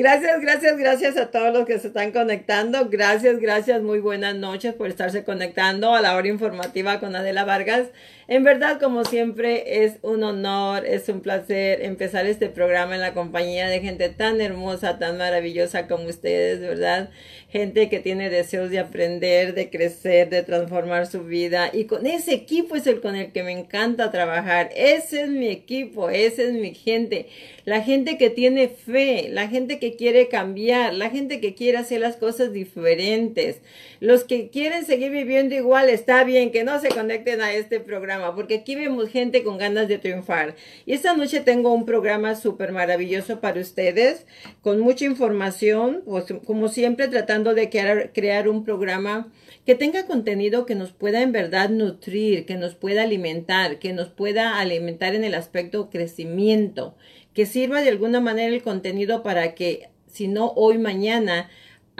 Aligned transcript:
Gracias, 0.00 0.40
gracias, 0.40 0.78
gracias 0.78 1.16
a 1.18 1.30
todos 1.30 1.52
los 1.52 1.66
que 1.66 1.78
se 1.78 1.88
están 1.88 2.10
conectando. 2.10 2.88
Gracias, 2.88 3.38
gracias, 3.38 3.82
muy 3.82 4.00
buenas 4.00 4.34
noches 4.34 4.72
por 4.72 4.88
estarse 4.88 5.24
conectando 5.24 5.94
a 5.94 6.00
la 6.00 6.16
hora 6.16 6.26
informativa 6.26 7.00
con 7.00 7.14
Adela 7.14 7.44
Vargas. 7.44 7.88
En 8.26 8.44
verdad, 8.44 8.78
como 8.78 9.04
siempre, 9.04 9.84
es 9.84 9.94
un 10.02 10.22
honor, 10.22 10.86
es 10.86 11.08
un 11.08 11.20
placer 11.20 11.84
empezar 11.84 12.26
este 12.26 12.48
programa 12.48 12.94
en 12.94 13.00
la 13.00 13.12
compañía 13.12 13.66
de 13.66 13.80
gente 13.80 14.08
tan 14.08 14.40
hermosa, 14.40 15.00
tan 15.00 15.18
maravillosa 15.18 15.88
como 15.88 16.04
ustedes, 16.04 16.60
¿verdad? 16.60 17.10
Gente 17.48 17.88
que 17.88 17.98
tiene 17.98 18.30
deseos 18.30 18.70
de 18.70 18.78
aprender, 18.78 19.52
de 19.52 19.68
crecer, 19.68 20.30
de 20.30 20.44
transformar 20.44 21.08
su 21.08 21.24
vida. 21.24 21.70
Y 21.72 21.86
con 21.86 22.06
ese 22.06 22.32
equipo 22.32 22.76
es 22.76 22.86
el 22.86 23.00
con 23.00 23.16
el 23.16 23.32
que 23.32 23.42
me 23.42 23.50
encanta 23.50 24.12
trabajar. 24.12 24.70
Ese 24.76 25.22
es 25.22 25.28
mi 25.28 25.48
equipo, 25.48 26.08
esa 26.08 26.42
es 26.42 26.52
mi 26.52 26.72
gente. 26.72 27.26
La 27.64 27.82
gente 27.82 28.16
que 28.16 28.30
tiene 28.30 28.68
fe, 28.68 29.28
la 29.28 29.48
gente 29.48 29.80
que 29.80 29.89
quiere 29.96 30.28
cambiar, 30.28 30.94
la 30.94 31.10
gente 31.10 31.40
que 31.40 31.54
quiere 31.54 31.78
hacer 31.78 32.00
las 32.00 32.16
cosas 32.16 32.52
diferentes. 32.52 33.60
Los 34.00 34.24
que 34.24 34.48
quieren 34.48 34.84
seguir 34.86 35.10
viviendo 35.10 35.54
igual, 35.54 35.88
está 35.88 36.24
bien 36.24 36.50
que 36.50 36.64
no 36.64 36.80
se 36.80 36.88
conecten 36.88 37.40
a 37.40 37.52
este 37.52 37.80
programa 37.80 38.34
porque 38.34 38.56
aquí 38.56 38.74
vemos 38.74 39.08
gente 39.08 39.42
con 39.42 39.58
ganas 39.58 39.88
de 39.88 39.98
triunfar. 39.98 40.54
Y 40.86 40.92
esta 40.92 41.14
noche 41.14 41.40
tengo 41.40 41.72
un 41.72 41.84
programa 41.84 42.34
súper 42.34 42.72
maravilloso 42.72 43.40
para 43.40 43.60
ustedes, 43.60 44.26
con 44.62 44.80
mucha 44.80 45.04
información, 45.04 46.02
pues, 46.04 46.26
como 46.46 46.68
siempre 46.68 47.08
tratando 47.08 47.54
de 47.54 47.68
crear, 47.68 48.12
crear 48.12 48.48
un 48.48 48.64
programa 48.64 49.30
que 49.66 49.74
tenga 49.74 50.06
contenido 50.06 50.66
que 50.66 50.74
nos 50.74 50.92
pueda 50.92 51.22
en 51.22 51.32
verdad 51.32 51.68
nutrir, 51.70 52.46
que 52.46 52.56
nos 52.56 52.74
pueda 52.74 53.02
alimentar, 53.02 53.78
que 53.78 53.92
nos 53.92 54.08
pueda 54.08 54.58
alimentar 54.58 55.14
en 55.14 55.24
el 55.24 55.34
aspecto 55.34 55.90
crecimiento, 55.90 56.96
que 57.34 57.46
sirva 57.46 57.82
de 57.82 57.90
alguna 57.90 58.20
manera 58.20 58.54
el 58.54 58.62
contenido 58.62 59.22
para 59.22 59.54
que, 59.54 59.89
si 60.10 60.28
no 60.28 60.52
hoy, 60.56 60.78
mañana, 60.78 61.48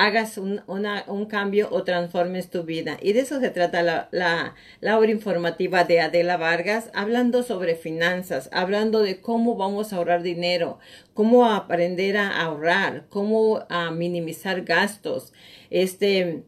hagas 0.01 0.39
un, 0.39 0.63
un, 0.67 1.27
cambio 1.27 1.69
o 1.71 1.85
transformes 1.85 2.49
tu 2.49 2.63
vida. 2.63 2.97
Y 3.03 3.13
de 3.13 3.21
eso 3.21 3.39
se 3.39 3.51
trata 3.51 3.83
la, 3.83 4.09
la, 4.13 4.55
la, 4.81 5.11
informativa 5.11 5.85
de 5.85 6.01
Adela 6.01 6.39
Vargas, 6.39 6.91
hablando 6.95 7.43
sobre 7.43 7.75
finanzas, 7.75 8.49
hablando 8.51 9.03
de 9.03 9.21
cómo 9.21 9.57
vamos 9.57 9.93
a 9.93 9.97
ahorrar 9.97 10.23
dinero, 10.23 10.79
cómo 11.13 11.51
aprender 11.51 12.17
a 12.17 12.41
ahorrar, 12.41 13.05
cómo 13.11 13.67
a 13.69 13.91
minimizar 13.91 14.63
gastos, 14.63 15.35
este, 15.69 16.45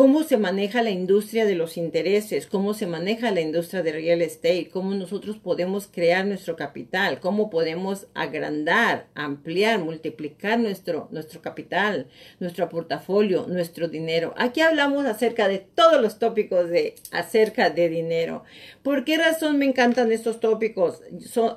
cómo 0.00 0.22
se 0.22 0.38
maneja 0.38 0.80
la 0.80 0.88
industria 0.88 1.44
de 1.44 1.54
los 1.54 1.76
intereses, 1.76 2.46
cómo 2.46 2.72
se 2.72 2.86
maneja 2.86 3.30
la 3.32 3.42
industria 3.42 3.82
de 3.82 3.92
real 3.92 4.22
estate, 4.22 4.70
cómo 4.72 4.94
nosotros 4.94 5.36
podemos 5.36 5.88
crear 5.88 6.24
nuestro 6.24 6.56
capital, 6.56 7.20
cómo 7.20 7.50
podemos 7.50 8.06
agrandar, 8.14 9.08
ampliar, 9.14 9.78
multiplicar 9.78 10.58
nuestro, 10.58 11.08
nuestro 11.10 11.42
capital, 11.42 12.06
nuestro 12.38 12.70
portafolio, 12.70 13.44
nuestro 13.46 13.88
dinero. 13.88 14.32
Aquí 14.38 14.62
hablamos 14.62 15.04
acerca 15.04 15.48
de 15.48 15.58
todos 15.58 16.00
los 16.00 16.18
tópicos 16.18 16.70
de 16.70 16.94
acerca 17.10 17.68
de 17.68 17.90
dinero. 17.90 18.44
¿Por 18.82 19.04
qué 19.04 19.18
razón 19.18 19.58
me 19.58 19.66
encantan 19.66 20.10
estos 20.10 20.40
tópicos? 20.40 21.02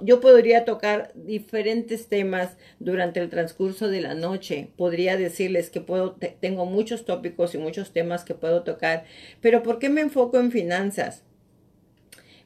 yo 0.02 0.20
podría 0.20 0.66
tocar 0.66 1.14
diferentes 1.16 2.08
temas 2.08 2.58
durante 2.80 3.22
el 3.22 3.30
transcurso 3.30 3.88
de 3.88 4.02
la 4.02 4.14
noche. 4.14 4.72
Podría 4.76 5.16
decirles 5.16 5.70
que 5.70 5.80
puedo, 5.80 6.18
tengo 6.42 6.66
muchos 6.66 7.06
tópicos 7.06 7.56
y 7.56 7.60
muchos 7.60 7.94
temas 7.94 8.26
que 8.26 8.36
puedo 8.36 8.64
tocar. 8.64 9.06
Pero 9.40 9.64
¿por 9.64 9.80
qué 9.80 9.88
me 9.90 10.02
enfoco 10.02 10.38
en 10.38 10.52
finanzas? 10.52 11.24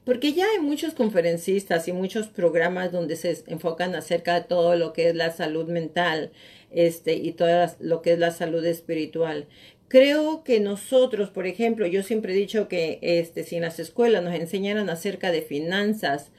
Porque 0.08 0.32
ya 0.32 0.46
hay 0.46 0.60
muchos 0.60 0.94
conferencistas 0.94 1.88
y 1.90 1.92
muchos 1.92 2.28
programas 2.28 2.94
donde 2.94 3.18
se 3.18 3.44
enfocan 3.48 3.94
acerca 3.94 4.36
de 4.36 4.48
todo 4.48 4.78
lo 4.78 4.94
que 4.94 5.10
es 5.10 5.16
la 5.16 5.32
salud 5.32 5.68
mental 5.68 6.32
este, 6.72 7.16
y 7.16 7.34
todo 7.34 7.68
lo 7.80 8.02
que 8.02 8.14
es 8.14 8.20
la 8.20 8.32
salud 8.32 8.64
espiritual. 8.66 9.48
Creo 9.88 10.44
que 10.44 10.60
nosotros, 10.60 11.30
por 11.30 11.48
ejemplo, 11.48 11.88
yo 11.88 12.04
siempre 12.04 12.34
he 12.34 12.36
dicho 12.36 12.68
que 12.68 13.00
este, 13.02 13.44
si 13.44 13.56
en 13.56 13.62
las 13.62 13.80
escuelas 13.80 14.22
nos 14.22 14.36
enseñaran 14.36 14.90
acerca 14.90 15.32
de 15.32 15.42
finanzas, 15.42 16.32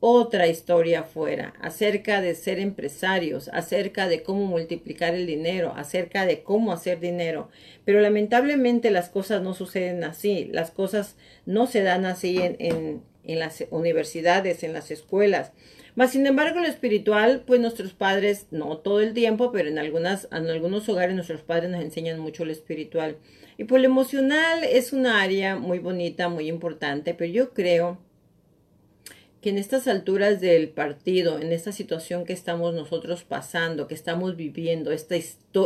otra 0.00 0.48
historia 0.48 1.00
afuera, 1.00 1.54
acerca 1.60 2.20
de 2.20 2.34
ser 2.34 2.58
empresarios, 2.58 3.48
acerca 3.54 4.06
de 4.06 4.22
cómo 4.22 4.44
multiplicar 4.44 5.14
el 5.14 5.26
dinero, 5.26 5.72
acerca 5.76 6.26
de 6.26 6.42
cómo 6.42 6.72
hacer 6.72 7.00
dinero. 7.00 7.48
Pero 7.84 8.00
lamentablemente 8.00 8.90
las 8.90 9.08
cosas 9.08 9.42
no 9.42 9.54
suceden 9.54 10.04
así, 10.04 10.48
las 10.52 10.70
cosas 10.70 11.16
no 11.46 11.66
se 11.66 11.82
dan 11.82 12.04
así 12.04 12.38
en, 12.38 12.56
en, 12.58 13.02
en 13.24 13.38
las 13.38 13.64
universidades, 13.70 14.62
en 14.62 14.72
las 14.74 14.90
escuelas. 14.90 15.52
Mas, 15.96 16.10
sin 16.10 16.26
embargo, 16.26 16.60
lo 16.60 16.66
espiritual, 16.66 17.44
pues 17.46 17.60
nuestros 17.60 17.92
padres, 17.92 18.46
no 18.50 18.78
todo 18.78 19.00
el 19.00 19.14
tiempo, 19.14 19.52
pero 19.52 19.68
en, 19.68 19.78
algunas, 19.78 20.28
en 20.32 20.48
algunos 20.48 20.88
hogares 20.88 21.14
nuestros 21.14 21.42
padres 21.42 21.70
nos 21.70 21.82
enseñan 21.82 22.18
mucho 22.18 22.44
lo 22.44 22.50
espiritual. 22.50 23.16
Y 23.56 23.64
pues 23.64 23.80
lo 23.80 23.86
emocional 23.86 24.64
es 24.64 24.92
una 24.92 25.22
área 25.22 25.54
muy 25.56 25.78
bonita, 25.78 26.28
muy 26.28 26.48
importante, 26.48 27.14
pero 27.14 27.30
yo 27.32 27.50
creo 27.50 27.98
que 29.40 29.50
en 29.50 29.58
estas 29.58 29.86
alturas 29.86 30.40
del 30.40 30.70
partido, 30.70 31.38
en 31.38 31.52
esta 31.52 31.70
situación 31.70 32.24
que 32.24 32.32
estamos 32.32 32.74
nosotros 32.74 33.24
pasando, 33.24 33.86
que 33.86 33.94
estamos 33.94 34.36
viviendo, 34.36 34.90
esta, 34.90 35.16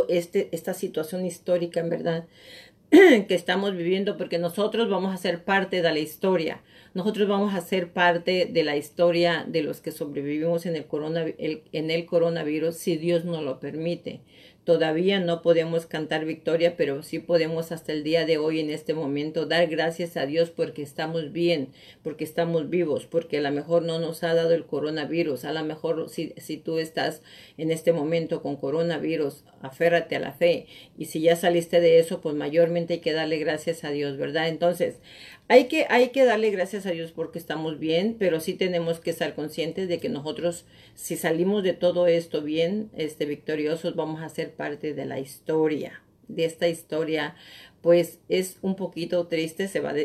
este, 0.09 0.49
esta 0.51 0.73
situación 0.73 1.25
histórica 1.25 1.79
en 1.79 1.89
verdad, 1.89 2.25
que 2.89 3.35
estamos 3.35 3.75
viviendo, 3.75 4.17
porque 4.17 4.37
nosotros 4.37 4.89
vamos 4.89 5.13
a 5.13 5.17
ser 5.17 5.43
parte 5.43 5.81
de 5.81 5.91
la 5.91 5.99
historia, 5.99 6.61
nosotros 6.93 7.27
vamos 7.27 7.53
a 7.53 7.61
ser 7.61 7.91
parte 7.91 8.49
de 8.51 8.63
la 8.63 8.75
historia 8.75 9.45
de 9.47 9.63
los 9.63 9.81
que 9.81 9.91
sobrevivimos 9.91 10.65
en 10.65 10.75
el, 10.75 10.85
corona, 10.85 11.25
en 11.37 11.91
el 11.91 12.05
coronavirus, 12.05 12.75
si 12.75 12.97
Dios 12.97 13.25
nos 13.25 13.43
lo 13.43 13.59
permite. 13.59 14.21
Todavía 14.69 15.19
no 15.19 15.41
podemos 15.41 15.87
cantar 15.87 16.25
victoria, 16.25 16.75
pero 16.77 17.01
sí 17.01 17.17
podemos 17.17 17.71
hasta 17.71 17.91
el 17.91 18.03
día 18.03 18.27
de 18.27 18.37
hoy, 18.37 18.59
en 18.59 18.69
este 18.69 18.93
momento, 18.93 19.47
dar 19.47 19.65
gracias 19.65 20.15
a 20.15 20.27
Dios 20.27 20.51
porque 20.51 20.83
estamos 20.83 21.31
bien, 21.31 21.69
porque 22.03 22.23
estamos 22.23 22.69
vivos, 22.69 23.07
porque 23.07 23.39
a 23.39 23.41
lo 23.41 23.51
mejor 23.51 23.81
no 23.81 23.97
nos 23.97 24.23
ha 24.23 24.35
dado 24.35 24.53
el 24.53 24.67
coronavirus. 24.67 25.45
A 25.45 25.53
lo 25.53 25.63
mejor 25.63 26.07
si, 26.07 26.33
si 26.37 26.57
tú 26.57 26.77
estás 26.77 27.23
en 27.57 27.71
este 27.71 27.93
momento 27.93 28.43
con 28.43 28.57
coronavirus, 28.57 29.43
aférrate 29.63 30.17
a 30.17 30.19
la 30.19 30.33
fe. 30.33 30.67
Y 30.99 31.05
si 31.05 31.21
ya 31.21 31.35
saliste 31.35 31.81
de 31.81 31.97
eso, 31.97 32.21
pues 32.21 32.35
mayormente 32.35 32.95
hay 32.95 32.99
que 32.99 33.13
darle 33.13 33.39
gracias 33.39 33.83
a 33.83 33.89
Dios, 33.89 34.17
¿verdad? 34.17 34.49
Entonces, 34.49 34.99
hay 35.49 35.67
que, 35.67 35.87
hay 35.89 36.09
que 36.09 36.25
darle 36.25 36.51
gracias 36.51 36.85
a 36.85 36.91
Dios 36.91 37.11
porque 37.11 37.39
estamos 37.39 37.79
bien, 37.79 38.15
pero 38.19 38.39
sí 38.39 38.53
tenemos 38.53 38.99
que 38.99 39.09
estar 39.09 39.33
conscientes 39.33 39.87
de 39.87 39.99
que 39.99 40.07
nosotros, 40.07 40.65
si 40.93 41.17
salimos 41.17 41.63
de 41.63 41.73
todo 41.73 42.05
esto 42.05 42.43
bien, 42.43 42.91
este, 42.95 43.25
victoriosos, 43.25 43.95
vamos 43.95 44.21
a 44.21 44.29
ser 44.29 44.53
parte 44.53 44.93
de 44.93 45.07
la 45.07 45.19
historia, 45.19 46.03
de 46.27 46.45
esta 46.45 46.67
historia, 46.67 47.35
pues 47.81 48.19
es 48.29 48.59
un 48.61 48.75
poquito 48.75 49.25
triste, 49.25 49.67
se 49.67 49.79
va, 49.79 49.95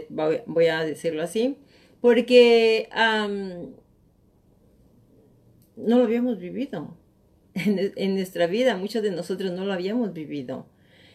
voy 0.46 0.66
a 0.68 0.82
decirlo 0.82 1.22
así, 1.22 1.58
porque 2.00 2.88
no 5.76 5.98
lo 5.98 6.04
habíamos 6.04 6.38
vivido. 6.38 6.96
En, 7.52 7.92
en 7.94 8.14
nuestra 8.14 8.46
vida, 8.46 8.76
muchos 8.76 9.02
de 9.02 9.10
nosotros 9.12 9.52
no 9.52 9.64
lo 9.64 9.74
habíamos 9.74 10.12
vivido. 10.14 10.66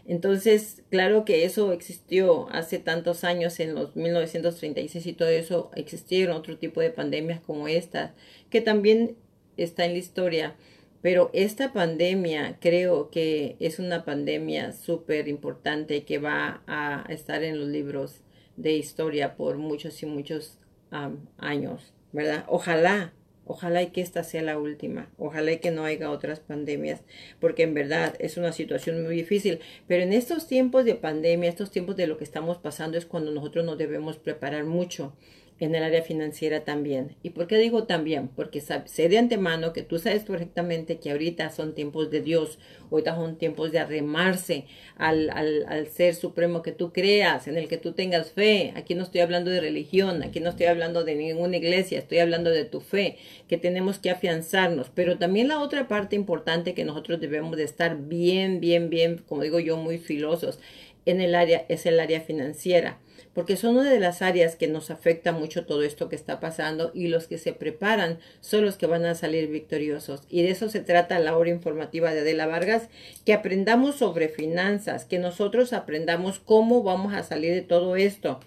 Entonces, 0.10 0.82
claro 0.90 1.24
que 1.24 1.46
eso 1.46 1.72
existió 1.72 2.50
hace 2.50 2.80
tantos 2.80 3.24
años, 3.24 3.60
en 3.60 3.76
los 3.76 3.96
1936 3.96 5.06
y 5.06 5.14
todo 5.14 5.30
eso, 5.30 5.70
existieron 5.76 6.36
otro 6.36 6.58
tipo 6.58 6.82
de 6.82 6.90
pandemias 6.90 7.40
como 7.42 7.68
esta, 7.68 8.16
que 8.50 8.60
también 8.60 9.18
está 9.56 9.86
en 9.86 9.92
la 9.92 10.00
historia. 10.00 10.56
Pero 11.04 11.30
esta 11.34 11.74
pandemia 11.74 12.58
creo 12.60 13.12
que 13.12 13.56
es 13.60 13.78
una 13.78 14.04
pandemia 14.04 14.72
súper 14.72 15.28
importante 15.28 16.04
que 16.06 16.18
va 16.18 16.64
a 16.66 17.06
estar 17.10 17.44
en 17.44 17.60
los 17.60 17.70
libros 17.70 18.22
de 18.58 18.74
historia 18.74 19.36
por 19.36 19.60
muchos 19.60 20.02
y 20.02 20.08
muchos 20.08 20.58
años, 21.38 21.94
¿verdad? 22.14 22.46
Ojalá 22.48 23.14
Ojalá 23.52 23.82
y 23.82 23.88
que 23.88 24.02
esta 24.02 24.24
sea 24.24 24.44
la 24.44 24.60
última. 24.60 25.10
Ojalá 25.18 25.54
y 25.54 25.58
que 25.58 25.72
no 25.72 25.84
haya 25.84 26.12
otras 26.12 26.40
pandemias, 26.40 27.02
porque 27.40 27.64
en 27.64 27.74
verdad 27.74 28.16
es 28.20 28.38
una 28.38 28.52
situación 28.52 29.04
muy 29.04 29.16
difícil. 29.16 29.60
Pero 29.88 30.04
en 30.04 30.14
estos 30.14 30.46
tiempos 30.46 30.86
de 30.86 30.94
pandemia, 30.94 31.50
estos 31.50 31.72
tiempos 31.72 31.96
de 31.96 32.06
lo 32.06 32.20
que 32.20 32.26
estamos 32.26 32.60
pasando, 32.60 32.96
es 32.96 33.08
cuando 33.08 33.32
nosotros 33.32 33.66
nos 33.66 33.80
debemos 33.80 34.18
preparar 34.18 34.66
mucho 34.66 35.14
en 35.60 35.76
el 35.76 35.84
área 35.84 36.02
financiera 36.02 36.64
también. 36.64 37.16
¿Y 37.22 37.32
por 37.32 37.48
qué 37.48 37.58
digo 37.58 37.84
también? 37.84 38.30
Porque 38.30 38.62
sé 38.62 39.10
de 39.10 39.18
antemano 39.18 39.74
que 39.74 39.84
tú 39.84 40.00
sabes 40.00 40.24
correctamente 40.24 41.00
que 41.00 41.12
ahorita 41.12 41.50
son 41.50 41.76
tiempos 41.76 42.10
de 42.10 42.22
Dios, 42.22 42.60
ahorita 42.92 43.16
son 43.16 43.38
tiempos 43.38 43.72
de 43.72 43.80
arremarse 43.80 44.66
al, 44.96 45.30
al, 45.32 45.66
al, 45.68 45.88
ser 45.88 46.16
supremo 46.16 46.62
que 46.62 46.72
tú 46.72 46.94
creas, 46.94 47.48
en 47.48 47.58
el 47.58 47.68
que 47.68 47.78
tú 47.78 47.92
tengas 47.92 48.32
fe. 48.32 48.74
Aquí 48.76 48.96
no 48.96 49.04
estoy 49.04 49.22
hablando 49.22 49.52
de 49.52 49.60
religión, 49.60 50.24
aquí 50.24 50.40
no 50.40 50.50
estoy 50.50 50.68
hablando 50.68 51.04
de 51.04 51.16
ninguna 51.16 51.58
iglesia, 51.58 52.00
estoy 52.00 52.20
hablando 52.20 52.50
de 52.52 52.64
tu 52.64 52.80
fe, 52.80 53.18
que 53.48 53.58
tenemos 53.58 54.00
que 54.00 54.12
afianzarnos. 54.12 54.90
Pero 54.94 55.18
también 55.18 55.50
la 55.50 55.60
otra 55.60 55.88
parte 55.88 56.16
importante 56.16 56.74
que 56.74 56.86
nosotros 56.86 57.20
debemos 57.20 57.58
de 57.58 57.64
estar 57.64 57.98
bien, 57.98 58.62
bien, 58.62 58.90
bien, 58.90 59.18
como 59.28 59.42
digo 59.42 59.60
yo, 59.60 59.76
muy 59.76 59.98
filosos 59.98 60.60
en 61.06 61.20
el 61.22 61.36
área, 61.36 61.66
es 61.68 61.86
el 61.86 62.00
área 62.00 62.22
financiera 62.22 63.00
porque 63.34 63.58
son 63.58 63.78
una 63.78 63.92
de 63.92 64.00
las 64.00 64.22
áreas 64.22 64.56
que 64.56 64.68
nos 64.68 64.92
afecta 64.92 65.32
mucho 65.32 65.66
todo 65.66 65.84
esto 65.84 66.10
que 66.10 66.16
está 66.16 66.40
pasando 66.40 66.92
y 66.94 67.08
los 67.08 67.28
que 67.28 67.38
se 67.38 67.54
preparan 67.54 68.20
son 68.42 68.66
los 68.66 68.76
que 68.76 68.88
van 68.88 69.06
a 69.06 69.16
salir 69.16 69.48
victoriosos. 69.48 70.24
Y 70.30 70.42
de 70.42 70.52
eso 70.52 70.70
se 70.70 70.82
trata 70.82 71.20
la 71.20 71.38
hora 71.38 71.50
informativa 71.50 72.14
de 72.14 72.22
Adela 72.22 72.48
Vargas, 72.48 72.90
que 73.26 73.34
aprendamos 73.34 73.96
sobre 73.96 74.30
finanzas, 74.30 75.06
que 75.06 75.20
nosotros 75.20 75.74
aprendamos 75.74 76.40
cómo 76.40 76.84
vamos 76.84 77.14
a 77.14 77.24
salir 77.24 77.54
de 77.54 77.62
todo 77.62 77.96
esto 77.96 78.40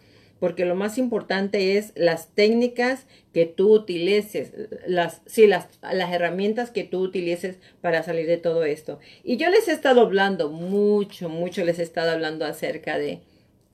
porque 0.42 0.64
lo 0.64 0.74
más 0.74 0.98
importante 0.98 1.78
es 1.78 1.92
las 1.94 2.34
técnicas 2.34 3.06
que 3.32 3.46
tú 3.46 3.72
utilices, 3.72 4.50
las, 4.88 5.22
sí, 5.24 5.46
las, 5.46 5.68
las 5.82 6.12
herramientas 6.12 6.72
que 6.72 6.82
tú 6.82 6.98
utilices 6.98 7.58
para 7.80 8.02
salir 8.02 8.26
de 8.26 8.38
todo 8.38 8.64
esto. 8.64 8.98
Y 9.22 9.36
yo 9.36 9.50
les 9.50 9.68
he 9.68 9.72
estado 9.72 10.00
hablando 10.00 10.48
mucho, 10.50 11.28
mucho 11.28 11.64
les 11.64 11.78
he 11.78 11.84
estado 11.84 12.10
hablando 12.10 12.44
acerca 12.44 12.98
de 12.98 13.20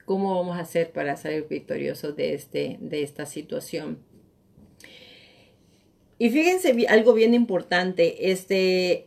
cómo 0.08 0.34
vamos 0.34 0.56
a 0.56 0.62
hacer 0.62 0.90
para 0.90 1.16
salir 1.18 1.46
victoriosos 1.48 2.16
de, 2.16 2.32
este, 2.32 2.78
de 2.80 3.02
esta 3.02 3.26
situación. 3.26 3.98
Y 6.20 6.30
fíjense 6.30 6.74
algo 6.88 7.12
bien 7.12 7.32
importante, 7.32 8.32
este, 8.32 9.04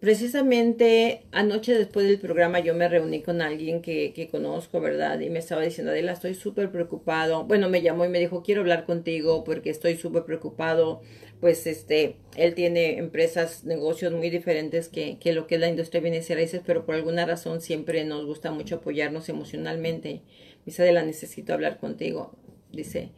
precisamente 0.00 1.24
anoche 1.32 1.74
después 1.74 2.06
del 2.06 2.18
programa 2.18 2.60
yo 2.60 2.74
me 2.74 2.88
reuní 2.88 3.20
con 3.22 3.42
alguien 3.42 3.82
que, 3.82 4.14
que 4.14 4.28
conozco, 4.28 4.80
¿verdad? 4.80 5.20
Y 5.20 5.28
me 5.28 5.40
estaba 5.40 5.60
diciendo, 5.62 5.90
Adela, 5.90 6.12
estoy 6.12 6.34
súper 6.34 6.70
preocupado. 6.70 7.44
Bueno, 7.44 7.68
me 7.68 7.82
llamó 7.82 8.06
y 8.06 8.08
me 8.08 8.20
dijo, 8.20 8.42
quiero 8.42 8.62
hablar 8.62 8.86
contigo 8.86 9.44
porque 9.44 9.68
estoy 9.68 9.96
súper 9.96 10.24
preocupado. 10.24 11.02
Pues 11.40 11.66
este, 11.66 12.16
él 12.36 12.54
tiene 12.54 12.98
empresas, 12.98 13.64
negocios 13.64 14.12
muy 14.12 14.30
diferentes 14.30 14.88
que, 14.88 15.18
que 15.18 15.32
lo 15.32 15.46
que 15.46 15.56
es 15.56 15.60
la 15.60 15.68
industria 15.68 16.00
de 16.00 16.10
bienes 16.10 16.30
y 16.30 16.34
raíces, 16.34 16.62
pero 16.64 16.86
por 16.86 16.94
alguna 16.94 17.26
razón 17.26 17.60
siempre 17.60 18.04
nos 18.04 18.24
gusta 18.24 18.50
mucho 18.50 18.76
apoyarnos 18.76 19.28
emocionalmente. 19.28 20.22
Dice, 20.64 20.82
Adela, 20.82 21.02
necesito 21.02 21.52
hablar 21.52 21.78
contigo. 21.78 22.32
Dice, 22.72 23.12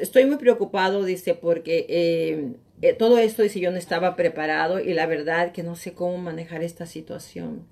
estoy 0.00 0.26
muy 0.26 0.36
preocupado, 0.36 1.04
dice, 1.04 1.34
porque 1.34 1.86
eh, 1.88 2.52
eh, 2.82 2.92
todo 2.94 3.18
esto, 3.18 3.42
dice, 3.42 3.60
yo 3.60 3.70
no 3.70 3.78
estaba 3.78 4.16
preparado 4.16 4.80
y 4.80 4.92
la 4.92 5.06
verdad 5.06 5.52
que 5.52 5.62
no 5.62 5.76
sé 5.76 5.94
cómo 5.94 6.18
manejar 6.18 6.62
esta 6.62 6.86
situación. 6.86 7.66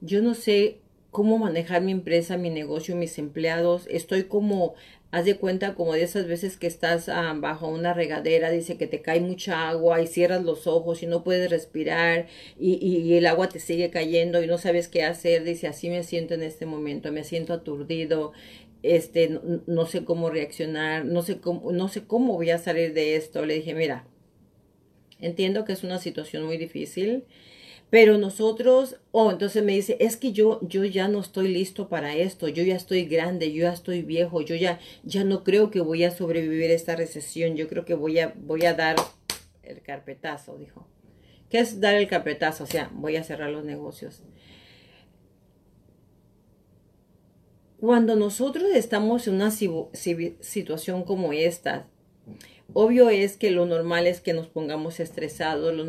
Yo 0.00 0.22
no 0.22 0.34
sé 0.34 0.80
cómo 1.10 1.38
manejar 1.38 1.82
mi 1.82 1.92
empresa, 1.92 2.36
mi 2.36 2.50
negocio, 2.50 2.96
mis 2.96 3.18
empleados. 3.18 3.86
Estoy 3.88 4.24
como, 4.24 4.74
haz 5.14 5.24
de 5.24 5.36
cuenta, 5.36 5.76
como 5.76 5.92
de 5.92 6.02
esas 6.02 6.26
veces 6.26 6.56
que 6.56 6.66
estás 6.66 7.08
ah, 7.08 7.34
bajo 7.36 7.68
una 7.68 7.94
regadera, 7.94 8.50
dice 8.50 8.76
que 8.76 8.88
te 8.88 9.00
cae 9.00 9.20
mucha 9.20 9.68
agua 9.68 10.02
y 10.02 10.08
cierras 10.08 10.42
los 10.42 10.66
ojos 10.66 11.04
y 11.04 11.06
no 11.06 11.22
puedes 11.22 11.48
respirar 11.50 12.26
y, 12.58 12.84
y, 12.84 13.14
el 13.16 13.26
agua 13.26 13.48
te 13.48 13.60
sigue 13.60 13.90
cayendo 13.90 14.42
y 14.42 14.48
no 14.48 14.58
sabes 14.58 14.88
qué 14.88 15.04
hacer. 15.04 15.44
Dice, 15.44 15.68
así 15.68 15.88
me 15.88 16.02
siento 16.02 16.34
en 16.34 16.42
este 16.42 16.66
momento, 16.66 17.12
me 17.12 17.22
siento 17.22 17.52
aturdido, 17.52 18.32
este, 18.82 19.40
no, 19.68 19.86
sé 19.86 20.04
cómo 20.04 20.30
reaccionar, 20.30 21.04
no 21.04 21.22
sé 21.22 21.38
cómo, 21.38 21.70
no 21.70 21.86
sé 21.86 22.04
cómo 22.04 22.34
voy 22.34 22.50
a 22.50 22.58
salir 22.58 22.92
de 22.92 23.14
esto. 23.14 23.46
Le 23.46 23.54
dije, 23.54 23.72
mira, 23.72 24.08
entiendo 25.20 25.64
que 25.64 25.74
es 25.74 25.84
una 25.84 26.00
situación 26.00 26.44
muy 26.44 26.56
difícil, 26.56 27.22
pero 27.94 28.18
nosotros, 28.18 28.96
oh, 29.12 29.30
entonces 29.30 29.62
me 29.62 29.70
dice, 29.70 29.96
es 30.00 30.16
que 30.16 30.32
yo, 30.32 30.58
yo 30.62 30.84
ya 30.84 31.06
no 31.06 31.20
estoy 31.20 31.46
listo 31.46 31.88
para 31.88 32.16
esto, 32.16 32.48
yo 32.48 32.64
ya 32.64 32.74
estoy 32.74 33.04
grande, 33.04 33.52
yo 33.52 33.62
ya 33.62 33.72
estoy 33.72 34.02
viejo, 34.02 34.40
yo 34.40 34.56
ya, 34.56 34.80
ya 35.04 35.22
no 35.22 35.44
creo 35.44 35.70
que 35.70 35.78
voy 35.78 36.02
a 36.02 36.10
sobrevivir 36.10 36.72
esta 36.72 36.96
recesión, 36.96 37.54
yo 37.54 37.68
creo 37.68 37.84
que 37.84 37.94
voy 37.94 38.18
a, 38.18 38.34
voy 38.36 38.64
a 38.64 38.74
dar 38.74 38.96
el 39.62 39.80
carpetazo, 39.80 40.58
dijo. 40.58 40.88
¿Qué 41.48 41.60
es 41.60 41.78
dar 41.78 41.94
el 41.94 42.08
carpetazo? 42.08 42.64
O 42.64 42.66
sea, 42.66 42.90
voy 42.92 43.14
a 43.14 43.22
cerrar 43.22 43.50
los 43.50 43.64
negocios. 43.64 44.24
Cuando 47.78 48.16
nosotros 48.16 48.64
estamos 48.74 49.28
en 49.28 49.34
una 49.34 49.52
situación 49.52 51.04
como 51.04 51.32
esta, 51.32 51.86
obvio 52.74 53.08
es 53.08 53.36
que 53.36 53.50
lo 53.50 53.64
normal 53.64 54.06
es 54.06 54.20
que 54.20 54.34
nos 54.34 54.48
pongamos 54.48 55.00
estresados, 55.00 55.74
lo, 55.74 55.84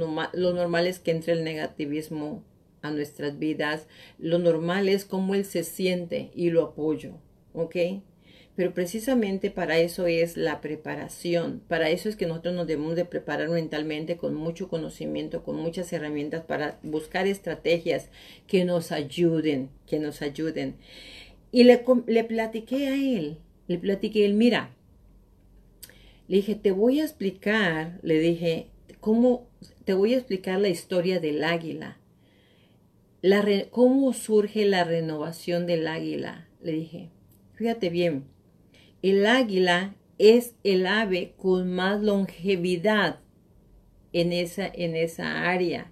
normal, 0.53 0.87
es 0.87 0.99
que 0.99 1.11
entre 1.11 1.33
el 1.33 1.43
negativismo 1.43 2.43
a 2.81 2.91
nuestras 2.91 3.37
vidas, 3.39 3.87
lo 4.19 4.39
normal 4.39 4.87
es 4.87 5.03
cómo 5.03 5.35
él 5.35 5.43
se 5.43 5.63
siente 5.63 6.31
y 6.35 6.51
lo 6.51 6.63
apoyo, 6.63 7.17
¿ok? 7.53 7.75
Pero 8.55 8.73
precisamente 8.73 9.51
para 9.51 9.79
eso 9.79 10.07
es 10.07 10.37
la 10.37 10.61
preparación, 10.61 11.61
para 11.67 11.89
eso 11.89 12.07
es 12.07 12.15
que 12.15 12.27
nosotros 12.27 12.53
nos 12.53 12.67
debemos 12.67 12.95
de 12.95 13.03
preparar 13.03 13.49
mentalmente 13.49 14.15
con 14.15 14.33
mucho 14.35 14.69
conocimiento, 14.69 15.43
con 15.43 15.57
muchas 15.57 15.91
herramientas 15.91 16.43
para 16.45 16.79
buscar 16.81 17.27
estrategias 17.27 18.09
que 18.47 18.63
nos 18.63 18.93
ayuden, 18.93 19.69
que 19.87 19.99
nos 19.99 20.21
ayuden. 20.21 20.75
Y 21.51 21.63
le, 21.63 21.83
le 22.07 22.23
platiqué 22.23 22.87
a 22.87 22.95
él, 22.95 23.39
le 23.67 23.77
platiqué 23.77 24.23
a 24.23 24.25
él, 24.27 24.35
mira, 24.35 24.75
le 26.27 26.37
dije, 26.37 26.55
te 26.55 26.71
voy 26.71 26.99
a 26.99 27.03
explicar, 27.03 27.99
le 28.01 28.19
dije, 28.19 28.67
cómo, 28.99 29.47
te 29.83 29.93
voy 29.93 30.13
a 30.13 30.17
explicar 30.17 30.59
la 30.59 30.69
historia 30.69 31.19
del 31.19 31.43
águila, 31.43 31.97
la 33.21 33.43
cómo 33.71 34.13
surge 34.13 34.65
la 34.65 34.83
renovación 34.83 35.65
del 35.65 35.87
águila. 35.87 36.47
Le 36.61 36.73
dije, 36.73 37.09
fíjate 37.53 37.89
bien, 37.89 38.25
el 39.01 39.25
águila 39.25 39.95
es 40.17 40.55
el 40.63 40.85
ave 40.85 41.33
con 41.37 41.73
más 41.73 42.01
longevidad 42.01 43.19
en 44.13 44.31
esa, 44.31 44.67
en 44.67 44.95
esa 44.95 45.49
área. 45.49 45.91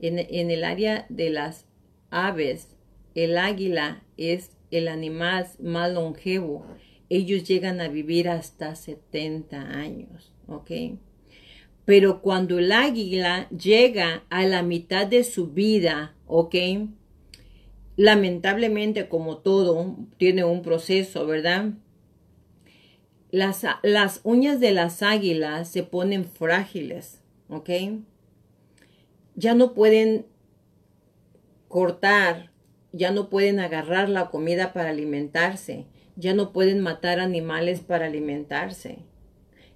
En, 0.00 0.18
en 0.18 0.50
el 0.50 0.64
área 0.64 1.06
de 1.08 1.30
las 1.30 1.66
aves, 2.10 2.76
el 3.14 3.36
águila 3.36 4.04
es 4.16 4.52
el 4.70 4.88
animal 4.88 5.46
más 5.60 5.92
longevo, 5.92 6.64
ellos 7.08 7.44
llegan 7.44 7.80
a 7.80 7.88
vivir 7.88 8.28
hasta 8.28 8.74
70 8.74 9.60
años, 9.60 10.32
¿ok? 10.46 10.70
Pero 11.84 12.20
cuando 12.20 12.58
el 12.58 12.72
águila 12.72 13.48
llega 13.50 14.24
a 14.28 14.44
la 14.44 14.62
mitad 14.62 15.06
de 15.06 15.24
su 15.24 15.48
vida, 15.48 16.14
¿ok? 16.26 16.54
Lamentablemente, 17.96 19.08
como 19.08 19.38
todo, 19.38 19.96
tiene 20.18 20.44
un 20.44 20.62
proceso, 20.62 21.26
¿verdad? 21.26 21.72
Las, 23.30 23.64
las 23.82 24.20
uñas 24.24 24.60
de 24.60 24.72
las 24.72 25.02
águilas 25.02 25.68
se 25.68 25.82
ponen 25.82 26.24
frágiles, 26.24 27.22
¿ok? 27.48 27.70
Ya 29.34 29.54
no 29.54 29.72
pueden 29.72 30.26
cortar 31.68 32.50
ya 32.92 33.10
no 33.10 33.28
pueden 33.28 33.60
agarrar 33.60 34.08
la 34.08 34.30
comida 34.30 34.72
para 34.72 34.90
alimentarse, 34.90 35.86
ya 36.18 36.34
no 36.34 36.52
pueden 36.52 36.80
matar 36.80 37.20
animales 37.20 37.80
para 37.80 38.06
alimentarse. 38.06 38.98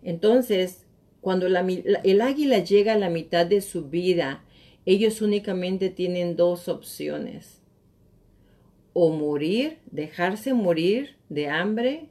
Entonces, 0.03 0.85
cuando 1.21 1.47
el 1.47 2.21
águila 2.21 2.59
llega 2.59 2.95
a 2.95 2.99
la 2.99 3.11
mitad 3.11 3.47
de 3.47 3.61
su 3.61 3.89
vida, 3.89 4.45
ellos 4.85 5.23
únicamente 5.23 5.89
tienen 5.89 6.35
dos 6.35 6.69
opciones. 6.69 7.63
O 8.93 9.11
morir, 9.11 9.79
dejarse 9.93 10.53
morir 10.53 11.17
de 11.29 11.49
hambre, 11.49 12.09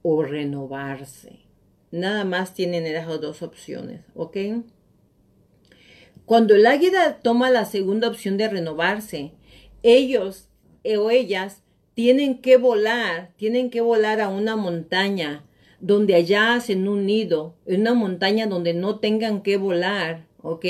o 0.00 0.22
renovarse. 0.22 1.40
Nada 1.90 2.24
más 2.24 2.54
tienen 2.54 2.86
esas 2.86 3.20
dos 3.20 3.42
opciones, 3.42 4.00
¿ok? 4.14 4.36
Cuando 6.24 6.54
el 6.54 6.66
águila 6.66 7.18
toma 7.22 7.50
la 7.50 7.66
segunda 7.66 8.08
opción 8.08 8.38
de 8.38 8.48
renovarse, 8.48 9.32
ellos 9.82 10.48
o 10.84 11.10
ellas 11.10 11.62
tienen 11.94 12.38
que 12.38 12.56
volar, 12.56 13.32
tienen 13.36 13.70
que 13.70 13.80
volar 13.80 14.20
a 14.20 14.28
una 14.28 14.56
montaña 14.56 15.44
donde 15.80 16.14
allá 16.14 16.54
hacen 16.54 16.86
un 16.88 17.06
nido, 17.06 17.56
en 17.66 17.82
una 17.82 17.94
montaña 17.94 18.46
donde 18.46 18.72
no 18.72 19.00
tengan 19.00 19.42
que 19.42 19.56
volar, 19.56 20.26
¿ok? 20.40 20.64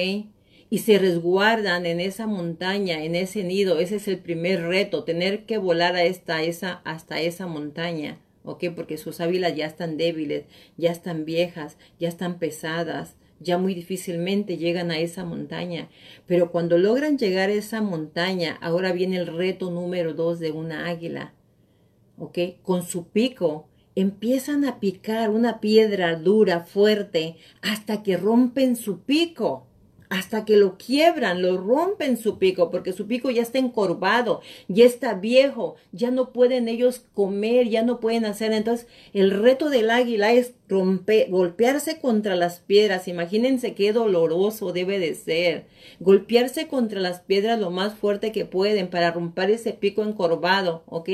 Y 0.71 0.79
se 0.79 0.99
resguardan 0.99 1.85
en 1.85 2.01
esa 2.01 2.27
montaña, 2.27 3.05
en 3.05 3.15
ese 3.15 3.45
nido. 3.45 3.79
Ese 3.79 3.97
es 3.97 4.09
el 4.09 4.19
primer 4.19 4.63
reto, 4.63 5.05
tener 5.05 5.45
que 5.45 5.59
volar 5.59 5.97
a 5.97 6.05
esta, 6.05 6.43
esa, 6.43 6.81
hasta 6.85 7.21
esa 7.21 7.47
montaña, 7.47 8.19
¿ok? 8.43 8.65
Porque 8.75 8.97
sus 8.97 9.21
ávilas 9.21 9.55
ya 9.55 9.67
están 9.67 9.99
débiles, 9.99 10.45
ya 10.79 10.91
están 10.91 11.27
viejas, 11.27 11.77
ya 12.01 12.09
están 12.09 12.39
pesadas, 12.39 13.17
ya 13.43 13.59
muy 13.59 13.75
difícilmente 13.75 14.57
llegan 14.57 14.91
a 14.91 14.99
esa 14.99 15.25
montaña. 15.25 15.89
Pero 16.27 16.51
cuando 16.51 16.79
logran 16.79 17.19
llegar 17.19 17.49
a 17.51 17.55
esa 17.55 17.83
montaña, 17.83 18.59
ahora 18.61 18.93
viene 18.93 19.17
el 19.17 19.27
reto 19.27 19.71
número 19.71 20.15
dos 20.15 20.41
de 20.41 20.53
una 20.53 20.87
águila. 20.87 21.35
¿Ok? 22.19 22.39
Con 22.63 22.83
su 22.83 23.09
pico 23.09 23.69
empiezan 23.95 24.65
a 24.65 24.81
picar 24.81 25.31
una 25.31 25.61
piedra 25.61 26.17
dura, 26.17 26.61
fuerte, 26.61 27.37
hasta 27.61 28.03
que 28.03 28.17
rompen 28.17 28.77
su 28.77 29.01
pico 29.01 29.67
hasta 30.13 30.45
que 30.45 30.59
lo 30.59 30.77
quiebran, 30.77 31.41
lo 31.41 31.57
rompen 31.57 32.19
su 32.19 32.37
pico, 32.37 32.71
porque 32.71 32.93
su 32.93 33.07
pico 33.07 33.31
ya 33.31 33.41
está 33.41 33.59
encorvado, 33.59 34.43
ya 34.69 34.85
está 34.85 35.15
viejo, 35.15 35.77
ya 35.91 36.11
no 36.11 36.35
pueden 36.35 36.69
ellos 36.69 37.07
comer, 37.15 37.71
ya 37.71 37.83
no 37.83 37.99
pueden 37.99 38.27
hacer. 38.27 38.53
Entonces, 38.53 38.87
el 39.15 39.31
reto 39.31 39.71
del 39.71 39.89
águila 39.89 40.35
es 40.35 40.53
romper, 40.69 41.31
golpearse 41.31 41.99
contra 41.99 42.37
las 42.37 42.61
piedras. 42.61 43.09
Imagínense 43.09 43.73
qué 43.73 43.95
doloroso 43.95 44.75
debe 44.75 44.99
de 44.99 45.15
ser. 45.15 45.65
Golpearse 45.99 46.69
contra 46.69 47.01
las 47.01 47.21
piedras 47.21 47.59
lo 47.59 47.71
más 47.71 47.95
fuerte 47.95 48.33
que 48.33 48.45
pueden 48.45 48.89
para 48.89 49.13
romper 49.13 49.51
ese 49.51 49.73
pico 49.73 50.03
encorvado, 50.03 50.83
¿ok? 50.85 51.09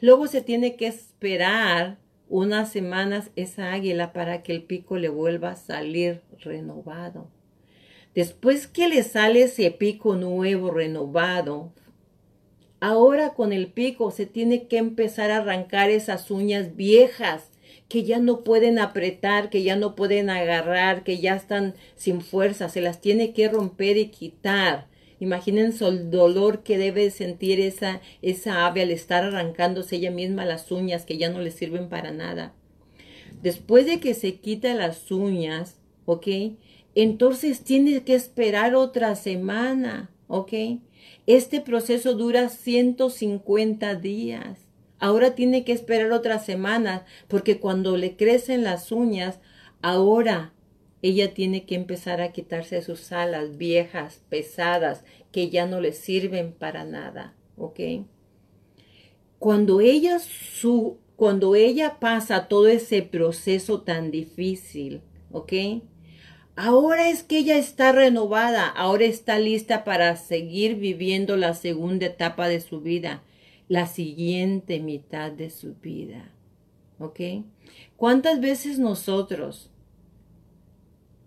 Luego 0.00 0.26
se 0.26 0.42
tiene 0.42 0.76
que 0.76 0.86
esperar 0.86 1.96
unas 2.28 2.70
semanas 2.70 3.30
esa 3.36 3.72
águila 3.72 4.12
para 4.12 4.42
que 4.42 4.52
el 4.52 4.64
pico 4.64 4.98
le 4.98 5.08
vuelva 5.08 5.52
a 5.52 5.56
salir 5.56 6.20
renovado. 6.40 7.37
Después 8.18 8.66
que 8.66 8.88
le 8.88 9.04
sale 9.04 9.42
ese 9.42 9.70
pico 9.70 10.16
nuevo, 10.16 10.72
renovado, 10.72 11.70
ahora 12.80 13.34
con 13.34 13.52
el 13.52 13.68
pico 13.68 14.10
se 14.10 14.26
tiene 14.26 14.66
que 14.66 14.76
empezar 14.76 15.30
a 15.30 15.36
arrancar 15.36 15.90
esas 15.90 16.28
uñas 16.32 16.74
viejas 16.74 17.52
que 17.88 18.02
ya 18.02 18.18
no 18.18 18.42
pueden 18.42 18.80
apretar, 18.80 19.50
que 19.50 19.62
ya 19.62 19.76
no 19.76 19.94
pueden 19.94 20.30
agarrar, 20.30 21.04
que 21.04 21.20
ya 21.20 21.36
están 21.36 21.76
sin 21.94 22.20
fuerza, 22.20 22.68
se 22.68 22.80
las 22.80 23.00
tiene 23.00 23.32
que 23.32 23.48
romper 23.48 23.96
y 23.96 24.08
quitar. 24.08 24.88
Imagínense 25.20 25.86
el 25.86 26.10
dolor 26.10 26.64
que 26.64 26.76
debe 26.76 27.12
sentir 27.12 27.60
esa, 27.60 28.00
esa 28.20 28.66
ave 28.66 28.82
al 28.82 28.90
estar 28.90 29.22
arrancándose 29.22 29.94
ella 29.94 30.10
misma 30.10 30.44
las 30.44 30.72
uñas 30.72 31.04
que 31.04 31.18
ya 31.18 31.30
no 31.30 31.38
le 31.38 31.52
sirven 31.52 31.88
para 31.88 32.10
nada. 32.10 32.52
Después 33.42 33.86
de 33.86 34.00
que 34.00 34.14
se 34.14 34.40
quita 34.40 34.74
las 34.74 35.08
uñas, 35.12 35.76
¿ok? 36.04 36.26
Entonces 37.00 37.62
tiene 37.62 38.02
que 38.02 38.16
esperar 38.16 38.74
otra 38.74 39.14
semana, 39.14 40.10
¿ok? 40.26 40.52
Este 41.28 41.60
proceso 41.60 42.14
dura 42.14 42.48
150 42.48 43.94
días. 43.94 44.66
Ahora 44.98 45.36
tiene 45.36 45.62
que 45.62 45.70
esperar 45.70 46.10
otra 46.10 46.40
semana 46.40 47.06
porque 47.28 47.60
cuando 47.60 47.96
le 47.96 48.16
crecen 48.16 48.64
las 48.64 48.90
uñas, 48.90 49.38
ahora 49.80 50.52
ella 51.00 51.34
tiene 51.34 51.66
que 51.66 51.76
empezar 51.76 52.20
a 52.20 52.32
quitarse 52.32 52.82
sus 52.82 53.12
alas 53.12 53.58
viejas, 53.58 54.24
pesadas, 54.28 55.04
que 55.30 55.50
ya 55.50 55.66
no 55.66 55.80
le 55.80 55.92
sirven 55.92 56.52
para 56.52 56.82
nada, 56.82 57.36
¿ok? 57.56 57.78
Cuando 59.38 59.80
ella, 59.80 60.18
su, 60.18 60.98
cuando 61.14 61.54
ella 61.54 62.00
pasa 62.00 62.48
todo 62.48 62.66
ese 62.66 63.02
proceso 63.02 63.82
tan 63.82 64.10
difícil, 64.10 65.02
¿ok? 65.30 65.52
Ahora 66.60 67.08
es 67.08 67.22
que 67.22 67.38
ella 67.38 67.56
está 67.56 67.92
renovada, 67.92 68.66
ahora 68.66 69.04
está 69.04 69.38
lista 69.38 69.84
para 69.84 70.16
seguir 70.16 70.74
viviendo 70.74 71.36
la 71.36 71.54
segunda 71.54 72.06
etapa 72.06 72.48
de 72.48 72.60
su 72.60 72.80
vida, 72.80 73.22
la 73.68 73.86
siguiente 73.86 74.80
mitad 74.80 75.30
de 75.30 75.50
su 75.50 75.74
vida. 75.74 76.32
¿Ok? 76.98 77.20
¿Cuántas 77.96 78.40
veces 78.40 78.80
nosotros 78.80 79.70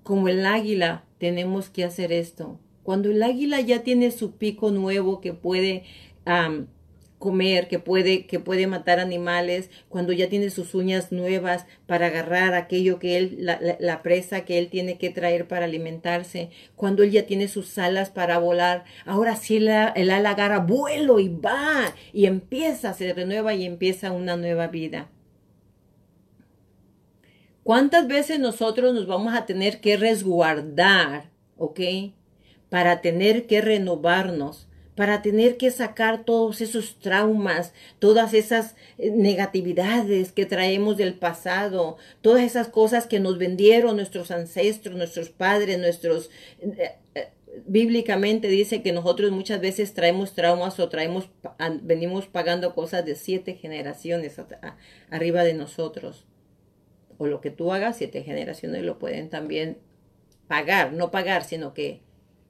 como 0.04 0.28
el 0.28 0.46
águila 0.46 1.06
tenemos 1.18 1.70
que 1.70 1.84
hacer 1.84 2.12
esto. 2.12 2.60
Cuando 2.84 3.12
el 3.12 3.22
águila 3.22 3.62
ya 3.62 3.84
tiene 3.84 4.12
su 4.12 4.38
pico 4.38 4.72
nuevo 4.72 5.22
que 5.22 5.34
puede 5.34 5.84
comer, 7.22 7.70
que 7.70 7.80
puede, 7.80 8.26
que 8.26 8.40
puede 8.40 8.68
matar 8.68 9.00
animales, 9.00 9.70
cuando 9.88 10.12
ya 10.12 10.28
tiene 10.28 10.50
sus 10.50 10.76
uñas 10.76 11.14
nuevas 11.14 11.66
para 11.86 12.08
agarrar 12.08 12.54
aquello 12.54 13.00
que 13.00 13.16
él, 13.16 13.38
la, 13.40 14.02
presa 14.04 14.44
que 14.44 14.58
él 14.58 14.70
tiene 14.70 14.98
que 14.98 15.12
traer 15.12 15.48
para 15.48 15.66
alimentarse, 15.66 16.50
cuando 16.76 17.04
él 17.04 17.12
ya 17.12 17.26
tiene 17.26 17.48
sus 17.48 17.78
alas 17.78 18.10
para 18.10 18.40
volar, 18.40 18.84
ahora 19.06 19.38
sí 19.38 19.56
el, 19.56 19.70
el 19.70 20.12
ala 20.12 20.32
agarra 20.32 20.60
vuelo 20.60 21.20
y 21.20 21.30
va 21.30 21.96
y 22.12 22.26
empieza, 22.26 22.94
se 22.94 23.14
renueva 23.14 23.54
y 23.54 23.64
empieza 23.64 24.12
una 24.12 24.36
nueva 24.36 24.68
vida. 24.68 25.10
¿Cuántas 27.64 28.08
veces 28.08 28.40
nosotros 28.40 28.94
nos 28.94 29.06
vamos 29.06 29.36
a 29.36 29.46
tener 29.46 29.80
que 29.80 29.96
resguardar, 29.96 31.30
ok? 31.58 31.80
Para 32.70 33.02
tener 33.02 33.46
que 33.46 33.62
renovarnos, 33.62 34.68
para 35.02 35.24
tener 35.24 35.58
que 35.58 35.72
sacar 35.72 36.26
todos 36.26 36.62
esos 36.62 37.00
traumas, 37.00 37.74
todas 37.98 38.36
esas 38.36 38.76
eh, 39.00 39.10
negatividades 39.10 40.32
que 40.32 40.46
traemos 40.46 40.96
del 40.96 41.16
pasado, 41.16 41.98
todas 42.22 42.44
esas 42.44 42.68
cosas 42.68 43.08
que 43.08 43.20
nos 43.20 43.40
vendieron 43.40 43.96
nuestros 43.96 44.30
ancestros, 44.30 44.96
nuestros 44.96 45.30
padres, 45.30 45.80
nuestros... 45.80 46.30
Eh, 46.62 47.00
eh, 47.16 47.30
bíblicamente 47.66 48.48
dice 48.48 48.84
que 48.84 48.92
nosotros 48.92 49.32
muchas 49.32 49.60
veces 49.60 49.96
traemos 49.96 50.36
traumas 50.36 50.80
o 50.80 50.88
traemos, 50.88 51.32
venimos 51.82 52.28
pagando 52.28 52.76
cosas 52.76 53.04
de 53.04 53.16
siete 53.16 53.56
generaciones 53.56 54.40
arriba 55.10 55.44
de 55.44 55.56
nosotros 55.56 56.28
o 57.18 57.26
lo 57.26 57.42
que 57.42 57.50
tú 57.50 57.74
hagas, 57.74 57.98
siete 57.98 58.22
generaciones 58.22 58.84
lo 58.84 59.00
pueden 59.00 59.32
también 59.32 59.80
pagar, 60.48 60.94
no 60.94 61.10
pagar, 61.10 61.44
sino 61.44 61.74
que 61.74 62.02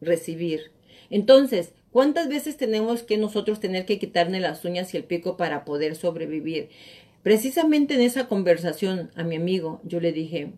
recibir. 0.02 0.74
Entonces, 1.10 1.74
¿cuántas 1.92 2.28
veces 2.28 2.58
tenemos 2.58 3.04
que 3.04 3.18
nosotros 3.18 3.60
tener 3.60 3.86
que 3.86 4.00
quitarle 4.00 4.40
las 4.40 4.66
uñas 4.66 4.94
y 4.94 4.98
el 4.98 5.04
pico 5.04 5.38
para 5.38 5.66
poder 5.66 5.96
sobrevivir? 5.96 6.70
Precisamente 7.24 7.94
en 7.94 8.02
esa 8.02 8.28
conversación 8.28 9.12
a 9.16 9.24
mi 9.24 9.36
amigo, 9.36 9.80
yo 9.84 10.00
le 10.00 10.12
dije, 10.12 10.54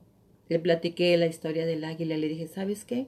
le 0.50 0.60
platiqué 0.60 1.18
la 1.18 1.26
historia 1.26 1.66
del 1.66 1.84
águila, 1.84 2.18
le 2.18 2.30
dije, 2.30 2.48
¿sabes 2.48 2.86
qué? 2.86 3.08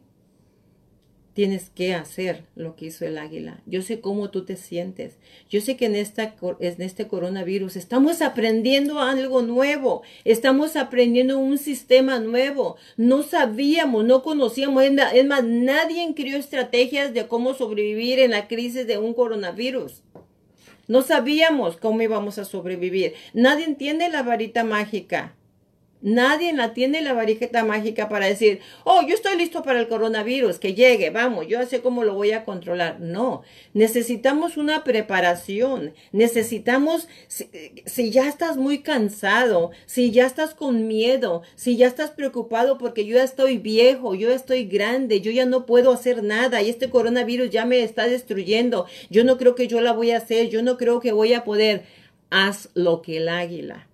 Tienes 1.35 1.69
que 1.69 1.93
hacer 1.93 2.45
lo 2.55 2.77
que 2.77 2.85
hizo 2.85 3.05
el 3.05 3.17
águila. 3.17 3.59
Yo 3.65 3.81
sé 3.81 3.99
cómo 3.99 4.29
tú 4.31 4.45
te 4.45 4.55
sientes. 4.55 5.17
Yo 5.49 5.59
sé 5.59 5.75
que 5.75 5.87
en, 5.87 5.95
esta, 5.95 6.33
en 6.61 6.81
este 6.81 7.09
coronavirus 7.09 7.75
estamos 7.75 8.21
aprendiendo 8.21 9.01
algo 9.01 9.41
nuevo. 9.41 10.01
Estamos 10.23 10.77
aprendiendo 10.77 11.37
un 11.37 11.57
sistema 11.57 12.19
nuevo. 12.19 12.77
No 12.95 13.21
sabíamos, 13.21 14.05
no 14.05 14.23
conocíamos. 14.23 14.83
Es 14.83 15.25
más, 15.25 15.43
nadie 15.43 16.13
creó 16.15 16.37
estrategias 16.37 17.13
de 17.13 17.27
cómo 17.27 17.53
sobrevivir 17.53 18.19
en 18.19 18.31
la 18.31 18.47
crisis 18.47 18.87
de 18.87 18.97
un 18.97 19.13
coronavirus. 19.13 20.03
No 20.87 21.01
sabíamos 21.01 21.75
cómo 21.75 22.01
íbamos 22.01 22.37
a 22.37 22.45
sobrevivir. 22.45 23.13
Nadie 23.33 23.65
entiende 23.65 24.07
la 24.07 24.23
varita 24.23 24.63
mágica. 24.63 25.35
Nadie 26.05 26.53
la 26.53 26.75
tiene 26.75 27.01
la 27.01 27.13
varita 27.13 27.65
mágica 27.65 28.09
para 28.09 28.27
decir, 28.27 28.59
oh, 28.83 29.01
yo 29.07 29.15
estoy 29.15 29.37
listo 29.37 29.63
para 29.63 29.79
el 29.79 29.87
coronavirus, 29.87 30.59
que 30.59 30.75
llegue, 30.75 31.09
vamos, 31.09 31.47
yo 31.47 31.65
sé 31.65 31.81
cómo 31.81 32.03
lo 32.03 32.13
voy 32.13 32.31
a 32.31 32.45
controlar. 32.45 32.99
No, 32.99 33.41
necesitamos 33.73 34.55
una 34.55 34.83
preparación, 34.83 35.95
necesitamos, 36.11 37.07
si, 37.27 38.11
ya 38.11 38.27
estás 38.27 38.55
muy 38.55 38.83
cansado, 38.83 39.71
si 39.87 40.11
ya 40.11 40.27
estás 40.27 40.53
con 40.53 40.85
miedo, 40.85 41.41
si 41.55 41.75
ya 41.75 41.87
estás 41.87 42.11
preocupado 42.11 42.77
porque 42.77 43.07
yo 43.07 43.15
ya 43.15 43.23
estoy 43.23 43.57
viejo, 43.57 44.13
yo 44.13 44.31
estoy 44.31 44.65
grande, 44.65 45.21
yo 45.21 45.31
ya 45.31 45.47
no 45.47 45.65
puedo 45.65 45.91
hacer 45.91 46.21
nada 46.21 46.61
y 46.61 46.69
este 46.69 46.91
coronavirus 46.91 47.49
ya 47.49 47.65
me 47.65 47.81
está 47.81 48.05
destruyendo, 48.05 48.85
yo 49.09 49.23
no 49.23 49.39
creo 49.39 49.55
que 49.55 49.67
yo 49.67 49.81
la 49.81 49.91
voy 49.91 50.11
a 50.11 50.17
hacer, 50.17 50.49
yo 50.49 50.61
no 50.61 50.77
creo 50.77 50.99
que 50.99 51.13
voy 51.13 51.33
a 51.33 51.43
poder, 51.43 51.85
haz 52.29 52.69
lo 52.75 53.01
que 53.01 53.17
el 53.17 53.27
águila 53.27 53.87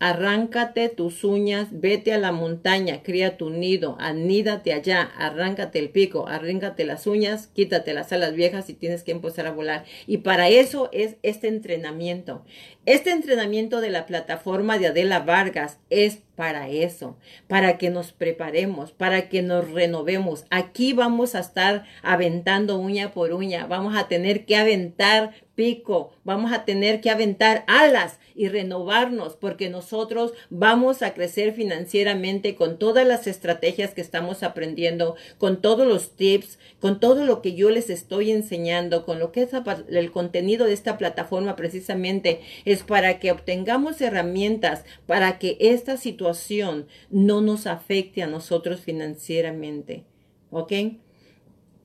Arráncate 0.00 0.88
tus 0.90 1.24
uñas, 1.24 1.68
vete 1.72 2.12
a 2.12 2.18
la 2.18 2.30
montaña, 2.30 3.02
cría 3.02 3.36
tu 3.36 3.50
nido, 3.50 3.96
anídate 3.98 4.72
allá, 4.72 5.02
arráncate 5.02 5.80
el 5.80 5.90
pico, 5.90 6.28
arráncate 6.28 6.84
las 6.84 7.08
uñas, 7.08 7.48
quítate 7.48 7.92
las 7.92 8.12
alas 8.12 8.34
viejas 8.34 8.70
y 8.70 8.74
tienes 8.74 9.02
que 9.02 9.10
empezar 9.10 9.48
a 9.48 9.52
volar. 9.52 9.84
Y 10.06 10.18
para 10.18 10.48
eso 10.48 10.88
es 10.92 11.16
este 11.22 11.48
entrenamiento. 11.48 12.44
Este 12.86 13.10
entrenamiento 13.10 13.80
de 13.80 13.90
la 13.90 14.06
plataforma 14.06 14.78
de 14.78 14.86
Adela 14.86 15.18
Vargas 15.18 15.78
es 15.90 16.20
para 16.36 16.68
eso, 16.68 17.18
para 17.48 17.76
que 17.78 17.90
nos 17.90 18.12
preparemos, 18.12 18.92
para 18.92 19.28
que 19.28 19.42
nos 19.42 19.68
renovemos. 19.72 20.44
Aquí 20.50 20.92
vamos 20.92 21.34
a 21.34 21.40
estar 21.40 21.84
aventando 22.02 22.78
uña 22.78 23.10
por 23.10 23.32
uña, 23.32 23.66
vamos 23.66 23.96
a 23.96 24.06
tener 24.06 24.46
que 24.46 24.54
aventar 24.54 25.34
pico, 25.56 26.12
vamos 26.22 26.52
a 26.52 26.64
tener 26.64 27.00
que 27.00 27.10
aventar 27.10 27.64
alas 27.66 28.20
y 28.38 28.48
renovarnos 28.48 29.34
porque 29.34 29.68
nosotros 29.68 30.32
vamos 30.48 31.02
a 31.02 31.12
crecer 31.12 31.52
financieramente 31.52 32.54
con 32.54 32.78
todas 32.78 33.06
las 33.06 33.26
estrategias 33.26 33.94
que 33.94 34.00
estamos 34.00 34.44
aprendiendo, 34.44 35.16
con 35.38 35.60
todos 35.60 35.86
los 35.86 36.14
tips, 36.14 36.58
con 36.80 37.00
todo 37.00 37.26
lo 37.26 37.42
que 37.42 37.54
yo 37.54 37.68
les 37.68 37.90
estoy 37.90 38.30
enseñando, 38.30 39.04
con 39.04 39.18
lo 39.18 39.32
que 39.32 39.42
es 39.42 39.50
el 39.88 40.12
contenido 40.12 40.66
de 40.66 40.72
esta 40.72 40.96
plataforma 40.96 41.56
precisamente 41.56 42.40
es 42.64 42.84
para 42.84 43.18
que 43.18 43.32
obtengamos 43.32 44.00
herramientas 44.00 44.84
para 45.06 45.38
que 45.40 45.56
esta 45.60 45.96
situación 45.96 46.86
no 47.10 47.40
nos 47.40 47.66
afecte 47.66 48.22
a 48.22 48.28
nosotros 48.28 48.80
financieramente. 48.80 50.04
¿Ok? 50.50 50.72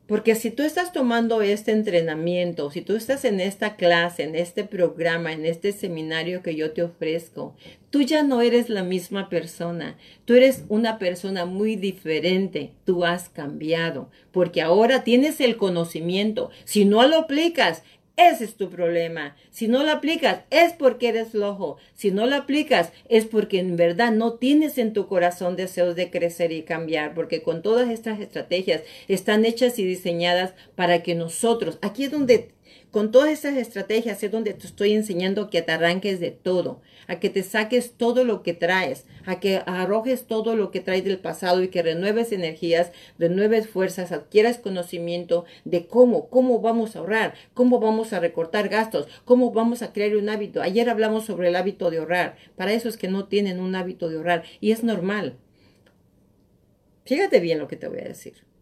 Porque 0.07 0.35
si 0.35 0.51
tú 0.51 0.63
estás 0.63 0.91
tomando 0.91 1.41
este 1.41 1.71
entrenamiento, 1.71 2.69
si 2.69 2.81
tú 2.81 2.95
estás 2.95 3.23
en 3.23 3.39
esta 3.39 3.77
clase, 3.77 4.23
en 4.23 4.35
este 4.35 4.65
programa, 4.65 5.31
en 5.31 5.45
este 5.45 5.71
seminario 5.71 6.41
que 6.43 6.55
yo 6.55 6.71
te 6.71 6.83
ofrezco, 6.83 7.55
tú 7.89 8.01
ya 8.01 8.21
no 8.21 8.41
eres 8.41 8.67
la 8.67 8.83
misma 8.83 9.29
persona. 9.29 9.97
Tú 10.25 10.33
eres 10.33 10.65
una 10.67 10.99
persona 10.99 11.45
muy 11.45 11.77
diferente. 11.77 12.73
Tú 12.83 13.05
has 13.05 13.29
cambiado 13.29 14.09
porque 14.33 14.61
ahora 14.61 15.05
tienes 15.05 15.39
el 15.39 15.55
conocimiento. 15.55 16.49
Si 16.65 16.83
no 16.83 17.07
lo 17.07 17.19
aplicas, 17.19 17.83
ese 18.15 18.43
es 18.43 18.55
tu 18.55 18.69
problema. 18.69 19.35
Si 19.49 19.67
no 19.67 19.83
lo 19.83 19.91
aplicas, 19.91 20.41
es 20.51 20.73
porque 20.73 21.09
eres 21.09 21.29
flojo. 21.29 21.77
Si 21.95 22.11
no 22.11 22.27
lo 22.27 22.35
aplicas, 22.35 22.91
es 23.09 23.25
porque 23.25 23.59
en 23.59 23.75
verdad 23.75 24.11
no 24.11 24.33
tienes 24.33 24.77
en 24.77 24.93
tu 24.93 25.07
corazón 25.07 25.55
deseos 25.55 25.95
de 25.95 26.11
crecer 26.11 26.51
y 26.51 26.61
cambiar. 26.61 27.15
Porque 27.15 27.41
con 27.41 27.63
todas 27.63 27.89
estas 27.89 28.19
estrategias 28.19 28.83
están 29.07 29.45
hechas 29.45 29.79
y 29.79 29.85
diseñadas 29.85 30.53
para 30.75 31.01
que 31.01 31.15
nosotros, 31.15 31.79
aquí 31.81 32.03
es 32.03 32.11
donde 32.11 32.51
Con 32.93 33.09
todas 33.09 33.31
esas 33.31 33.57
estrategias 33.57 34.21
es 34.21 34.31
donde 34.31 34.53
te 34.53 34.67
estoy 34.67 34.93
enseñando 34.93 35.49
que 35.49 35.63
te 35.63 35.71
arranques 35.71 36.19
de 36.19 36.29
todo, 36.29 36.79
a 37.07 37.19
que 37.19 37.31
te 37.31 37.41
saques 37.41 37.93
todo 37.93 38.23
lo 38.23 38.43
que 38.43 38.53
traes, 38.53 39.07
a 39.25 39.39
que 39.39 39.63
arrojes 39.65 40.27
todo 40.27 40.55
lo 40.55 40.69
que 40.69 40.79
traes 40.79 41.03
del 41.03 41.17
pasado 41.17 41.63
y 41.63 41.69
que 41.69 41.81
renueves 41.81 42.31
energías, 42.31 42.91
renueves 43.17 43.67
fuerzas, 43.67 44.11
adquieras 44.11 44.59
conocimiento 44.59 45.45
de 45.65 45.87
cómo, 45.87 46.29
cómo 46.29 46.59
vamos 46.59 46.95
a 46.95 46.99
ahorrar, 46.99 47.33
cómo 47.55 47.79
vamos 47.79 48.13
a 48.13 48.19
recortar 48.19 48.69
gastos, 48.69 49.07
cómo 49.25 49.51
vamos 49.51 49.81
a 49.81 49.91
crear 49.91 50.15
un 50.15 50.29
hábito. 50.29 50.61
Ayer 50.61 50.87
hablamos 50.87 51.25
sobre 51.25 51.47
el 51.47 51.55
hábito 51.55 51.89
de 51.89 51.97
ahorrar, 51.97 52.37
para 52.55 52.73
esos 52.73 52.97
que 52.97 53.07
no 53.07 53.25
tienen 53.25 53.59
un 53.59 53.73
hábito 53.73 54.07
de 54.07 54.17
ahorrar 54.17 54.43
y 54.61 54.71
es 54.71 54.83
normal. 54.83 55.37
Fíjate 57.05 57.39
bien 57.39 57.57
lo 57.57 57.67
que 57.67 57.75
te 57.75 57.87
voy 57.87 58.01
a 58.01 58.09
decir. 58.09 58.52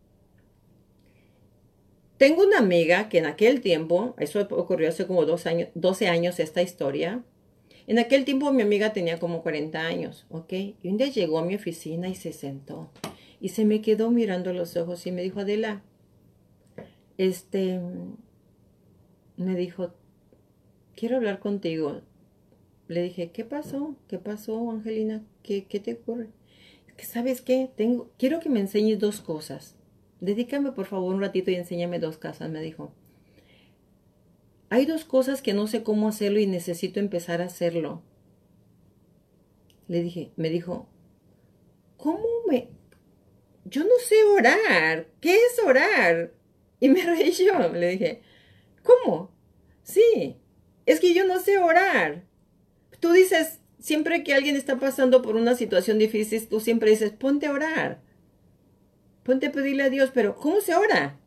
Tengo 2.21 2.43
una 2.43 2.59
amiga 2.59 3.09
que 3.09 3.17
en 3.17 3.25
aquel 3.25 3.61
tiempo, 3.61 4.13
eso 4.19 4.41
ocurrió 4.51 4.89
hace 4.89 5.07
como 5.07 5.25
dos 5.25 5.47
años, 5.47 5.69
12 5.73 6.07
años 6.07 6.39
esta 6.39 6.61
historia, 6.61 7.23
en 7.87 7.97
aquel 7.97 8.25
tiempo 8.25 8.53
mi 8.53 8.61
amiga 8.61 8.93
tenía 8.93 9.17
como 9.17 9.41
40 9.41 9.79
años, 9.79 10.27
¿ok? 10.29 10.53
Y 10.53 10.89
un 10.89 10.97
día 10.97 11.07
llegó 11.07 11.39
a 11.39 11.43
mi 11.43 11.55
oficina 11.55 12.09
y 12.09 12.13
se 12.13 12.31
sentó 12.31 12.91
y 13.39 13.49
se 13.49 13.65
me 13.65 13.81
quedó 13.81 14.11
mirando 14.11 14.53
los 14.53 14.77
ojos 14.77 15.07
y 15.07 15.11
me 15.11 15.23
dijo, 15.23 15.39
Adela, 15.39 15.81
este, 17.17 17.79
me 19.35 19.55
dijo, 19.55 19.95
quiero 20.95 21.15
hablar 21.15 21.39
contigo. 21.39 22.01
Le 22.87 23.01
dije, 23.01 23.31
¿qué 23.31 23.45
pasó? 23.45 23.95
¿Qué 24.07 24.19
pasó, 24.19 24.69
Angelina? 24.69 25.23
¿Qué, 25.41 25.65
qué 25.65 25.79
te 25.79 25.93
ocurre? 25.93 26.27
¿sabes 26.99 27.41
qué? 27.41 27.67
Tengo, 27.75 28.11
quiero 28.19 28.39
que 28.39 28.49
me 28.49 28.59
enseñes 28.59 28.99
dos 28.99 29.21
cosas. 29.21 29.75
Dedícame 30.21 30.71
por 30.71 30.85
favor 30.85 31.13
un 31.13 31.19
ratito 31.19 31.51
y 31.51 31.55
enséñame 31.55 31.99
dos 31.99 32.17
cosas, 32.17 32.49
me 32.49 32.61
dijo. 32.61 32.93
Hay 34.69 34.85
dos 34.85 35.03
cosas 35.03 35.41
que 35.41 35.53
no 35.53 35.67
sé 35.67 35.83
cómo 35.83 36.07
hacerlo 36.07 36.39
y 36.39 36.45
necesito 36.45 36.99
empezar 36.99 37.41
a 37.41 37.45
hacerlo. 37.45 38.03
Le 39.87 40.01
dije, 40.01 40.31
me 40.37 40.49
dijo, 40.49 40.87
¿cómo 41.97 42.25
me...? 42.47 42.69
Yo 43.65 43.83
no 43.83 43.95
sé 44.07 44.15
orar. 44.23 45.07
¿Qué 45.19 45.33
es 45.33 45.59
orar? 45.65 46.31
Y 46.79 46.89
me 46.89 47.03
reí 47.03 47.31
yo. 47.31 47.73
Le 47.73 47.89
dije, 47.89 48.21
¿cómo? 48.83 49.31
Sí, 49.83 50.37
es 50.85 50.99
que 50.99 51.13
yo 51.13 51.25
no 51.25 51.39
sé 51.39 51.57
orar. 51.57 52.23
Tú 52.99 53.11
dices, 53.11 53.59
siempre 53.79 54.23
que 54.23 54.33
alguien 54.33 54.55
está 54.55 54.77
pasando 54.79 55.21
por 55.21 55.35
una 55.35 55.55
situación 55.55 55.97
difícil, 55.97 56.47
tú 56.47 56.59
siempre 56.59 56.91
dices, 56.91 57.11
ponte 57.11 57.47
a 57.47 57.51
orar. 57.51 58.01
Ponte 59.23 59.47
a 59.47 59.51
pedirle 59.51 59.83
a 59.83 59.89
Dios, 59.89 60.11
pero 60.13 60.35
¿cómo 60.35 60.61
se 60.61 60.75
ora? 60.75 61.19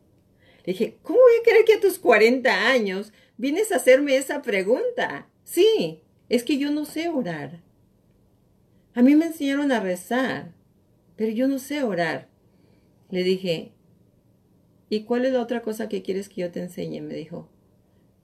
Le 0.65 0.73
dije, 0.73 0.97
¿cómo 1.03 1.19
voy 1.19 1.33
a 1.39 1.43
creer 1.43 1.65
que 1.65 1.73
a 1.75 1.79
tus 1.79 1.99
40 1.99 2.67
años 2.69 3.13
vienes 3.37 3.71
a 3.71 3.77
hacerme 3.77 4.17
esa 4.17 4.41
pregunta? 4.41 5.27
Sí, 5.43 6.01
es 6.29 6.43
que 6.43 6.57
yo 6.57 6.71
no 6.71 6.85
sé 6.85 7.09
orar. 7.09 7.61
A 8.93 9.01
mí 9.01 9.15
me 9.15 9.25
enseñaron 9.25 9.71
a 9.71 9.79
rezar, 9.79 10.53
pero 11.15 11.31
yo 11.31 11.47
no 11.47 11.59
sé 11.59 11.83
orar. 11.83 12.29
Le 13.09 13.23
dije, 13.23 13.73
¿y 14.89 15.03
cuál 15.03 15.25
es 15.25 15.33
la 15.33 15.41
otra 15.41 15.61
cosa 15.61 15.89
que 15.89 16.01
quieres 16.01 16.29
que 16.29 16.41
yo 16.41 16.51
te 16.51 16.61
enseñe? 16.61 17.01
Me 17.01 17.13
dijo, 17.13 17.49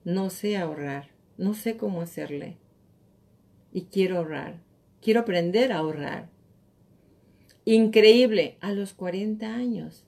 no 0.04 0.30
sé 0.30 0.56
ahorrar, 0.56 1.10
no 1.36 1.54
sé 1.54 1.76
cómo 1.76 2.02
hacerle 2.02 2.58
y 3.72 3.86
quiero 3.86 4.18
ahorrar. 4.18 4.60
Quiero 5.00 5.20
aprender 5.20 5.72
a 5.72 5.78
ahorrar. 5.78 6.28
Increíble, 7.64 8.56
a 8.60 8.72
los 8.72 8.92
40 8.92 9.54
años. 9.54 10.04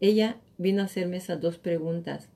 Ella 0.00 0.40
vino 0.58 0.82
a 0.82 0.84
hacerme 0.84 1.16
esas 1.16 1.40
dos 1.40 1.58
preguntas. 1.58 2.28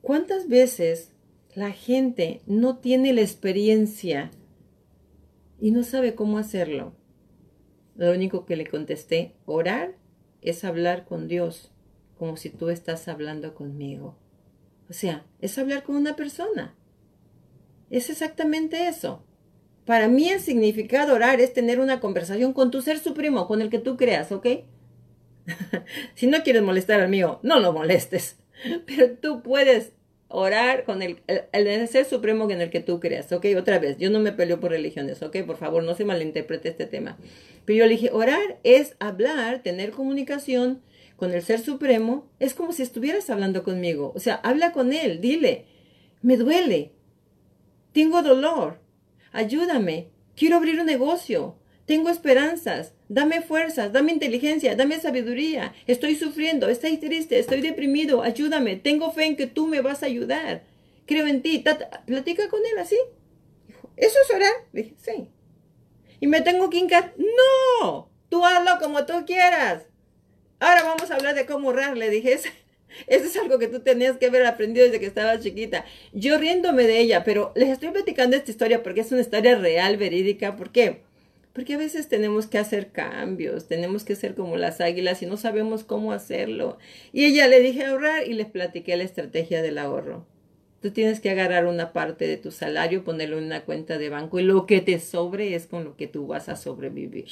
¿Cuántas 0.00 0.48
veces 0.48 1.12
la 1.54 1.72
gente 1.72 2.40
no 2.46 2.78
tiene 2.78 3.12
la 3.12 3.20
experiencia 3.20 4.30
y 5.60 5.72
no 5.72 5.82
sabe 5.82 6.14
cómo 6.14 6.38
hacerlo? 6.38 6.94
Lo 7.96 8.12
único 8.12 8.46
que 8.46 8.56
le 8.56 8.66
contesté, 8.66 9.34
orar 9.44 9.94
es 10.40 10.64
hablar 10.64 11.04
con 11.04 11.28
Dios, 11.28 11.72
como 12.18 12.36
si 12.36 12.50
tú 12.50 12.70
estás 12.70 13.08
hablando 13.08 13.54
conmigo. 13.54 14.16
O 14.88 14.92
sea, 14.92 15.26
es 15.40 15.58
hablar 15.58 15.82
con 15.82 15.96
una 15.96 16.16
persona. 16.16 16.74
Es 17.90 18.08
exactamente 18.08 18.88
eso. 18.88 19.25
Para 19.86 20.08
mí 20.08 20.28
el 20.28 20.40
significado 20.40 21.14
orar 21.14 21.40
es 21.40 21.52
tener 21.52 21.80
una 21.80 22.00
conversación 22.00 22.52
con 22.52 22.70
tu 22.70 22.82
ser 22.82 22.98
supremo, 22.98 23.46
con 23.46 23.62
el 23.62 23.70
que 23.70 23.78
tú 23.78 23.96
creas, 23.96 24.32
¿ok? 24.32 24.46
si 26.14 26.26
no 26.26 26.42
quieres 26.42 26.62
molestar 26.62 27.00
al 27.00 27.08
mío, 27.08 27.38
no 27.42 27.60
lo 27.60 27.72
molestes. 27.72 28.36
Pero 28.86 29.12
tú 29.12 29.42
puedes 29.42 29.92
orar 30.28 30.84
con 30.84 31.02
el, 31.02 31.20
el, 31.52 31.88
ser 31.88 32.04
supremo 32.04 32.50
en 32.50 32.60
el 32.60 32.70
que 32.70 32.80
tú 32.80 32.98
creas, 32.98 33.30
¿ok? 33.30 33.46
Otra 33.56 33.78
vez, 33.78 33.96
yo 33.98 34.10
no 34.10 34.18
me 34.18 34.32
peleo 34.32 34.58
por 34.58 34.72
religiones, 34.72 35.22
¿ok? 35.22 35.36
Por 35.46 35.56
favor, 35.56 35.84
no 35.84 35.94
se 35.94 36.04
malinterprete 36.04 36.68
este 36.68 36.86
tema. 36.86 37.16
Pero 37.64 37.78
yo 37.78 37.84
le 37.84 37.92
dije, 37.92 38.10
orar 38.12 38.58
es 38.64 38.96
hablar, 38.98 39.62
tener 39.62 39.92
comunicación 39.92 40.82
con 41.16 41.32
el 41.32 41.42
ser 41.42 41.60
supremo. 41.60 42.28
Es 42.40 42.54
como 42.54 42.72
si 42.72 42.82
estuvieras 42.82 43.30
hablando 43.30 43.62
conmigo. 43.62 44.12
O 44.16 44.20
sea, 44.20 44.34
habla 44.34 44.72
con 44.72 44.92
él, 44.92 45.20
dile, 45.20 45.66
me 46.22 46.36
duele, 46.36 46.90
tengo 47.92 48.22
dolor, 48.22 48.80
ayúdame, 49.36 50.10
quiero 50.34 50.56
abrir 50.56 50.80
un 50.80 50.86
negocio, 50.86 51.56
tengo 51.84 52.10
esperanzas, 52.10 52.94
dame 53.08 53.42
fuerzas, 53.42 53.92
dame 53.92 54.12
inteligencia, 54.12 54.74
dame 54.74 54.98
sabiduría, 54.98 55.74
estoy 55.86 56.16
sufriendo, 56.16 56.68
estoy 56.68 56.96
triste, 56.96 57.38
estoy 57.38 57.60
deprimido, 57.60 58.22
ayúdame, 58.22 58.76
tengo 58.76 59.12
fe 59.12 59.26
en 59.26 59.36
que 59.36 59.46
tú 59.46 59.66
me 59.66 59.80
vas 59.80 60.02
a 60.02 60.06
ayudar, 60.06 60.64
creo 61.06 61.26
en 61.26 61.42
ti, 61.42 61.62
platica 62.06 62.48
con 62.48 62.60
él 62.66 62.78
así. 62.78 62.96
¿eso 63.96 64.18
es 64.22 64.34
orar? 64.34 64.52
Dije, 64.72 64.94
sí. 64.98 65.28
¿Y 66.20 66.26
me 66.26 66.40
tengo 66.42 66.70
que 66.70 66.78
hincar? 66.78 67.14
No, 67.16 68.10
tú 68.28 68.44
hazlo 68.44 68.78
como 68.80 69.04
tú 69.06 69.24
quieras. 69.26 69.84
Ahora 70.60 70.82
vamos 70.84 71.10
a 71.10 71.14
hablar 71.14 71.34
de 71.34 71.46
cómo 71.46 71.68
orar, 71.68 71.96
le 71.96 72.10
dije. 72.10 72.38
Eso 73.06 73.26
es 73.26 73.36
algo 73.36 73.58
que 73.58 73.68
tú 73.68 73.80
tenías 73.80 74.16
que 74.16 74.26
haber 74.26 74.46
aprendido 74.46 74.86
desde 74.86 75.00
que 75.00 75.06
estabas 75.06 75.40
chiquita. 75.40 75.84
Yo 76.12 76.38
riéndome 76.38 76.84
de 76.84 77.00
ella, 77.00 77.24
pero 77.24 77.52
les 77.54 77.68
estoy 77.68 77.90
platicando 77.90 78.36
esta 78.36 78.50
historia 78.50 78.82
porque 78.82 79.00
es 79.00 79.12
una 79.12 79.20
historia 79.20 79.56
real, 79.56 79.96
verídica. 79.96 80.56
¿Por 80.56 80.70
qué? 80.70 81.02
Porque 81.52 81.74
a 81.74 81.78
veces 81.78 82.08
tenemos 82.08 82.46
que 82.46 82.58
hacer 82.58 82.92
cambios, 82.92 83.66
tenemos 83.66 84.04
que 84.04 84.14
ser 84.14 84.34
como 84.34 84.56
las 84.56 84.80
águilas 84.80 85.22
y 85.22 85.26
no 85.26 85.36
sabemos 85.36 85.84
cómo 85.84 86.12
hacerlo. 86.12 86.78
Y 87.12 87.24
ella 87.24 87.48
le 87.48 87.60
dije 87.60 87.86
ahorrar 87.86 88.26
y 88.26 88.34
les 88.34 88.46
platiqué 88.46 88.96
la 88.96 89.04
estrategia 89.04 89.62
del 89.62 89.78
ahorro. 89.78 90.26
Tú 90.82 90.90
tienes 90.90 91.20
que 91.20 91.30
agarrar 91.30 91.66
una 91.66 91.92
parte 91.92 92.26
de 92.26 92.36
tu 92.36 92.50
salario, 92.50 93.04
ponerlo 93.04 93.38
en 93.38 93.44
una 93.44 93.64
cuenta 93.64 93.96
de 93.98 94.10
banco 94.10 94.38
y 94.38 94.42
lo 94.42 94.66
que 94.66 94.80
te 94.80 95.00
sobre 95.00 95.54
es 95.54 95.66
con 95.66 95.84
lo 95.84 95.96
que 95.96 96.06
tú 96.06 96.26
vas 96.26 96.48
a 96.48 96.56
sobrevivir. 96.56 97.28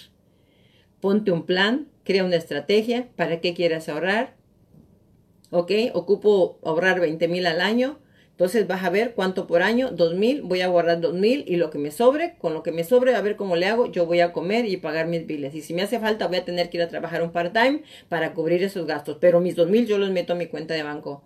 Ponte 1.00 1.30
un 1.30 1.44
plan, 1.44 1.86
crea 2.02 2.24
una 2.24 2.36
estrategia, 2.36 3.08
para 3.16 3.42
qué 3.42 3.52
quieras 3.52 3.90
ahorrar, 3.90 4.34
¿ok? 5.54 5.70
Ocupo 5.94 6.58
ahorrar 6.64 7.00
20 7.00 7.28
mil 7.28 7.46
al 7.46 7.60
año. 7.60 7.98
Entonces 8.32 8.66
vas 8.66 8.82
a 8.82 8.90
ver 8.90 9.14
cuánto 9.14 9.46
por 9.46 9.62
año, 9.62 9.92
dos 9.92 10.14
mil, 10.14 10.42
voy 10.42 10.60
a 10.60 10.66
guardar 10.66 11.00
dos 11.00 11.14
mil 11.14 11.44
y 11.46 11.54
lo 11.54 11.70
que 11.70 11.78
me 11.78 11.92
sobre, 11.92 12.34
con 12.38 12.52
lo 12.52 12.64
que 12.64 12.72
me 12.72 12.82
sobre, 12.82 13.14
a 13.14 13.20
ver 13.20 13.36
cómo 13.36 13.54
le 13.54 13.66
hago, 13.66 13.92
yo 13.92 14.06
voy 14.06 14.18
a 14.18 14.32
comer 14.32 14.66
y 14.66 14.76
pagar 14.76 15.06
mis 15.06 15.24
biles. 15.24 15.54
Y 15.54 15.62
si 15.62 15.72
me 15.72 15.82
hace 15.82 16.00
falta, 16.00 16.26
voy 16.26 16.38
a 16.38 16.44
tener 16.44 16.68
que 16.68 16.78
ir 16.78 16.82
a 16.82 16.88
trabajar 16.88 17.22
un 17.22 17.30
part-time 17.30 17.82
para 18.08 18.34
cubrir 18.34 18.64
esos 18.64 18.86
gastos. 18.88 19.18
Pero 19.20 19.40
mis 19.40 19.54
dos 19.54 19.70
mil 19.70 19.86
yo 19.86 19.98
los 19.98 20.10
meto 20.10 20.32
a 20.32 20.36
mi 20.36 20.46
cuenta 20.46 20.74
de 20.74 20.82
banco. 20.82 21.22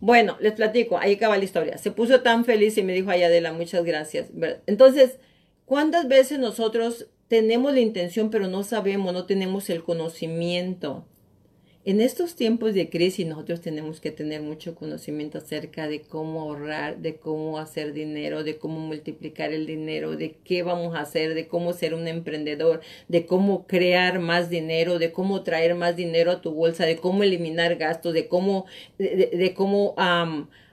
Bueno, 0.00 0.36
les 0.40 0.52
platico, 0.52 0.98
ahí 0.98 1.14
acaba 1.14 1.38
la 1.38 1.44
historia. 1.44 1.78
Se 1.78 1.90
puso 1.90 2.20
tan 2.20 2.44
feliz 2.44 2.76
y 2.76 2.82
me 2.82 2.92
dijo, 2.92 3.10
ay 3.10 3.22
Adela, 3.22 3.52
muchas 3.54 3.82
gracias. 3.84 4.28
Entonces, 4.66 5.18
¿cuántas 5.64 6.06
veces 6.06 6.38
nosotros 6.38 7.06
tenemos 7.28 7.72
la 7.72 7.80
intención 7.80 8.28
pero 8.28 8.46
no 8.46 8.62
sabemos, 8.62 9.14
no 9.14 9.24
tenemos 9.24 9.70
el 9.70 9.82
conocimiento? 9.82 11.06
En 11.82 12.02
estos 12.02 12.36
tiempos 12.36 12.74
de 12.74 12.90
crisis 12.90 13.26
nosotros 13.26 13.62
tenemos 13.62 14.00
que 14.02 14.10
tener 14.10 14.42
mucho 14.42 14.74
conocimiento 14.74 15.38
acerca 15.38 15.88
de 15.88 16.02
cómo 16.02 16.42
ahorrar, 16.42 16.98
de 16.98 17.16
cómo 17.16 17.58
hacer 17.58 17.94
dinero, 17.94 18.44
de 18.44 18.58
cómo 18.58 18.80
multiplicar 18.80 19.54
el 19.54 19.64
dinero, 19.64 20.14
de 20.14 20.36
qué 20.44 20.62
vamos 20.62 20.94
a 20.94 21.00
hacer, 21.00 21.32
de 21.32 21.48
cómo 21.48 21.72
ser 21.72 21.94
un 21.94 22.06
emprendedor, 22.06 22.82
de 23.08 23.24
cómo 23.24 23.66
crear 23.66 24.18
más 24.18 24.50
dinero, 24.50 24.98
de 24.98 25.10
cómo 25.10 25.42
traer 25.42 25.74
más 25.74 25.96
dinero 25.96 26.32
a 26.32 26.42
tu 26.42 26.52
bolsa, 26.52 26.84
de 26.84 26.98
cómo 26.98 27.22
eliminar 27.22 27.76
gastos, 27.76 28.12
de 28.12 28.28
cómo, 28.28 28.66
de, 28.98 29.54
cómo 29.56 29.94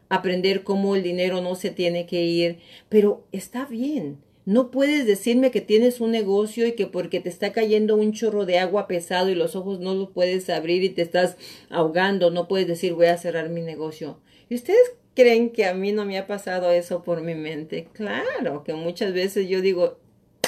aprender 0.09 0.63
cómo 0.63 0.97
el 0.97 1.03
dinero 1.03 1.39
no 1.41 1.55
se 1.55 1.69
tiene 1.69 2.05
que 2.05 2.25
ir. 2.25 2.57
Pero 2.89 3.25
está 3.31 3.65
bien 3.65 4.26
no 4.47 4.71
puedes 4.71 5.05
decirme 5.05 5.51
que 5.51 5.59
tienes 5.59 5.99
un 5.99 6.11
negocio 6.11 6.65
y 6.67 6.71
que 6.71 6.87
porque 6.87 7.19
te 7.19 7.27
está 7.27 7.51
cayendo 7.51 7.97
un 7.97 8.13
chorro 8.13 8.45
de 8.45 8.59
agua 8.59 8.87
pesado 8.87 9.29
y 9.29 9.35
los 9.35 9.57
ojos 9.57 9.81
no 9.81 9.93
los 9.93 10.11
puedes 10.11 10.49
abrir 10.49 10.85
y 10.85 10.89
te 10.89 11.01
estás 11.01 11.35
ahogando, 11.69 12.31
no 12.31 12.47
puedes 12.47 12.65
decir 12.65 12.93
voy 12.93 13.07
a 13.07 13.17
cerrar 13.17 13.49
mi 13.49 13.59
negocio. 13.59 14.21
¿Y 14.47 14.55
ustedes 14.55 14.93
creen 15.15 15.49
que 15.49 15.65
a 15.65 15.73
mí 15.73 15.91
no 15.91 16.05
me 16.05 16.17
ha 16.17 16.27
pasado 16.27 16.71
eso 16.71 17.03
por 17.03 17.19
mi 17.19 17.35
mente? 17.35 17.89
Claro, 17.91 18.63
que 18.63 18.73
muchas 18.73 19.11
veces 19.11 19.49
yo 19.49 19.59
digo, 19.59 19.99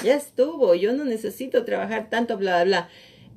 ya 0.02 0.16
estuvo, 0.16 0.76
yo 0.76 0.94
no 0.94 1.04
necesito 1.04 1.66
trabajar 1.66 2.10
tanto, 2.10 2.38
bla, 2.38 2.64
bla, 2.64 2.64
bla. 2.64 2.90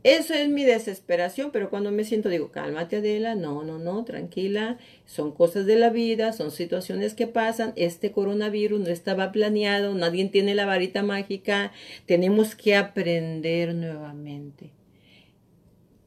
Eso 0.05 0.35
es 0.35 0.49
mi 0.49 0.65
desesperación, 0.65 1.53
pero 1.53 1.71
cuando 1.71 1.93
me 1.93 2.03
siento 2.03 2.29
digo, 2.29 2.51
cálmate 2.51 2.97
Adela, 2.97 3.37
no, 3.37 3.63
no, 3.63 3.79
no, 3.79 4.05
tranquila, 4.05 4.79
son 5.07 5.31
cosas 5.31 5.65
de 5.65 5.77
la 5.77 5.91
vida, 5.91 6.33
son 6.33 6.51
situaciones 6.51 7.15
que 7.15 7.29
pasan, 7.29 7.73
este 7.77 8.11
coronavirus 8.11 8.81
no 8.81 8.89
estaba 8.89 9.31
planeado, 9.31 9.95
nadie 9.95 10.29
tiene 10.29 10.57
la 10.57 10.67
varita 10.67 11.05
mágica, 11.05 11.71
tenemos 12.05 12.57
que 12.57 12.75
aprender 12.75 13.75
nuevamente. 13.77 14.71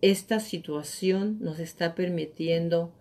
Esta 0.01 0.41
situación 0.41 1.38
nos 1.39 1.60
está 1.60 1.95
permitiendo 1.95 2.91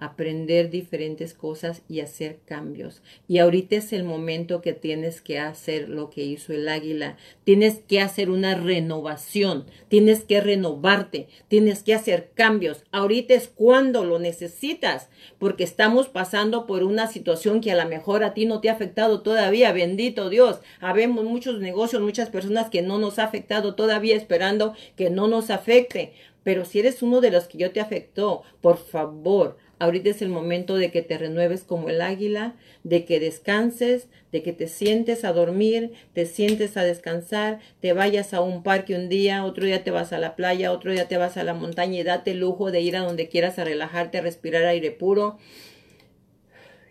aprender 0.00 0.70
diferentes 0.70 1.34
cosas 1.34 1.82
y 1.88 2.00
hacer 2.00 2.38
cambios. 2.44 3.02
Y 3.28 3.38
ahorita 3.38 3.76
es 3.76 3.92
el 3.92 4.02
momento 4.04 4.60
que 4.60 4.72
tienes 4.72 5.20
que 5.20 5.38
hacer 5.38 5.88
lo 5.88 6.10
que 6.10 6.24
hizo 6.24 6.52
el 6.52 6.68
águila. 6.68 7.16
Tienes 7.44 7.80
que 7.86 8.00
hacer 8.00 8.30
una 8.30 8.54
renovación, 8.54 9.66
tienes 9.88 10.24
que 10.24 10.40
renovarte, 10.40 11.28
tienes 11.48 11.82
que 11.82 11.94
hacer 11.94 12.30
cambios. 12.34 12.84
Ahorita 12.90 13.34
es 13.34 13.48
cuando 13.48 14.04
lo 14.04 14.18
necesitas, 14.18 15.10
porque 15.38 15.64
estamos 15.64 16.08
pasando 16.08 16.66
por 16.66 16.82
una 16.82 17.06
situación 17.06 17.60
que 17.60 17.72
a 17.72 17.76
lo 17.76 17.88
mejor 17.88 18.24
a 18.24 18.34
ti 18.34 18.46
no 18.46 18.60
te 18.60 18.70
ha 18.70 18.72
afectado 18.72 19.20
todavía. 19.20 19.72
Bendito 19.72 20.30
Dios. 20.30 20.60
Habemos 20.80 21.24
muchos 21.24 21.60
negocios, 21.60 22.02
muchas 22.02 22.30
personas 22.30 22.70
que 22.70 22.82
no 22.82 22.98
nos 22.98 23.18
ha 23.18 23.24
afectado 23.24 23.74
todavía 23.74 24.16
esperando 24.16 24.74
que 24.96 25.10
no 25.10 25.28
nos 25.28 25.50
afecte. 25.50 26.14
Pero 26.42 26.64
si 26.64 26.80
eres 26.80 27.02
uno 27.02 27.20
de 27.20 27.30
los 27.30 27.44
que 27.44 27.58
yo 27.58 27.70
te 27.70 27.80
afectó, 27.80 28.42
por 28.60 28.78
favor, 28.78 29.58
Ahorita 29.80 30.10
es 30.10 30.20
el 30.20 30.28
momento 30.28 30.76
de 30.76 30.90
que 30.90 31.00
te 31.00 31.16
renueves 31.16 31.64
como 31.64 31.88
el 31.88 32.02
águila, 32.02 32.54
de 32.84 33.06
que 33.06 33.18
descanses, 33.18 34.08
de 34.30 34.42
que 34.42 34.52
te 34.52 34.68
sientes 34.68 35.24
a 35.24 35.32
dormir, 35.32 35.92
te 36.12 36.26
sientes 36.26 36.76
a 36.76 36.84
descansar, 36.84 37.60
te 37.80 37.94
vayas 37.94 38.34
a 38.34 38.42
un 38.42 38.62
parque 38.62 38.94
un 38.94 39.08
día, 39.08 39.42
otro 39.42 39.64
día 39.64 39.82
te 39.82 39.90
vas 39.90 40.12
a 40.12 40.18
la 40.18 40.36
playa, 40.36 40.70
otro 40.70 40.92
día 40.92 41.08
te 41.08 41.16
vas 41.16 41.38
a 41.38 41.44
la 41.44 41.54
montaña 41.54 41.98
y 41.98 42.02
date 42.02 42.32
el 42.32 42.40
lujo 42.40 42.70
de 42.70 42.82
ir 42.82 42.94
a 42.94 43.00
donde 43.00 43.30
quieras 43.30 43.58
a 43.58 43.64
relajarte, 43.64 44.18
a 44.18 44.20
respirar 44.20 44.66
aire 44.66 44.90
puro 44.90 45.38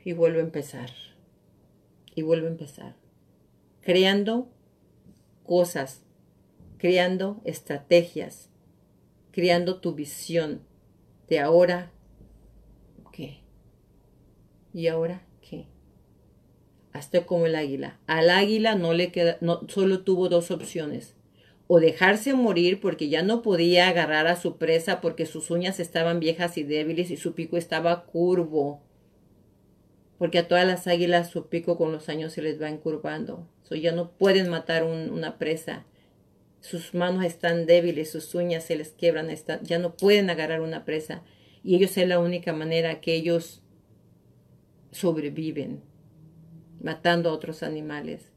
y 0.04 0.14
vuelve 0.14 0.40
a 0.40 0.46
empezar. 0.46 0.90
Y 2.16 2.24
vuelve 2.24 2.48
a 2.48 2.52
empezar. 2.52 2.96
Creando 3.82 4.50
cosas, 5.46 6.02
creando 6.80 7.40
estrategias, 7.46 8.50
creando 9.32 9.80
tu 9.80 9.94
visión 9.94 10.64
de 11.28 11.40
ahora 11.40 11.92
¿Y 14.74 14.88
ahora 14.88 15.22
qué? 15.42 15.66
Hasta 16.94 17.26
como 17.26 17.46
el 17.46 17.56
águila. 17.56 18.00
Al 18.08 18.30
águila 18.30 18.76
no 18.76 18.94
le 18.94 19.12
queda, 19.12 19.38
no, 19.42 19.62
solo 19.68 20.02
tuvo 20.02 20.30
dos 20.30 20.52
opciones. 20.52 21.16
O 21.68 21.80
dejarse 21.80 22.34
morir 22.34 22.80
porque 22.80 23.10
ya 23.10 23.22
no 23.22 23.42
podía 23.42 23.90
agarrar 23.90 24.28
a 24.28 24.36
su 24.36 24.58
presa 24.58 25.02
porque 25.02 25.26
sus 25.26 25.52
uñas 25.52 25.80
estaban 25.80 26.20
viejas 26.20 26.58
y 26.58 26.64
débiles 26.64 27.12
y 27.12 27.18
su 27.18 27.34
pico 27.34 27.58
estaba 27.58 28.06
curvo. 28.06 28.82
Porque 30.18 30.40
a 30.40 30.48
todas 30.48 30.66
las 30.66 30.88
águilas 30.88 31.30
su 31.30 31.48
pico 31.48 31.78
con 31.78 31.92
los 31.92 32.10
años 32.10 32.34
se 32.34 32.42
les 32.42 32.62
va 32.62 32.70
encurvando. 32.70 33.48
So 33.64 33.76
ya 33.76 33.92
no 33.92 34.12
pueden 34.12 34.50
matar 34.50 34.84
una 34.84 35.38
presa. 35.38 35.86
Sus 36.60 36.94
manos 36.94 37.24
están 37.24 37.68
débiles, 37.68 38.12
sus 38.12 38.34
uñas 38.36 38.66
se 38.66 38.76
les 38.76 38.90
quiebran, 38.90 39.30
ya 39.62 39.80
no 39.80 39.96
pueden 39.96 40.30
agarrar 40.30 40.62
una 40.62 40.84
presa. 40.84 41.24
Y 41.64 41.76
ellos 41.76 41.98
es 41.98 42.08
la 42.08 42.20
única 42.20 42.54
manera 42.54 43.02
que 43.02 43.16
ellos 43.16 43.62
sobreviven, 44.92 45.82
matando 46.82 47.30
a 47.30 47.34
otros 47.34 47.64
animales. 47.64 48.32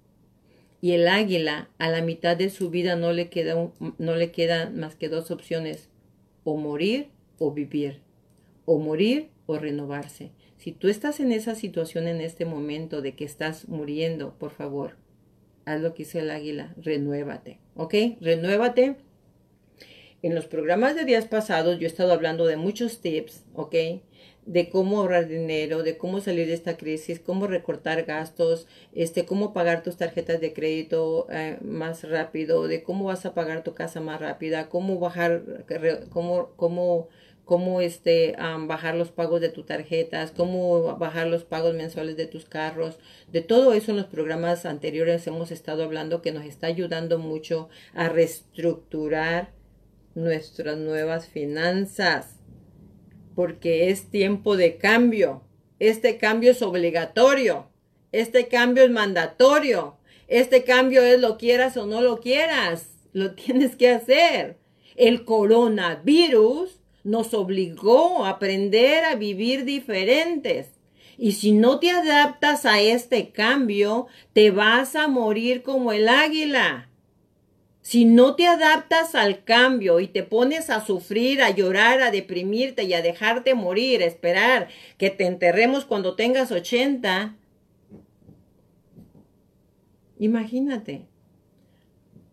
Y 0.81 0.93
el 0.93 1.07
águila, 1.07 1.71
a 1.79 1.89
la 1.89 2.03
mitad 2.03 2.37
de 2.37 2.51
su 2.51 2.71
vida, 2.71 2.97
no 2.97 3.13
le 3.13 3.29
queda, 3.29 3.71
no 3.99 4.17
le 4.17 4.33
quedan 4.33 4.79
más 4.79 4.97
que 4.97 5.09
dos 5.09 5.31
opciones, 5.31 5.89
o 6.45 6.57
morir 6.57 7.09
o 7.39 7.53
vivir, 7.53 8.01
o 8.65 8.79
morir 8.79 9.31
o 9.47 9.59
renovarse. 9.59 10.33
Si 10.59 10.73
tú 10.73 10.89
estás 10.89 11.21
en 11.21 11.33
esa 11.33 11.55
situación 11.55 12.07
en 12.07 12.21
este 12.21 12.45
momento 12.45 13.03
de 13.03 13.15
que 13.15 13.25
estás 13.25 13.69
muriendo, 13.69 14.35
por 14.39 14.51
favor, 14.51 14.97
haz 15.65 15.81
lo 15.81 15.95
que 15.95 16.03
hizo 16.03 16.19
el 16.19 16.31
águila, 16.31 16.75
renuévate, 16.77 17.59
¿ok? 17.75 17.95
Renuévate. 18.21 18.97
En 20.23 20.35
los 20.35 20.47
programas 20.47 20.95
de 20.95 21.05
días 21.05 21.27
pasados 21.27 21.79
yo 21.79 21.87
he 21.87 21.91
estado 21.91 22.13
hablando 22.13 22.47
de 22.47 22.57
muchos 22.57 23.01
tips, 23.01 23.45
¿ok? 23.55 23.75
de 24.47 24.71
cómo 24.71 24.99
ahorrar 24.99 25.29
dinero, 25.29 25.83
de 25.83 25.97
cómo 25.97 26.21
salir 26.21 26.47
de 26.47 26.55
esta 26.55 26.77
crisis, 26.77 27.21
cómo 27.21 27.47
recortar 27.47 28.05
gastos, 28.05 28.67
este, 28.93 29.25
cómo 29.25 29.53
pagar 29.53 29.83
tus 29.83 29.97
tarjetas 29.97 30.41
de 30.41 30.53
crédito 30.53 31.27
eh, 31.31 31.59
más 31.63 32.09
rápido, 32.09 32.67
de 32.67 32.83
cómo 32.83 33.05
vas 33.05 33.25
a 33.25 33.35
pagar 33.35 33.63
tu 33.63 33.75
casa 33.75 34.01
más 34.01 34.21
rápida, 34.21 34.69
cómo 34.69 34.99
bajar, 34.99 35.65
cómo, 36.11 36.51
cómo, 36.57 37.09
cómo 37.45 37.81
este, 37.81 38.35
bajar 38.67 38.97
los 38.97 39.13
pagos 39.13 39.41
de 39.41 39.49
tus 39.49 39.67
tarjetas, 39.67 40.33
cómo 40.33 40.97
bajar 40.99 41.29
los 41.29 41.45
pagos 41.45 41.75
mensuales 41.75 42.17
de 42.17 42.27
tus 42.27 42.45
carros. 42.45 42.99
De 43.31 43.43
todo 43.43 43.73
eso 43.75 43.93
en 43.93 43.99
los 43.99 44.07
programas 44.07 44.67
anteriores 44.67 45.27
hemos 45.29 45.53
estado 45.53 45.85
hablando 45.85 46.21
que 46.21 46.33
nos 46.33 46.45
está 46.45 46.67
ayudando 46.67 47.19
mucho 47.21 47.69
a 47.95 48.09
reestructurar 48.09 49.62
nuestras 50.15 50.79
nuevas 50.79 51.29
finanzas 51.29 52.37
porque 53.35 53.91
es 53.91 54.11
tiempo 54.11 54.57
de 54.57 54.77
cambio. 54.77 55.43
Este 55.79 56.19
cambio 56.19 56.53
es 56.53 56.63
obligatorio. 56.63 57.69
Este 58.13 58.49
cambio 58.49 58.85
es 58.85 58.91
mandatorio. 58.91 59.97
Este 60.29 60.65
cambio 60.65 61.03
es 61.03 61.21
lo 61.21 61.39
quieras 61.39 61.77
o 61.77 61.87
no 61.87 62.03
lo 62.03 62.21
quieras. 62.21 62.91
Lo 63.13 63.35
tienes 63.35 63.77
que 63.77 63.91
hacer. 63.91 64.59
El 64.97 65.25
coronavirus 65.25 66.81
nos 67.05 67.35
obligó 67.35 68.25
a 68.25 68.31
aprender 68.31 69.05
a 69.05 69.15
vivir 69.15 69.65
diferentes. 69.65 70.69
Y 71.19 71.33
si 71.33 71.53
no 71.53 71.79
te 71.79 71.91
adaptas 71.91 72.65
a 72.67 72.81
este 72.81 73.31
cambio, 73.31 74.07
te 74.33 74.51
vas 74.51 74.97
a 74.97 75.09
morir 75.09 75.63
como 75.63 75.93
el 75.93 76.09
águila. 76.09 76.89
Si 77.83 78.05
no 78.05 78.37
te 78.37 78.47
adaptas 78.47 79.17
al 79.17 79.43
cambio 79.43 79.99
y 79.99 80.07
te 80.07 80.23
pones 80.23 80.71
a 80.71 80.87
sufrir, 80.87 81.43
a 81.43 81.51
llorar, 81.51 82.01
a 82.01 82.13
deprimirte 82.13 82.85
y 82.85 82.95
a 82.95 83.03
dejarte 83.03 83.55
morir, 83.55 84.03
a 84.03 84.07
esperar 84.07 84.69
que 84.99 85.11
te 85.11 85.27
enterremos 85.27 85.85
cuando 85.85 86.15
tengas 86.15 86.53
80, 86.53 87.37
imagínate. 90.21 91.07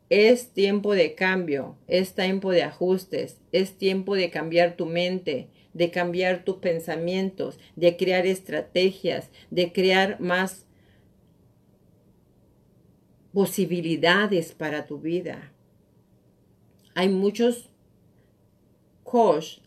Es 0.09 0.53
tiempo 0.53 0.93
de 0.93 1.15
cambio, 1.15 1.77
es 1.88 2.13
tiempo 2.13 2.51
de 2.51 2.63
ajustes, 2.63 3.41
es 3.51 3.75
tiempo 3.75 4.15
de 4.15 4.29
cambiar 4.29 4.75
tu 4.75 4.85
mente, 4.85 5.49
de 5.73 5.89
cambiar 5.89 6.43
tus 6.45 6.57
pensamientos, 6.57 7.59
de 7.75 7.97
crear 7.97 8.27
estrategias, 8.27 9.29
de 9.49 9.71
crear 9.71 10.19
más 10.19 10.65
posibilidades 13.39 14.52
para 14.52 14.86
tu 14.86 14.99
vida. 14.99 15.54
Hay 16.93 17.08
muchos 17.08 17.69
coach 19.04 19.60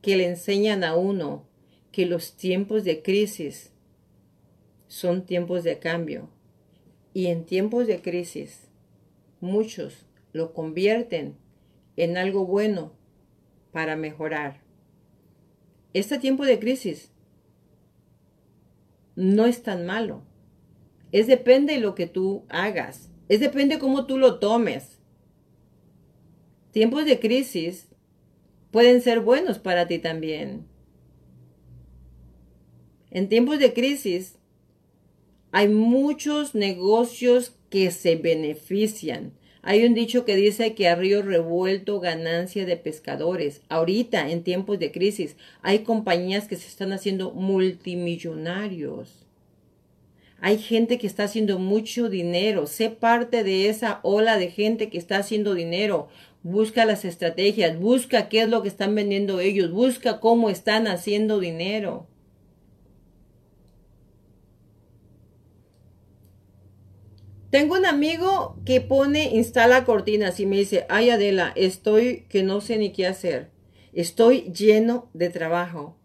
que 0.00 0.16
le 0.16 0.28
enseñan 0.28 0.84
a 0.84 0.94
uno 0.94 1.44
que 1.90 2.06
los 2.06 2.36
tiempos 2.36 2.84
de 2.84 3.02
crisis 3.02 3.72
son 4.86 5.26
tiempos 5.26 5.64
de 5.64 5.80
cambio. 5.80 6.30
Y 7.12 7.26
en 7.26 7.44
tiempos 7.44 7.88
de 7.88 8.00
crisis, 8.00 8.68
muchos 9.40 10.06
lo 10.32 10.54
convierten 10.54 11.36
en 11.96 12.16
algo 12.16 12.46
bueno 12.46 12.92
para 13.72 13.96
mejorar. 13.96 14.60
Este 15.92 16.20
tiempo 16.20 16.44
de 16.44 16.60
crisis 16.60 17.10
no 19.16 19.46
es 19.46 19.64
tan 19.64 19.86
malo 19.86 20.22
es 21.12 21.26
depende 21.26 21.74
de 21.74 21.80
lo 21.80 21.94
que 21.94 22.06
tú 22.06 22.44
hagas. 22.48 23.10
Es 23.28 23.38
depende 23.40 23.78
cómo 23.78 24.06
tú 24.06 24.18
lo 24.18 24.38
tomes. 24.38 24.98
Tiempos 26.72 27.04
de 27.04 27.20
crisis 27.20 27.88
pueden 28.70 29.02
ser 29.02 29.20
buenos 29.20 29.58
para 29.58 29.86
ti 29.86 29.98
también. 29.98 30.66
En 33.10 33.28
tiempos 33.28 33.58
de 33.58 33.74
crisis 33.74 34.38
hay 35.50 35.68
muchos 35.68 36.54
negocios 36.54 37.54
que 37.68 37.90
se 37.90 38.16
benefician. 38.16 39.34
Hay 39.60 39.84
un 39.84 39.92
dicho 39.92 40.24
que 40.24 40.34
dice 40.34 40.74
que 40.74 40.88
a 40.88 40.94
río 40.94 41.22
revuelto 41.22 42.00
ganancia 42.00 42.64
de 42.64 42.78
pescadores. 42.78 43.60
Ahorita, 43.68 44.30
en 44.30 44.42
tiempos 44.42 44.78
de 44.78 44.90
crisis, 44.90 45.36
hay 45.60 45.80
compañías 45.80 46.48
que 46.48 46.56
se 46.56 46.66
están 46.68 46.92
haciendo 46.92 47.32
multimillonarios 47.32 49.21
hay 50.44 50.58
gente 50.58 50.98
que 50.98 51.06
está 51.06 51.22
haciendo 51.24 51.60
mucho 51.60 52.08
dinero. 52.08 52.66
Sé 52.66 52.90
parte 52.90 53.44
de 53.44 53.68
esa 53.68 54.00
ola 54.02 54.36
de 54.38 54.50
gente 54.50 54.90
que 54.90 54.98
está 54.98 55.18
haciendo 55.18 55.54
dinero. 55.54 56.08
Busca 56.42 56.84
las 56.84 57.04
estrategias, 57.04 57.78
busca 57.78 58.28
qué 58.28 58.42
es 58.42 58.48
lo 58.48 58.60
que 58.60 58.68
están 58.68 58.92
vendiendo 58.96 59.38
ellos, 59.38 59.70
busca 59.70 60.18
cómo 60.18 60.50
están 60.50 60.88
haciendo 60.88 61.38
dinero. 61.38 62.08
Tengo 67.50 67.76
un 67.76 67.86
amigo 67.86 68.56
que 68.64 68.80
pone, 68.80 69.36
instala 69.36 69.84
cortinas 69.84 70.40
y 70.40 70.46
me 70.46 70.56
dice, 70.56 70.86
ay 70.88 71.10
Adela, 71.10 71.52
estoy 71.54 72.26
que 72.28 72.42
no 72.42 72.60
sé 72.60 72.78
ni 72.78 72.90
qué 72.90 73.06
hacer. 73.06 73.52
Estoy 73.92 74.52
lleno 74.52 75.08
de 75.14 75.30
trabajo. 75.30 75.96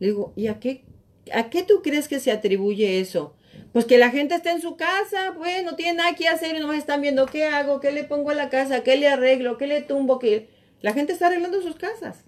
Le 0.00 0.08
digo, 0.08 0.34
¿y 0.36 0.48
a 0.48 0.60
qué, 0.60 0.84
a 1.32 1.50
qué 1.50 1.62
tú 1.62 1.82
crees 1.82 2.08
que 2.08 2.20
se 2.20 2.30
atribuye 2.30 3.00
eso? 3.00 3.34
Pues 3.72 3.86
que 3.86 3.98
la 3.98 4.10
gente 4.10 4.34
está 4.34 4.52
en 4.52 4.60
su 4.60 4.76
casa, 4.76 5.34
pues 5.36 5.64
no 5.64 5.76
tiene 5.76 5.94
nada 5.94 6.14
que 6.14 6.28
hacer 6.28 6.56
y 6.56 6.60
no 6.60 6.72
están 6.72 7.00
viendo 7.00 7.26
qué 7.26 7.44
hago, 7.44 7.80
qué 7.80 7.90
le 7.90 8.04
pongo 8.04 8.30
a 8.30 8.34
la 8.34 8.50
casa, 8.50 8.82
qué 8.82 8.96
le 8.96 9.08
arreglo, 9.08 9.56
qué 9.58 9.66
le 9.66 9.82
tumbo, 9.82 10.18
qué... 10.18 10.48
La 10.80 10.92
gente 10.92 11.12
está 11.12 11.28
arreglando 11.28 11.62
sus 11.62 11.76
casas. 11.76 12.24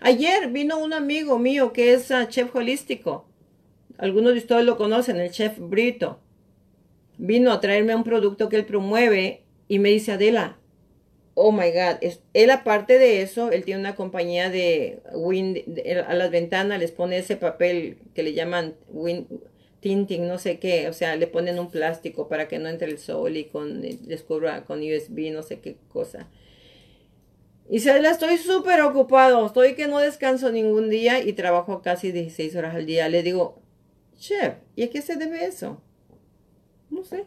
Ayer 0.00 0.50
vino 0.50 0.78
un 0.78 0.92
amigo 0.92 1.38
mío 1.38 1.72
que 1.72 1.92
es 1.92 2.10
ah, 2.10 2.28
chef 2.28 2.54
holístico. 2.54 3.28
Algunos 3.96 4.32
de 4.32 4.40
ustedes 4.40 4.64
lo 4.64 4.76
conocen, 4.76 5.18
el 5.18 5.30
chef 5.30 5.58
Brito. 5.58 6.20
Vino 7.16 7.52
a 7.52 7.60
traerme 7.60 7.94
un 7.94 8.04
producto 8.04 8.48
que 8.48 8.56
él 8.56 8.64
promueve 8.64 9.44
y 9.68 9.78
me 9.78 9.90
dice, 9.90 10.12
Adela, 10.12 10.58
oh 11.34 11.52
my 11.52 11.70
God, 11.70 11.98
él 12.34 12.50
aparte 12.50 12.98
de 12.98 13.22
eso, 13.22 13.50
él 13.50 13.64
tiene 13.64 13.80
una 13.80 13.94
compañía 13.94 14.50
de 14.50 15.00
wind, 15.14 15.58
a 16.06 16.14
las 16.14 16.30
ventanas 16.30 16.78
les 16.78 16.92
pone 16.92 17.18
ese 17.18 17.36
papel 17.36 17.98
que 18.14 18.22
le 18.22 18.34
llaman 18.34 18.74
wind, 18.88 19.26
tinting, 19.80 20.28
no 20.28 20.38
sé 20.38 20.58
qué, 20.58 20.88
o 20.88 20.92
sea, 20.92 21.16
le 21.16 21.26
ponen 21.26 21.58
un 21.58 21.70
plástico 21.70 22.28
para 22.28 22.48
que 22.48 22.58
no 22.58 22.68
entre 22.68 22.88
el 22.88 22.98
sol 22.98 23.36
y 23.36 23.44
con, 23.44 23.82
descubra 23.82 24.64
con 24.64 24.80
USB, 24.80 25.32
no 25.32 25.42
sé 25.42 25.60
qué 25.60 25.76
cosa. 25.88 26.28
Y 27.68 27.80
se 27.80 28.00
la 28.00 28.10
estoy 28.10 28.36
súper 28.36 28.82
ocupado, 28.82 29.46
estoy 29.46 29.74
que 29.74 29.88
no 29.88 29.98
descanso 29.98 30.52
ningún 30.52 30.90
día 30.90 31.20
y 31.20 31.32
trabajo 31.32 31.80
casi 31.82 32.12
16 32.12 32.54
horas 32.54 32.74
al 32.74 32.86
día. 32.86 33.08
Le 33.08 33.22
digo, 33.22 33.62
chef, 34.18 34.54
¿y 34.76 34.82
a 34.82 34.90
qué 34.90 35.00
se 35.00 35.16
debe 35.16 35.46
eso? 35.46 35.80
No 36.90 37.02
sé. 37.02 37.24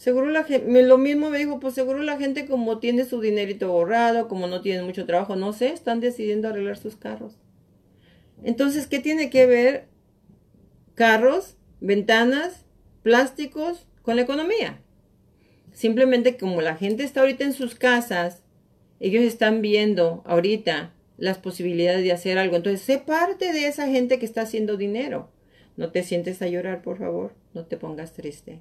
Seguro 0.00 0.30
la 0.30 0.44
gente, 0.44 0.82
lo 0.82 0.96
mismo 0.96 1.28
me 1.28 1.36
dijo, 1.36 1.60
pues 1.60 1.74
seguro 1.74 2.02
la 2.02 2.16
gente 2.16 2.46
como 2.46 2.78
tiene 2.78 3.04
su 3.04 3.20
dinerito 3.20 3.70
borrado, 3.70 4.28
como 4.28 4.46
no 4.46 4.62
tiene 4.62 4.82
mucho 4.82 5.04
trabajo, 5.04 5.36
no 5.36 5.52
sé, 5.52 5.74
están 5.74 6.00
decidiendo 6.00 6.48
arreglar 6.48 6.78
sus 6.78 6.96
carros. 6.96 7.36
Entonces, 8.42 8.86
¿qué 8.86 9.00
tiene 9.00 9.28
que 9.28 9.44
ver 9.44 9.88
carros, 10.94 11.58
ventanas, 11.80 12.64
plásticos 13.02 13.86
con 14.00 14.16
la 14.16 14.22
economía. 14.22 14.80
Simplemente 15.72 16.38
como 16.38 16.62
la 16.62 16.76
gente 16.76 17.04
está 17.04 17.20
ahorita 17.20 17.44
en 17.44 17.52
sus 17.52 17.74
casas, 17.74 18.42
ellos 19.00 19.22
están 19.22 19.60
viendo 19.60 20.22
ahorita 20.24 20.94
las 21.18 21.36
posibilidades 21.36 22.04
de 22.04 22.12
hacer 22.12 22.38
algo. 22.38 22.56
Entonces, 22.56 22.80
sé 22.80 22.98
parte 22.98 23.52
de 23.52 23.66
esa 23.66 23.86
gente 23.86 24.18
que 24.18 24.24
está 24.24 24.40
haciendo 24.40 24.78
dinero. 24.78 25.30
No 25.76 25.92
te 25.92 26.02
sientes 26.02 26.40
a 26.40 26.48
llorar, 26.48 26.80
por 26.80 26.96
favor. 26.96 27.34
No 27.52 27.66
te 27.66 27.76
pongas 27.76 28.14
triste. 28.14 28.60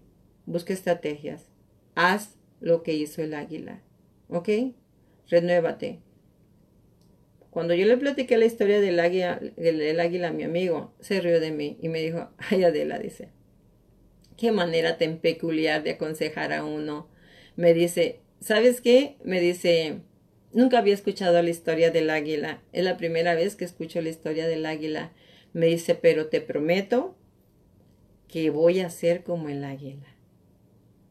Busca 0.50 0.74
estrategias. 0.74 1.46
Haz 1.94 2.36
lo 2.60 2.82
que 2.82 2.96
hizo 2.96 3.22
el 3.22 3.36
águila. 3.36 3.84
¿Ok? 4.30 4.50
Renuévate. 5.28 6.00
Cuando 7.52 7.76
yo 7.76 7.86
le 7.86 7.98
platiqué 7.98 8.36
la 8.36 8.46
historia 8.46 8.82
del 8.82 9.00
águila, 9.00 9.40
del, 9.58 10.00
águila 10.00 10.30
a 10.30 10.34
mi 10.34 10.42
amigo, 10.42 10.92
se 11.02 11.22
rió 11.22 11.40
de 11.40 11.52
mí 11.52 11.78
y 11.84 11.90
me 11.90 12.02
dijo, 12.02 12.32
ay 12.50 12.64
Adela, 12.64 12.98
dice, 12.98 13.30
qué 14.38 14.52
manera 14.52 14.98
tan 14.98 15.18
peculiar 15.20 15.84
de 15.84 15.92
aconsejar 15.92 16.52
a 16.52 16.66
uno. 16.66 17.08
Me 17.56 17.76
dice, 17.76 18.22
¿sabes 18.42 18.82
qué? 18.82 19.18
Me 19.24 19.40
dice, 19.42 20.00
nunca 20.52 20.80
había 20.80 20.96
escuchado 20.96 21.40
la 21.44 21.50
historia 21.52 21.92
del 21.92 22.10
águila. 22.10 22.64
Es 22.74 22.84
la 22.84 22.98
primera 22.98 23.36
vez 23.36 23.56
que 23.56 23.66
escucho 23.66 24.02
la 24.02 24.10
historia 24.10 24.48
del 24.48 24.66
águila. 24.66 25.12
Me 25.54 25.68
dice, 25.68 25.94
pero 25.94 26.26
te 26.26 26.42
prometo 26.42 27.16
que 28.28 28.50
voy 28.50 28.80
a 28.80 28.90
ser 28.90 29.22
como 29.22 29.50
el 29.50 29.64
águila. 29.64 30.19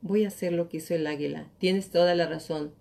Voy 0.00 0.24
a 0.24 0.28
hacer 0.28 0.52
lo 0.52 0.68
que 0.68 0.76
hizo 0.76 0.94
el 0.94 1.06
águila. 1.06 1.48
Tienes 1.58 1.90
toda 1.90 2.14
la 2.14 2.26
razón. 2.26 2.72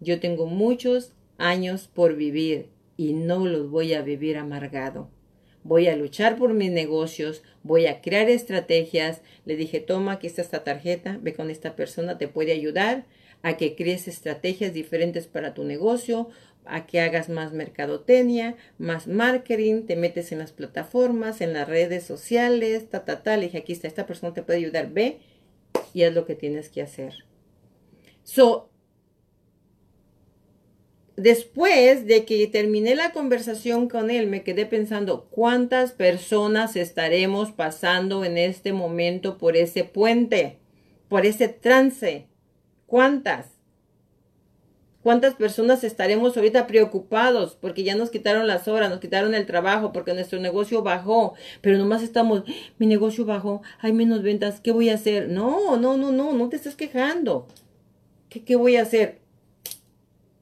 Yo 0.00 0.20
tengo 0.20 0.46
muchos 0.46 1.12
años 1.38 1.88
por 1.92 2.16
vivir 2.16 2.68
y 2.96 3.12
no 3.12 3.46
los 3.46 3.70
voy 3.70 3.94
a 3.94 4.02
vivir 4.02 4.36
amargado. 4.36 5.08
Voy 5.62 5.86
a 5.86 5.96
luchar 5.96 6.36
por 6.36 6.52
mis 6.52 6.70
negocios, 6.70 7.42
voy 7.62 7.86
a 7.86 8.02
crear 8.02 8.28
estrategias. 8.28 9.22
Le 9.46 9.56
dije, 9.56 9.80
toma, 9.80 10.12
aquí 10.12 10.26
está 10.26 10.42
esta 10.42 10.62
tarjeta, 10.62 11.18
ve 11.22 11.32
con 11.32 11.48
esta 11.48 11.74
persona, 11.74 12.18
te 12.18 12.28
puede 12.28 12.52
ayudar 12.52 13.06
a 13.42 13.56
que 13.56 13.74
crees 13.74 14.06
estrategias 14.08 14.74
diferentes 14.74 15.26
para 15.26 15.54
tu 15.54 15.64
negocio, 15.64 16.28
a 16.66 16.86
que 16.86 17.00
hagas 17.00 17.28
más 17.28 17.52
mercadotecnia, 17.52 18.56
más 18.78 19.06
marketing, 19.06 19.82
te 19.82 19.96
metes 19.96 20.32
en 20.32 20.38
las 20.38 20.52
plataformas, 20.52 21.40
en 21.40 21.52
las 21.52 21.68
redes 21.68 22.04
sociales, 22.04 22.90
ta, 22.90 23.04
ta, 23.04 23.22
ta. 23.22 23.36
Le 23.36 23.44
dije, 23.44 23.58
aquí 23.58 23.72
está, 23.72 23.86
esta 23.86 24.06
persona 24.06 24.34
te 24.34 24.42
puede 24.42 24.58
ayudar, 24.58 24.90
ve 24.92 25.18
y 25.94 26.02
es 26.02 26.12
lo 26.12 26.26
que 26.26 26.34
tienes 26.34 26.68
que 26.68 26.82
hacer. 26.82 27.14
So, 28.24 28.68
después 31.16 32.06
de 32.06 32.24
que 32.24 32.46
terminé 32.48 32.94
la 32.94 33.12
conversación 33.12 33.88
con 33.88 34.10
él, 34.10 34.26
me 34.26 34.42
quedé 34.42 34.66
pensando 34.66 35.28
cuántas 35.30 35.92
personas 35.92 36.76
estaremos 36.76 37.52
pasando 37.52 38.24
en 38.24 38.36
este 38.36 38.72
momento 38.72 39.38
por 39.38 39.56
ese 39.56 39.84
puente, 39.84 40.58
por 41.08 41.24
ese 41.24 41.48
trance. 41.48 42.26
¿Cuántas? 42.86 43.53
¿Cuántas 45.04 45.34
personas 45.34 45.84
estaremos 45.84 46.36
ahorita 46.36 46.66
preocupados 46.66 47.56
porque 47.60 47.84
ya 47.84 47.94
nos 47.94 48.10
quitaron 48.10 48.48
las 48.48 48.66
horas, 48.66 48.90
nos 48.90 48.98
quitaron 48.98 49.34
el 49.34 49.46
trabajo, 49.46 49.92
porque 49.92 50.14
nuestro 50.14 50.40
negocio 50.40 50.82
bajó, 50.82 51.34
pero 51.60 51.78
nomás 51.78 52.02
estamos, 52.02 52.42
mi 52.78 52.86
negocio 52.86 53.24
bajó, 53.24 53.62
hay 53.78 53.92
menos 53.92 54.22
ventas, 54.22 54.60
¿qué 54.60 54.72
voy 54.72 54.88
a 54.88 54.94
hacer? 54.94 55.28
No, 55.28 55.76
no, 55.76 55.96
no, 55.96 56.10
no, 56.10 56.32
no 56.32 56.48
te 56.48 56.56
estés 56.56 56.74
quejando. 56.74 57.46
¿Qué, 58.28 58.44
qué 58.44 58.56
voy 58.56 58.76
a 58.76 58.82
hacer? 58.82 59.20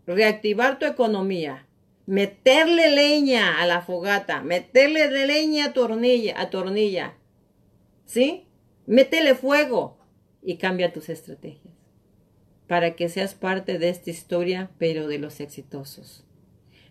reactivar 0.07 0.79
tu 0.79 0.87
economía, 0.87 1.66
meterle 2.07 2.90
leña 2.90 3.61
a 3.61 3.66
la 3.66 3.83
fogata, 3.83 4.42
meterle 4.42 5.27
leña 5.27 5.66
a 5.66 5.72
tornilla, 5.72 6.40
a 6.40 6.51
tornilla, 6.51 7.14
¿sí? 8.05 8.46
Métele 8.87 9.35
fuego 9.35 9.98
y 10.42 10.57
cambia 10.57 10.92
tus 10.92 11.09
estrategias 11.09 11.62
para 12.73 12.97
que 12.97 13.11
seas 13.11 13.35
parte 13.35 13.79
de 13.79 13.91
esta 13.91 14.09
historia, 14.09 14.71
pero 14.79 15.07
de 15.07 15.19
los 15.19 15.41
exitosos. 15.41 16.25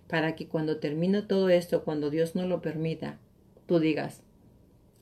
Para 0.07 0.35
que 0.35 0.45
cuando 0.45 0.77
termine 0.77 1.23
todo 1.23 1.49
esto, 1.49 1.83
cuando 1.83 2.11
Dios 2.11 2.35
no 2.35 2.45
lo 2.45 2.61
permita, 2.61 3.17
tú 3.65 3.79
digas, 3.79 4.21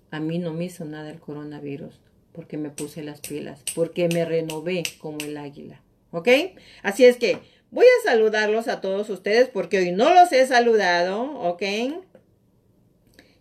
a 0.09 0.21
mí 0.21 0.39
no 0.39 0.53
me 0.53 0.63
hizo 0.63 0.85
nada 0.85 1.09
el 1.09 1.19
coronavirus, 1.19 1.99
porque 2.31 2.55
me 2.55 2.69
puse 2.69 3.03
las 3.03 3.19
pilas, 3.19 3.61
porque 3.75 4.07
me 4.07 4.23
renové 4.23 4.83
como 4.99 5.17
el 5.19 5.35
águila. 5.35 5.81
¿Ok? 6.11 6.29
Así 6.81 7.03
es 7.03 7.17
que 7.17 7.39
Voy 7.71 7.85
a 7.85 8.09
saludarlos 8.09 8.69
a 8.69 8.79
todos 8.79 9.09
ustedes 9.09 9.49
porque 9.49 9.79
hoy 9.79 9.91
no 9.91 10.13
los 10.13 10.31
he 10.31 10.47
saludado, 10.47 11.21
¿ok? 11.41 11.61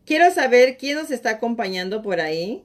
Quiero 0.05 0.35
saber 0.35 0.77
quién 0.77 0.97
nos 0.97 1.13
está 1.13 1.31
acompañando 1.31 2.03
por 2.03 2.21
ahí. 2.21 2.65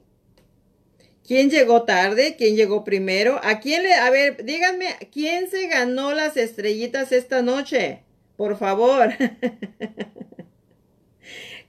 ¿Quién 1.26 1.48
llegó 1.48 1.84
tarde? 1.84 2.36
¿Quién 2.36 2.54
llegó 2.54 2.84
primero? 2.84 3.40
¿A 3.42 3.58
quién 3.58 3.82
le... 3.82 3.94
A 3.94 4.10
ver, 4.10 4.44
díganme, 4.44 4.88
¿quién 5.10 5.48
se 5.48 5.68
ganó 5.68 6.12
las 6.12 6.36
estrellitas 6.36 7.12
esta 7.12 7.40
noche? 7.40 8.02
Por 8.36 8.58
favor. 8.58 9.10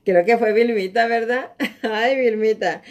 Creo 0.06 0.26
que 0.26 0.38
fue 0.38 0.52
Vilmita, 0.52 1.08
¿verdad? 1.08 1.54
Ay, 1.84 2.18
Vilmita. 2.18 2.82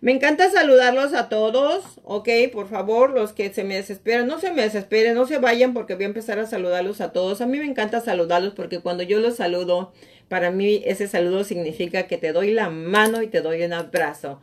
Me 0.00 0.12
encanta 0.12 0.50
saludarlos 0.50 1.12
a 1.12 1.28
todos, 1.28 2.00
ok, 2.02 2.28
por 2.52 2.68
favor, 2.68 3.10
los 3.10 3.32
que 3.32 3.52
se 3.52 3.62
me 3.62 3.76
desesperan, 3.76 4.26
no 4.26 4.40
se 4.40 4.50
me 4.50 4.62
desesperen, 4.62 5.14
no 5.14 5.26
se 5.26 5.38
vayan 5.38 5.74
porque 5.74 5.94
voy 5.94 6.02
a 6.04 6.08
empezar 6.08 6.40
a 6.40 6.46
saludarlos 6.46 7.00
a 7.00 7.12
todos. 7.12 7.40
A 7.40 7.46
mí 7.46 7.58
me 7.58 7.66
encanta 7.66 8.00
saludarlos 8.00 8.54
porque 8.54 8.80
cuando 8.80 9.04
yo 9.04 9.20
los 9.20 9.36
saludo, 9.36 9.92
para 10.28 10.50
mí 10.50 10.82
ese 10.86 11.06
saludo 11.06 11.44
significa 11.44 12.08
que 12.08 12.18
te 12.18 12.32
doy 12.32 12.52
la 12.52 12.68
mano 12.68 13.22
y 13.22 13.28
te 13.28 13.42
doy 13.42 13.62
un 13.62 13.74
abrazo. 13.74 14.40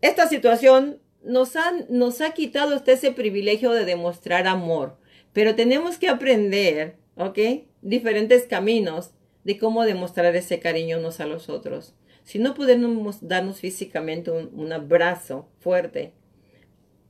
Esta 0.00 0.28
situación 0.28 1.00
nos, 1.24 1.54
nos 1.88 2.20
ha 2.20 2.32
quitado 2.32 2.74
hasta 2.74 2.92
ese 2.92 3.12
privilegio 3.12 3.72
de 3.72 3.84
demostrar 3.84 4.46
amor, 4.46 4.96
pero 5.32 5.54
tenemos 5.54 5.98
que 5.98 6.08
aprender, 6.08 6.96
ok, 7.16 7.38
diferentes 7.82 8.44
caminos 8.44 9.12
de 9.44 9.58
cómo 9.58 9.84
demostrar 9.84 10.34
ese 10.36 10.60
cariño 10.60 10.98
unos 10.98 11.20
a 11.20 11.26
los 11.26 11.48
otros. 11.48 11.94
Si 12.24 12.38
no 12.38 12.54
podemos 12.54 13.26
darnos 13.26 13.60
físicamente 13.60 14.30
un, 14.30 14.72
abrazo 14.72 15.48
fuerte, 15.60 16.12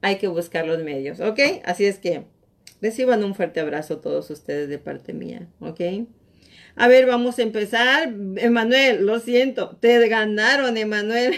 hay 0.01 0.17
que 0.17 0.29
buscar 0.29 0.67
los 0.67 0.79
medios, 0.83 1.19
¿ok? 1.19 1.41
Así 1.65 1.85
es 1.87 1.99
que 1.99 2.25
reciban 2.81 3.25
un 3.25 3.35
fuerte 3.35 3.59
abrazo 3.59 3.99
todos 3.99 4.31
ustedes 4.31 4.69
de 4.69 4.79
parte 4.79 5.13
mía, 5.13 5.49
¿ok? 5.59 5.81
A 6.77 6.87
ver, 6.87 7.07
vamos 7.07 7.41
a 7.41 7.43
empezar. 7.43 8.15
Emanuel, 8.37 9.05
lo 9.05 9.19
siento, 9.19 9.77
te 9.81 10.07
ganaron, 10.07 10.77
Emanuel. 10.77 11.35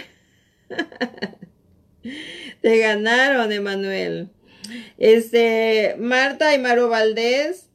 te 2.61 2.77
ganaron, 2.77 3.51
Emanuel. 3.51 4.29
Este, 4.97 5.95
Marta 5.99 6.53
y 6.55 6.59
Maro 6.59 6.89
Valdés. 6.89 7.67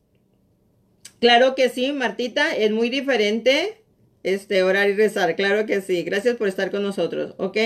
Claro 1.20 1.54
que 1.54 1.68
sí, 1.68 1.92
Martita, 1.92 2.54
es 2.54 2.70
muy 2.70 2.90
diferente 2.90 3.82
este, 4.22 4.62
orar 4.62 4.90
y 4.90 4.94
rezar, 4.94 5.36
claro 5.36 5.66
que 5.66 5.80
sí. 5.80 6.02
Gracias 6.02 6.36
por 6.36 6.48
estar 6.48 6.70
con 6.70 6.82
nosotros, 6.82 7.34
¿ok? 7.38 7.56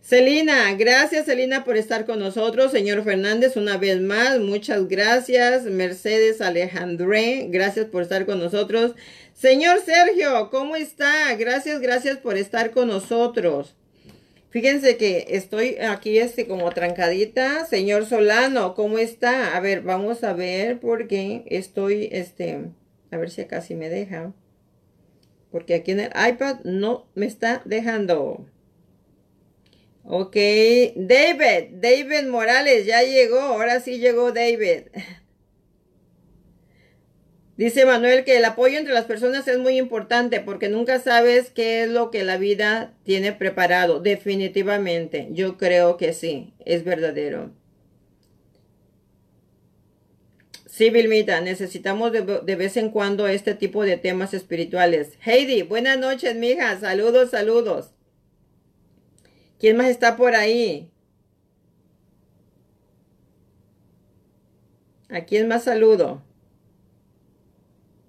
Celina, 0.00 0.72
gracias 0.74 1.26
Celina 1.26 1.64
por 1.64 1.76
estar 1.76 2.06
con 2.06 2.20
nosotros. 2.20 2.70
Señor 2.70 3.04
Fernández, 3.04 3.56
una 3.56 3.76
vez 3.76 4.00
más, 4.00 4.38
muchas 4.38 4.88
gracias. 4.88 5.64
Mercedes 5.64 6.40
Alejandré, 6.40 7.48
gracias 7.50 7.86
por 7.86 8.02
estar 8.02 8.24
con 8.24 8.38
nosotros. 8.38 8.94
Señor 9.34 9.80
Sergio, 9.84 10.48
¿cómo 10.50 10.76
está? 10.76 11.34
Gracias, 11.34 11.80
gracias 11.80 12.18
por 12.18 12.38
estar 12.38 12.70
con 12.70 12.88
nosotros. 12.88 13.74
Fíjense 14.50 14.96
que 14.96 15.26
estoy 15.28 15.76
aquí 15.76 16.18
este 16.18 16.46
como 16.46 16.70
trancadita. 16.70 17.66
Señor 17.66 18.06
Solano, 18.06 18.74
¿cómo 18.74 18.98
está? 18.98 19.56
A 19.56 19.60
ver, 19.60 19.82
vamos 19.82 20.24
a 20.24 20.32
ver 20.32 20.80
porque 20.80 21.44
estoy 21.46 22.08
este 22.12 22.70
a 23.10 23.16
ver 23.16 23.30
si 23.30 23.42
acá 23.42 23.60
sí 23.60 23.74
me 23.74 23.88
deja. 23.88 24.32
Porque 25.50 25.74
aquí 25.74 25.92
en 25.92 26.00
el 26.00 26.10
iPad 26.28 26.60
no 26.64 27.06
me 27.14 27.26
está 27.26 27.62
dejando. 27.64 28.46
Ok, 30.04 30.36
David, 30.96 31.70
David 31.72 32.28
Morales, 32.28 32.86
ya 32.86 33.02
llegó, 33.02 33.40
ahora 33.40 33.80
sí 33.80 33.98
llegó 33.98 34.32
David. 34.32 34.84
Dice 37.58 37.84
Manuel 37.84 38.22
que 38.24 38.36
el 38.36 38.44
apoyo 38.44 38.78
entre 38.78 38.94
las 38.94 39.06
personas 39.06 39.48
es 39.48 39.58
muy 39.58 39.78
importante 39.78 40.38
porque 40.38 40.68
nunca 40.68 41.00
sabes 41.00 41.50
qué 41.50 41.82
es 41.82 41.90
lo 41.90 42.12
que 42.12 42.22
la 42.22 42.36
vida 42.36 42.94
tiene 43.02 43.32
preparado. 43.32 43.98
Definitivamente, 43.98 45.26
yo 45.32 45.58
creo 45.58 45.96
que 45.96 46.12
sí, 46.12 46.54
es 46.64 46.84
verdadero. 46.84 47.50
Sí, 50.66 50.90
Vilmita, 50.90 51.40
necesitamos 51.40 52.12
de, 52.12 52.22
vez 52.54 52.76
en 52.76 52.90
cuando 52.90 53.26
este 53.26 53.56
tipo 53.56 53.82
de 53.82 53.96
temas 53.96 54.34
espirituales. 54.34 55.18
Heidi, 55.26 55.62
buenas 55.62 55.98
noches, 55.98 56.36
mija. 56.36 56.78
Saludos, 56.78 57.30
saludos. 57.30 57.90
¿Quién 59.58 59.76
más 59.76 59.88
está 59.88 60.16
por 60.16 60.36
ahí? 60.36 60.92
¿A 65.08 65.22
quién 65.22 65.48
más 65.48 65.64
saludo? 65.64 66.27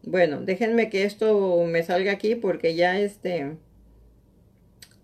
Bueno, 0.03 0.41
déjenme 0.41 0.89
que 0.89 1.03
esto 1.03 1.63
me 1.65 1.83
salga 1.83 2.11
aquí 2.11 2.35
porque 2.35 2.75
ya 2.75 2.99
este... 2.99 3.57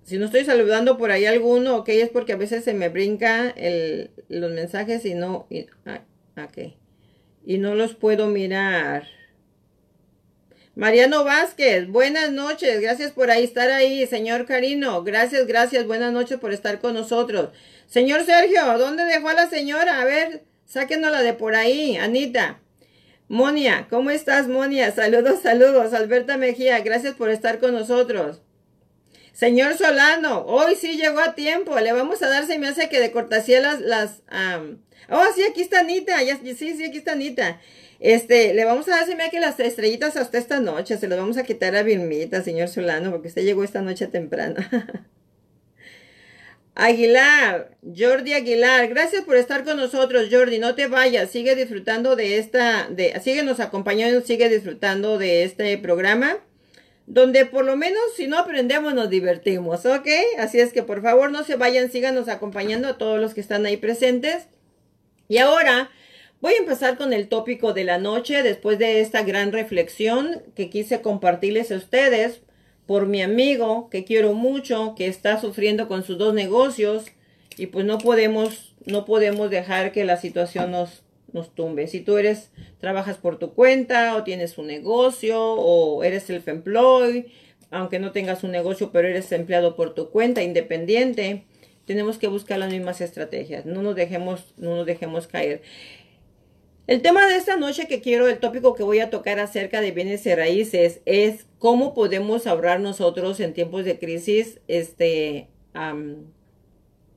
Si 0.03 0.17
no 0.17 0.25
estoy 0.25 0.45
saludando 0.45 0.97
por 0.97 1.12
ahí 1.12 1.25
alguno, 1.25 1.77
ok, 1.77 1.89
es 1.89 2.10
porque 2.10 2.34
a 2.34 2.38
veces 2.38 2.63
se 2.63 2.73
me 2.73 2.89
brinca 2.89 3.49
el, 3.49 4.12
los 4.29 4.51
mensajes 4.51 5.03
y 5.05 5.15
no... 5.15 5.47
Y, 5.49 5.65
ah, 5.86 6.01
ok. 6.38 6.73
Y 7.43 7.58
no 7.58 7.73
los 7.73 7.95
puedo 7.95 8.27
mirar. 8.27 9.08
Mariano 10.75 11.23
Vázquez, 11.23 11.88
buenas 11.88 12.31
noches. 12.31 12.81
Gracias 12.81 13.12
por 13.13 13.31
ahí 13.31 13.45
estar 13.45 13.71
ahí. 13.71 14.05
Señor 14.08 14.45
Carino, 14.45 15.03
gracias, 15.03 15.47
gracias. 15.47 15.88
Buenas 15.88 16.12
noches 16.12 16.38
por 16.38 16.51
estar 16.51 16.79
con 16.79 16.93
nosotros. 16.93 17.49
Señor 17.88 18.25
Sergio, 18.25 18.77
¿dónde 18.77 19.05
dejó 19.05 19.29
a 19.29 19.34
la 19.34 19.49
señora? 19.49 20.01
A 20.01 20.05
ver, 20.05 20.43
sáquenosla 20.65 21.21
de 21.21 21.34
por 21.34 21.55
ahí. 21.55 21.95
Anita. 21.95 22.60
Monia, 23.28 23.88
¿cómo 23.90 24.12
estás, 24.12 24.48
Monia? 24.48 24.92
Saludos, 24.92 25.42
saludos. 25.42 25.94
Alberta 25.94 26.38
Mejía, 26.38 26.80
gracias 26.82 27.16
por 27.16 27.32
estar 27.32 27.60
con 27.60 27.74
nosotros. 27.74 28.42
Señor 29.34 29.76
Solano, 29.78 30.46
hoy 30.46 30.76
sí 30.76 30.96
llegó 30.96 31.20
a 31.20 31.34
tiempo. 31.34 31.78
Le 31.80 31.92
vamos 31.92 32.22
a 32.22 32.30
dar, 32.30 32.46
se 32.46 32.60
me 32.60 32.68
hace 32.68 32.88
que 32.88 33.00
de 33.00 33.12
cortesía 33.12 33.62
las... 33.62 33.82
las 33.82 34.22
oh, 35.10 35.26
sí, 35.36 35.44
aquí 35.44 35.62
está 35.62 35.80
Anita. 35.80 36.20
Sí, 36.44 36.56
sí, 36.56 36.86
aquí 36.86 37.00
está 37.00 37.14
Anita. 37.14 37.60
Este, 38.00 38.54
le 38.54 38.64
vamos 38.64 38.88
a 38.88 38.92
dar, 38.92 39.06
se 39.08 39.16
me 39.16 39.30
que 39.32 39.40
las 39.40 39.60
estrellitas 39.60 40.18
hasta 40.18 40.38
esta 40.38 40.60
noche. 40.60 40.98
Se 40.98 41.08
las 41.08 41.18
vamos 41.18 41.38
a 41.38 41.44
quitar 41.44 41.76
a 41.76 41.82
Vilmita, 41.82 42.44
señor 42.44 42.68
Solano, 42.68 43.10
porque 43.10 43.30
usted 43.30 43.44
llegó 43.44 43.64
esta 43.64 43.82
noche 43.82 44.06
temprano. 44.06 44.56
Aguilar, 46.78 47.78
Jordi 47.84 48.34
Aguilar, 48.34 48.90
gracias 48.90 49.24
por 49.24 49.38
estar 49.38 49.64
con 49.64 49.78
nosotros, 49.78 50.28
Jordi, 50.30 50.60
no 50.60 50.76
te 50.76 50.88
vayas, 50.88 51.32
sigue 51.32 51.56
disfrutando 51.56 52.18
de 52.18 52.38
esta, 52.38 52.90
de, 52.90 53.18
síguenos 53.24 53.62
acompañando, 53.62 54.20
sigue 54.20 54.50
disfrutando 54.50 55.18
de 55.18 55.44
este 55.46 55.78
programa, 55.78 56.38
donde 57.08 57.46
por 57.46 57.64
lo 57.64 57.78
menos 57.78 58.02
si 58.18 58.28
no 58.28 58.38
aprendemos 58.38 58.94
nos 58.94 59.10
divertimos, 59.10 59.86
¿ok? 59.86 60.08
Así 60.38 60.60
es 60.60 60.74
que 60.74 60.84
por 60.84 61.02
favor 61.02 61.32
no 61.32 61.46
se 61.46 61.56
vayan, 61.56 61.90
síganos 61.90 62.28
acompañando 62.28 62.90
a 62.90 62.98
todos 62.98 63.22
los 63.22 63.34
que 63.34 63.42
están 63.42 63.66
ahí 63.66 63.78
presentes. 63.78 64.50
Y 65.30 65.38
ahora 65.38 65.92
voy 66.42 66.56
a 66.56 66.58
empezar 66.58 66.98
con 66.98 67.14
el 67.14 67.30
tópico 67.30 67.72
de 67.72 67.86
la 67.86 68.00
noche, 68.00 68.44
después 68.44 68.80
de 68.80 69.00
esta 69.00 69.24
gran 69.24 69.54
reflexión 69.54 70.44
que 70.56 70.70
quise 70.70 71.02
compartirles 71.02 71.72
a 71.72 71.78
ustedes 71.78 72.42
por 72.86 73.08
mi 73.08 73.21
amigo 73.21 73.89
que 73.89 74.06
quiero 74.06 74.34
mucho, 74.34 74.93
que 74.95 75.08
está 75.08 75.39
sufriendo 75.39 75.88
con 75.88 76.04
sus 76.04 76.17
dos 76.17 76.34
negocios 76.34 77.06
y 77.58 77.67
pues 77.67 77.86
no 77.86 77.98
podemos, 77.98 78.76
no 78.86 79.06
podemos 79.06 79.50
dejar 79.50 79.91
que 79.91 80.06
la 80.06 80.17
situación 80.17 80.71
nos, 80.71 81.04
nos 81.34 81.54
tumbe. 81.54 81.88
Si 81.88 82.02
tú 82.02 82.17
eres, 82.17 82.52
trabajas 82.80 83.17
por 83.17 83.39
tu 83.39 83.54
cuenta 83.54 84.15
o 84.15 84.24
tienes 84.24 84.58
un 84.58 84.67
negocio 84.67 85.41
o 85.41 86.04
eres 86.04 86.24
self-employed, 86.24 87.26
aunque 87.71 88.00
no 88.00 88.12
tengas 88.12 88.43
un 88.43 88.52
negocio, 88.52 88.91
pero 88.91 89.08
eres 89.08 89.32
empleado 89.32 89.76
por 89.76 89.93
tu 89.93 90.10
cuenta, 90.10 90.43
independiente, 90.43 91.45
tenemos 91.86 92.17
que 92.17 92.28
buscar 92.28 92.60
las 92.60 92.71
mismas 92.71 93.02
estrategias. 93.02 93.65
No 93.65 93.82
nos 93.82 93.95
dejemos, 93.95 94.54
no 94.58 94.76
nos 94.76 94.86
dejemos 94.86 95.28
caer. 95.28 95.62
El 96.88 97.02
tema 97.02 97.26
de 97.26 97.36
esta 97.36 97.58
noche 97.58 97.88
que 97.88 98.00
quiero, 98.00 98.28
el 98.28 98.38
tópico 98.38 98.76
que 98.76 98.84
voy 98.84 99.00
a 99.00 99.10
tocar 99.10 99.39
acerca 99.39 99.82
de 99.82 99.89
bienes 99.89 100.24
y 100.28 100.36
raíces 100.36 101.02
es 101.06 101.48
cómo 101.58 101.95
podemos 101.95 102.45
ahorrar 102.45 102.80
nosotros 102.80 103.39
en 103.39 103.54
tiempos 103.54 103.86
de 103.86 103.98
crisis, 103.98 104.60
este, 104.67 105.48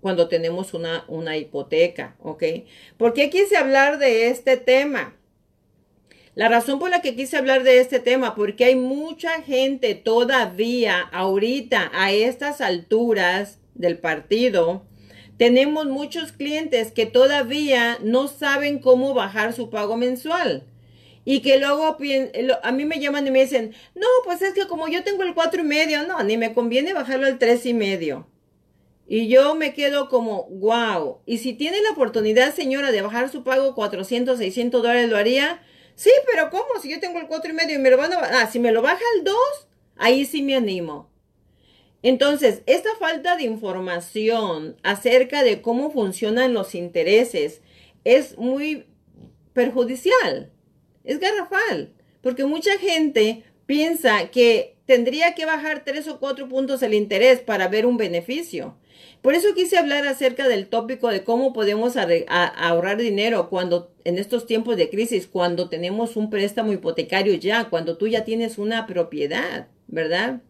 cuando 0.01 0.29
tenemos 0.29 0.73
una, 0.73 1.05
una 1.07 1.37
hipoteca, 1.37 2.17
¿ok? 2.21 2.45
¿Por 2.97 3.13
qué 3.13 3.29
quise 3.29 3.59
hablar 3.59 3.99
de 3.99 4.29
este 4.29 4.57
tema? 4.57 5.19
La 6.35 6.49
razón 6.49 6.79
por 6.79 6.89
la 6.89 7.03
que 7.03 7.15
quise 7.15 7.37
hablar 7.37 7.63
de 7.63 7.81
este 7.81 8.01
tema, 8.01 8.35
porque 8.35 8.65
hay 8.65 8.75
mucha 8.75 9.43
gente 9.43 9.95
todavía, 9.95 11.01
ahorita, 11.13 11.91
a 11.93 12.11
estas 12.11 12.63
alturas 12.63 13.59
del 13.75 13.99
partido, 13.99 14.88
tenemos 15.39 15.87
muchos 15.87 16.33
clientes 16.33 16.93
que 16.93 17.07
todavía 17.07 17.99
no 18.03 18.29
saben 18.29 18.81
cómo 18.81 19.15
bajar 19.15 19.55
su 19.55 19.71
pago 19.71 19.97
mensual. 19.97 20.65
Y 21.25 21.41
que 21.41 21.59
luego 21.59 21.97
a 22.63 22.73
mí 22.73 22.85
me 22.85 23.01
llaman 23.01 23.27
y 23.27 23.31
me 23.31 23.43
dicen, 23.43 23.75
no, 23.95 24.07
pues 24.25 24.43
es 24.43 24.55
que 24.55 24.67
como 24.67 24.89
yo 24.89 25.05
tengo 25.05 25.23
el 25.23 25.35
cuatro 25.35 25.61
y 25.61 25.65
medio, 25.65 26.07
no, 26.07 26.23
ni 26.23 26.37
me 26.37 26.55
conviene 26.55 26.93
bajarlo 26.93 27.27
al 27.27 27.39
tres 27.39 27.67
y 27.67 27.75
medio. 27.75 28.27
Y 29.07 29.29
yo 29.29 29.55
me 29.55 29.75
quedo 29.75 30.09
como, 30.09 30.45
wow. 30.51 31.19
Y 31.25 31.39
si 31.39 31.53
tiene 31.53 31.81
la 31.83 31.93
oportunidad, 31.93 32.55
señora, 32.55 32.93
de 32.93 33.03
bajar 33.03 33.31
su 33.31 33.43
pago 33.45 33.75
400, 33.75 34.39
600 34.39 34.83
dólares, 34.83 35.09
¿lo 35.09 35.17
haría? 35.17 35.63
Sí, 35.95 36.11
pero 36.31 36.51
¿cómo? 36.51 36.67
Si 36.83 36.91
yo 36.91 37.01
tengo 37.01 37.19
el 37.19 37.27
cuatro 37.27 37.51
y 37.51 37.55
medio 37.55 37.77
y 37.77 37.79
me 37.79 37.91
lo 37.91 37.97
van 37.97 38.13
a... 38.13 38.19
Ah, 38.41 38.51
si 38.51 38.59
me 38.59 38.73
lo 38.73 38.83
baja 38.83 39.03
al 39.17 39.25
2, 39.25 39.35
ahí 39.97 40.25
sí 40.25 40.43
me 40.43 40.57
animo. 40.57 41.11
Entonces, 42.03 42.63
esta 42.67 42.91
falta 42.99 43.37
de 43.37 43.43
información 43.45 44.77
acerca 44.83 45.43
de 45.43 45.61
cómo 45.61 45.91
funcionan 45.91 46.55
los 46.55 46.75
intereses 46.75 47.61
es 48.05 48.39
muy 48.39 48.87
perjudicial, 49.53 50.53
es 51.05 51.19
garrafal, 51.19 51.93
porque 52.21 52.45
mucha 52.45 52.79
gente 52.79 53.43
piensa 53.67 54.31
que 54.31 54.77
tendría 54.87 55.35
que 55.35 55.45
bajar 55.45 55.85
tres 55.85 56.07
o 56.09 56.21
cuatro 56.21 56.49
puntos 56.49 56.83
el 56.83 56.95
interés 56.95 57.41
para 57.41 57.69
ver 57.69 57.85
un 57.85 57.97
beneficio. 57.97 58.77
Por 59.21 59.35
eso 59.35 59.53
quise 59.55 59.77
hablar 59.77 60.07
acerca 60.07 60.47
del 60.47 60.69
tópico 60.69 61.09
de 61.09 61.25
cómo 61.25 61.53
podemos 61.53 61.97
ahorrar 61.97 62.99
dinero 62.99 63.51
cuando 63.51 63.93
en 64.05 64.17
estos 64.17 64.47
tiempos 64.47 64.77
de 64.77 64.89
crisis, 64.89 65.27
cuando 65.27 65.69
tenemos 65.69 66.17
un 66.17 66.31
préstamo 66.31 66.73
hipotecario 66.73 67.35
ya, 67.35 67.69
cuando 67.69 67.99
tú 67.99 68.07
ya 68.07 68.25
tienes 68.25 68.59
una 68.59 68.87
propiedad, 68.87 69.69
¿verdad? 69.89 70.41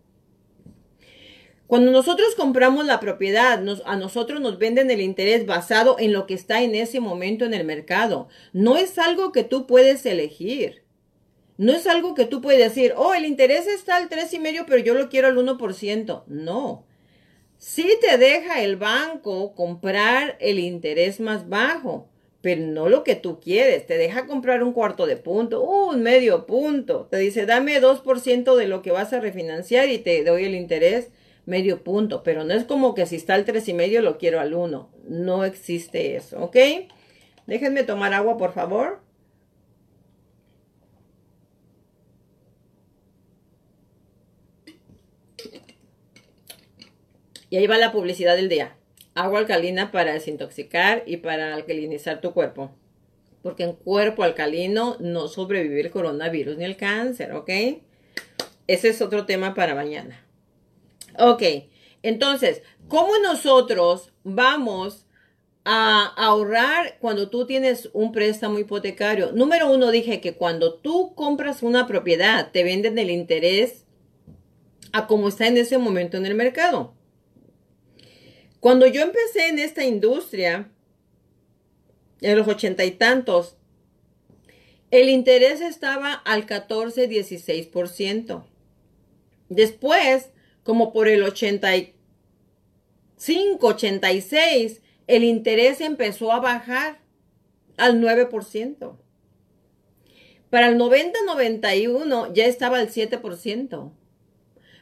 Cuando 1.68 1.90
nosotros 1.90 2.34
compramos 2.34 2.86
la 2.86 2.98
propiedad, 2.98 3.62
a 3.84 3.96
nosotros 3.96 4.40
nos 4.40 4.58
venden 4.58 4.90
el 4.90 5.02
interés 5.02 5.44
basado 5.44 5.96
en 5.98 6.14
lo 6.14 6.26
que 6.26 6.32
está 6.32 6.62
en 6.62 6.74
ese 6.74 6.98
momento 6.98 7.44
en 7.44 7.52
el 7.52 7.66
mercado. 7.66 8.28
No 8.54 8.78
es 8.78 8.98
algo 8.98 9.32
que 9.32 9.44
tú 9.44 9.66
puedes 9.66 10.06
elegir. 10.06 10.82
No 11.58 11.74
es 11.74 11.86
algo 11.86 12.14
que 12.14 12.24
tú 12.24 12.40
puedes 12.40 12.60
decir, 12.60 12.94
oh, 12.96 13.12
el 13.12 13.26
interés 13.26 13.66
está 13.66 13.96
al 13.96 14.08
tres 14.08 14.32
y 14.32 14.38
medio, 14.38 14.64
pero 14.64 14.82
yo 14.82 14.94
lo 14.94 15.10
quiero 15.10 15.28
al 15.28 15.36
1%. 15.36 16.24
No. 16.26 16.86
Sí 17.58 17.98
te 18.00 18.16
deja 18.16 18.62
el 18.62 18.76
banco 18.76 19.54
comprar 19.54 20.38
el 20.40 20.60
interés 20.60 21.20
más 21.20 21.50
bajo, 21.50 22.08
pero 22.40 22.62
no 22.62 22.88
lo 22.88 23.04
que 23.04 23.14
tú 23.14 23.40
quieres. 23.40 23.86
Te 23.86 23.98
deja 23.98 24.26
comprar 24.26 24.62
un 24.62 24.72
cuarto 24.72 25.04
de 25.04 25.18
punto, 25.18 25.60
un 25.60 26.02
medio 26.02 26.46
punto. 26.46 27.08
Te 27.10 27.18
dice, 27.18 27.44
dame 27.44 27.78
2% 27.78 28.56
de 28.56 28.68
lo 28.68 28.80
que 28.80 28.90
vas 28.90 29.12
a 29.12 29.20
refinanciar 29.20 29.90
y 29.90 29.98
te 29.98 30.24
doy 30.24 30.46
el 30.46 30.54
interés 30.54 31.10
medio 31.48 31.82
punto, 31.82 32.22
pero 32.22 32.44
no 32.44 32.52
es 32.52 32.64
como 32.64 32.94
que 32.94 33.06
si 33.06 33.16
está 33.16 33.34
al 33.34 33.46
tres 33.46 33.68
y 33.68 33.72
medio 33.72 34.02
lo 34.02 34.18
quiero 34.18 34.38
al 34.38 34.52
1. 34.52 34.90
No 35.08 35.44
existe 35.44 36.14
eso, 36.14 36.38
¿ok? 36.44 36.56
Déjenme 37.46 37.84
tomar 37.84 38.12
agua, 38.12 38.36
por 38.36 38.52
favor. 38.52 39.00
Y 47.50 47.56
ahí 47.56 47.66
va 47.66 47.78
la 47.78 47.92
publicidad 47.92 48.36
del 48.36 48.50
día. 48.50 48.76
agua 49.14 49.40
alcalina 49.40 49.90
para 49.90 50.12
desintoxicar 50.12 51.02
y 51.06 51.16
para 51.16 51.54
alcalinizar 51.54 52.20
tu 52.20 52.32
cuerpo. 52.34 52.70
Porque 53.42 53.64
en 53.64 53.72
cuerpo 53.72 54.22
alcalino 54.22 54.96
no 55.00 55.28
sobrevive 55.28 55.80
el 55.80 55.90
coronavirus 55.90 56.58
ni 56.58 56.64
el 56.64 56.76
cáncer, 56.76 57.32
¿ok? 57.32 57.48
Ese 58.66 58.90
es 58.90 59.00
otro 59.00 59.24
tema 59.24 59.54
para 59.54 59.74
mañana. 59.74 60.27
Ok, 61.18 61.42
entonces, 62.02 62.62
¿cómo 62.86 63.18
nosotros 63.18 64.12
vamos 64.22 65.06
a 65.64 66.06
ahorrar 66.16 66.98
cuando 67.00 67.28
tú 67.28 67.44
tienes 67.44 67.90
un 67.92 68.12
préstamo 68.12 68.58
hipotecario? 68.58 69.32
Número 69.32 69.70
uno, 69.70 69.90
dije 69.90 70.20
que 70.20 70.34
cuando 70.34 70.74
tú 70.74 71.14
compras 71.14 71.62
una 71.62 71.86
propiedad, 71.86 72.52
te 72.52 72.62
venden 72.62 72.98
el 72.98 73.10
interés 73.10 73.84
a 74.92 75.06
como 75.06 75.28
está 75.28 75.48
en 75.48 75.56
ese 75.56 75.76
momento 75.78 76.16
en 76.16 76.26
el 76.26 76.34
mercado. 76.34 76.94
Cuando 78.60 78.86
yo 78.86 79.02
empecé 79.02 79.48
en 79.48 79.58
esta 79.58 79.84
industria, 79.84 80.70
en 82.20 82.36
los 82.36 82.48
ochenta 82.48 82.84
y 82.84 82.92
tantos, 82.92 83.56
el 84.90 85.08
interés 85.08 85.60
estaba 85.60 86.12
al 86.12 86.46
14-16%. 86.46 88.44
Después, 89.48 90.30
como 90.68 90.92
por 90.92 91.08
el 91.08 91.22
85, 91.22 93.66
86, 93.66 94.82
el 95.06 95.24
interés 95.24 95.80
empezó 95.80 96.30
a 96.30 96.40
bajar 96.40 97.00
al 97.78 98.02
9%. 98.02 98.98
Para 100.50 100.68
el 100.68 100.78
90-91 100.78 102.34
ya 102.34 102.44
estaba 102.44 102.80
al 102.80 102.90
7%. 102.90 103.92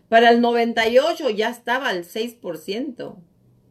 Para 0.09 0.31
el 0.31 0.41
98 0.41 1.31
ya 1.31 1.51
estaba 1.51 1.91
al 1.91 2.03
6%. 2.03 3.17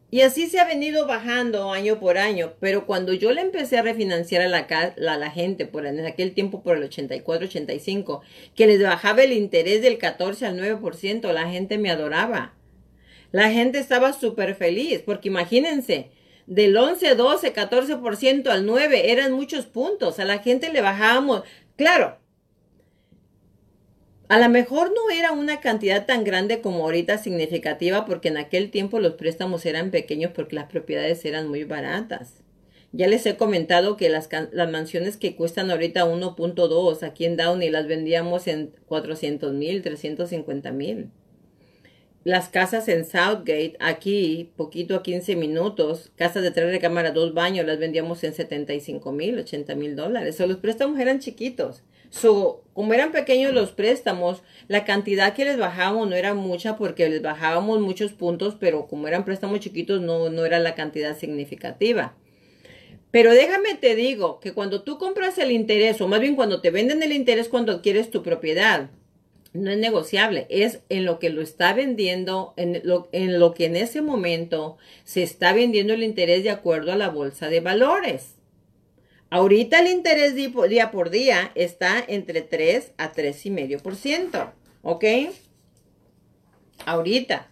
Y 0.08 0.20
así 0.20 0.46
se 0.46 0.60
ha 0.60 0.64
venido 0.64 1.06
bajando 1.06 1.72
año 1.72 1.98
por 1.98 2.16
año, 2.16 2.52
pero 2.60 2.86
cuando 2.86 3.12
yo 3.12 3.32
le 3.32 3.40
empecé 3.40 3.78
a 3.78 3.82
refinanciar 3.82 4.42
a 4.42 4.48
la, 4.48 4.94
la 4.96 5.30
gente, 5.30 5.66
por 5.66 5.84
en 5.84 6.04
aquel 6.06 6.32
tiempo 6.32 6.62
por 6.62 6.76
el 6.76 6.88
84-85, 6.88 8.20
que 8.54 8.66
les 8.68 8.80
bajaba 8.80 9.24
el 9.24 9.32
interés 9.32 9.82
del 9.82 9.98
14 9.98 10.46
al 10.46 10.58
9%, 10.58 11.32
la 11.32 11.50
gente 11.50 11.76
me 11.78 11.90
adoraba. 11.90 12.54
La 13.32 13.50
gente 13.50 13.78
estaba 13.80 14.12
súper 14.12 14.54
feliz, 14.54 15.02
porque 15.04 15.28
imagínense, 15.28 16.10
del 16.46 16.76
11, 16.76 17.16
12, 17.16 17.52
14% 17.52 18.48
al 18.48 18.64
9 18.64 19.10
eran 19.10 19.32
muchos 19.32 19.66
puntos. 19.66 20.20
A 20.20 20.24
la 20.24 20.38
gente 20.38 20.72
le 20.72 20.80
bajábamos, 20.80 21.42
claro, 21.76 22.18
a 24.28 24.38
lo 24.38 24.48
mejor 24.48 24.92
no 24.92 25.10
era 25.14 25.32
una 25.32 25.60
cantidad 25.60 26.04
tan 26.06 26.24
grande 26.24 26.60
como 26.60 26.84
ahorita 26.84 27.18
significativa 27.18 28.04
porque 28.04 28.28
en 28.28 28.38
aquel 28.38 28.70
tiempo 28.70 28.98
los 28.98 29.14
préstamos 29.14 29.64
eran 29.66 29.90
pequeños 29.90 30.32
porque 30.34 30.56
las 30.56 30.70
propiedades 30.70 31.24
eran 31.24 31.48
muy 31.48 31.64
baratas. 31.64 32.42
Ya 32.92 33.06
les 33.08 33.26
he 33.26 33.36
comentado 33.36 33.96
que 33.96 34.08
las, 34.08 34.28
las 34.52 34.70
mansiones 34.70 35.16
que 35.16 35.36
cuestan 35.36 35.70
ahorita 35.70 36.06
1.2 36.06 37.02
aquí 37.02 37.24
en 37.24 37.36
Downey 37.36 37.70
las 37.70 37.86
vendíamos 37.86 38.46
en 38.46 38.72
400 38.86 39.52
mil, 39.52 39.82
350 39.82 40.72
mil. 40.72 41.10
Las 42.24 42.48
casas 42.48 42.88
en 42.88 43.04
Southgate, 43.04 43.76
aquí, 43.78 44.50
poquito 44.56 44.96
a 44.96 45.02
15 45.04 45.36
minutos, 45.36 46.10
casas 46.16 46.42
de 46.42 46.50
tres 46.50 46.72
recámaras, 46.72 47.14
dos 47.14 47.34
baños, 47.34 47.64
las 47.64 47.78
vendíamos 47.78 48.24
en 48.24 48.34
75 48.34 49.12
mil, 49.12 49.38
80 49.38 49.76
mil 49.76 49.94
dólares. 49.94 50.40
O 50.40 50.46
los 50.48 50.56
préstamos 50.56 50.98
eran 50.98 51.20
chiquitos. 51.20 51.84
So, 52.10 52.64
como 52.72 52.92
eran 52.94 53.12
pequeños 53.12 53.52
los 53.52 53.72
préstamos, 53.72 54.42
la 54.68 54.84
cantidad 54.84 55.34
que 55.34 55.44
les 55.44 55.58
bajábamos 55.58 56.08
no 56.08 56.14
era 56.14 56.34
mucha 56.34 56.76
porque 56.76 57.08
les 57.08 57.22
bajábamos 57.22 57.80
muchos 57.80 58.12
puntos, 58.12 58.56
pero 58.58 58.86
como 58.86 59.08
eran 59.08 59.24
préstamos 59.24 59.60
chiquitos 59.60 60.00
no, 60.00 60.28
no 60.30 60.44
era 60.44 60.58
la 60.58 60.74
cantidad 60.74 61.16
significativa. 61.16 62.14
Pero 63.10 63.32
déjame 63.32 63.74
te 63.74 63.94
digo 63.94 64.40
que 64.40 64.52
cuando 64.52 64.82
tú 64.82 64.98
compras 64.98 65.38
el 65.38 65.50
interés, 65.50 66.00
o 66.00 66.08
más 66.08 66.20
bien 66.20 66.36
cuando 66.36 66.60
te 66.60 66.70
venden 66.70 67.02
el 67.02 67.12
interés 67.12 67.48
cuando 67.48 67.72
adquieres 67.72 68.10
tu 68.10 68.22
propiedad, 68.22 68.90
no 69.54 69.70
es 69.70 69.78
negociable, 69.78 70.46
es 70.50 70.80
en 70.90 71.04
lo 71.06 71.18
que 71.18 71.30
lo 71.30 71.40
está 71.40 71.72
vendiendo, 71.72 72.52
en 72.56 72.82
lo, 72.84 73.08
en 73.12 73.38
lo 73.38 73.54
que 73.54 73.64
en 73.66 73.76
ese 73.76 74.02
momento 74.02 74.76
se 75.04 75.22
está 75.22 75.52
vendiendo 75.54 75.94
el 75.94 76.02
interés 76.02 76.44
de 76.44 76.50
acuerdo 76.50 76.92
a 76.92 76.96
la 76.96 77.08
bolsa 77.08 77.48
de 77.48 77.60
valores. 77.60 78.35
Ahorita 79.30 79.80
el 79.80 79.88
interés 79.88 80.34
día 80.34 80.90
por 80.90 81.10
día 81.10 81.50
está 81.54 82.04
entre 82.06 82.42
3 82.42 82.92
a 82.96 83.12
3,5%. 83.12 84.52
¿Ok? 84.82 85.04
Ahorita. 86.84 87.50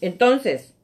Entonces, 0.00 0.74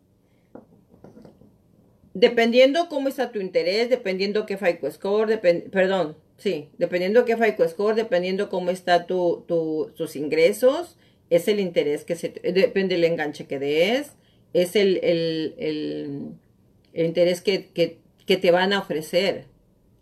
dependiendo 2.12 2.88
cómo 2.88 3.08
está 3.08 3.32
tu 3.32 3.40
interés, 3.40 3.88
dependiendo 3.88 4.44
qué 4.44 4.58
FICO 4.58 4.90
score, 4.90 5.40
perdón, 5.40 6.16
sí, 6.36 6.68
dependiendo 6.76 7.24
qué 7.24 7.36
FICO 7.36 7.66
score, 7.68 7.94
dependiendo 7.94 8.50
cómo 8.50 8.70
está 8.70 9.06
tu, 9.06 9.44
tus 9.46 10.16
ingresos, 10.16 10.98
es 11.30 11.48
el 11.48 11.60
interés 11.60 12.04
que 12.04 12.16
se, 12.16 12.28
depende 12.28 12.96
del 12.96 13.04
enganche 13.04 13.46
que 13.46 13.58
des, 13.58 14.12
es 14.52 14.76
el, 14.76 15.00
el, 15.02 15.54
el, 15.56 17.06
interés 17.06 17.40
que, 17.40 17.70
que 17.72 18.36
te 18.36 18.50
van 18.50 18.72
a 18.74 18.80
ofrecer 18.80 19.53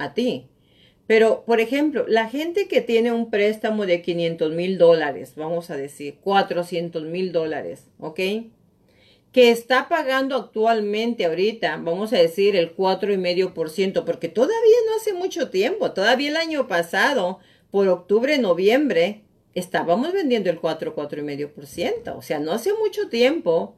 a 0.03 0.15
ti. 0.15 0.49
Pero, 1.07 1.45
por 1.45 1.61
ejemplo, 1.61 2.05
la 2.09 2.29
gente 2.29 2.69
que 2.69 2.81
tiene 2.81 3.13
un 3.13 3.31
préstamo 3.31 3.87
de 3.87 4.03
500 4.03 4.53
mil 4.53 4.79
dólares, 4.79 5.35
vamos 5.37 5.71
a 5.71 5.77
decir, 5.77 6.17
400 6.23 7.03
mil 7.05 7.33
dólares, 7.33 7.89
¿ok? 7.99 8.21
Que 9.33 9.51
está 9.51 9.89
pagando 9.89 10.37
actualmente 10.37 11.25
ahorita, 11.25 11.77
vamos 11.83 12.13
a 12.13 12.19
decir, 12.19 12.55
el 12.55 12.77
4,5%, 12.77 14.05
porque 14.05 14.29
todavía 14.29 14.77
no 14.87 14.97
hace 14.97 15.13
mucho 15.13 15.51
tiempo, 15.51 15.93
todavía 15.93 16.31
el 16.31 16.37
año 16.37 16.69
pasado, 16.69 17.41
por 17.71 17.89
octubre, 17.89 18.39
noviembre, 18.39 19.23
estábamos 19.55 20.13
vendiendo 20.13 20.51
el 20.51 20.61
4, 20.61 20.95
4,5%. 20.95 22.17
O 22.17 22.23
sea, 22.23 22.39
no 22.39 22.53
hace 22.53 22.73
mucho 22.75 23.09
tiempo 23.09 23.75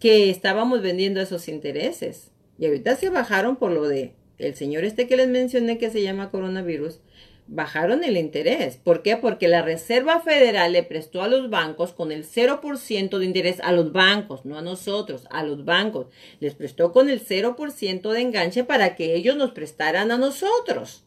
que 0.00 0.30
estábamos 0.30 0.82
vendiendo 0.82 1.20
esos 1.20 1.48
intereses. 1.48 2.30
Y 2.58 2.66
ahorita 2.66 2.96
se 2.96 3.10
bajaron 3.10 3.56
por 3.56 3.72
lo 3.72 3.88
de 3.88 4.14
el 4.38 4.54
señor 4.54 4.84
este 4.84 5.06
que 5.06 5.16
les 5.16 5.28
mencioné 5.28 5.78
que 5.78 5.90
se 5.90 6.02
llama 6.02 6.30
coronavirus, 6.30 7.00
bajaron 7.46 8.04
el 8.04 8.16
interés. 8.16 8.76
¿Por 8.76 9.02
qué? 9.02 9.16
Porque 9.16 9.48
la 9.48 9.62
Reserva 9.62 10.20
Federal 10.20 10.72
le 10.72 10.82
prestó 10.82 11.22
a 11.22 11.28
los 11.28 11.50
bancos 11.50 11.92
con 11.92 12.10
el 12.10 12.24
0% 12.24 13.18
de 13.18 13.24
interés 13.24 13.60
a 13.60 13.72
los 13.72 13.92
bancos, 13.92 14.44
no 14.44 14.58
a 14.58 14.62
nosotros, 14.62 15.26
a 15.30 15.42
los 15.44 15.64
bancos. 15.64 16.06
Les 16.40 16.54
prestó 16.54 16.92
con 16.92 17.10
el 17.10 17.24
0% 17.24 18.10
de 18.10 18.20
enganche 18.20 18.64
para 18.64 18.96
que 18.96 19.14
ellos 19.14 19.36
nos 19.36 19.52
prestaran 19.52 20.10
a 20.10 20.18
nosotros 20.18 21.04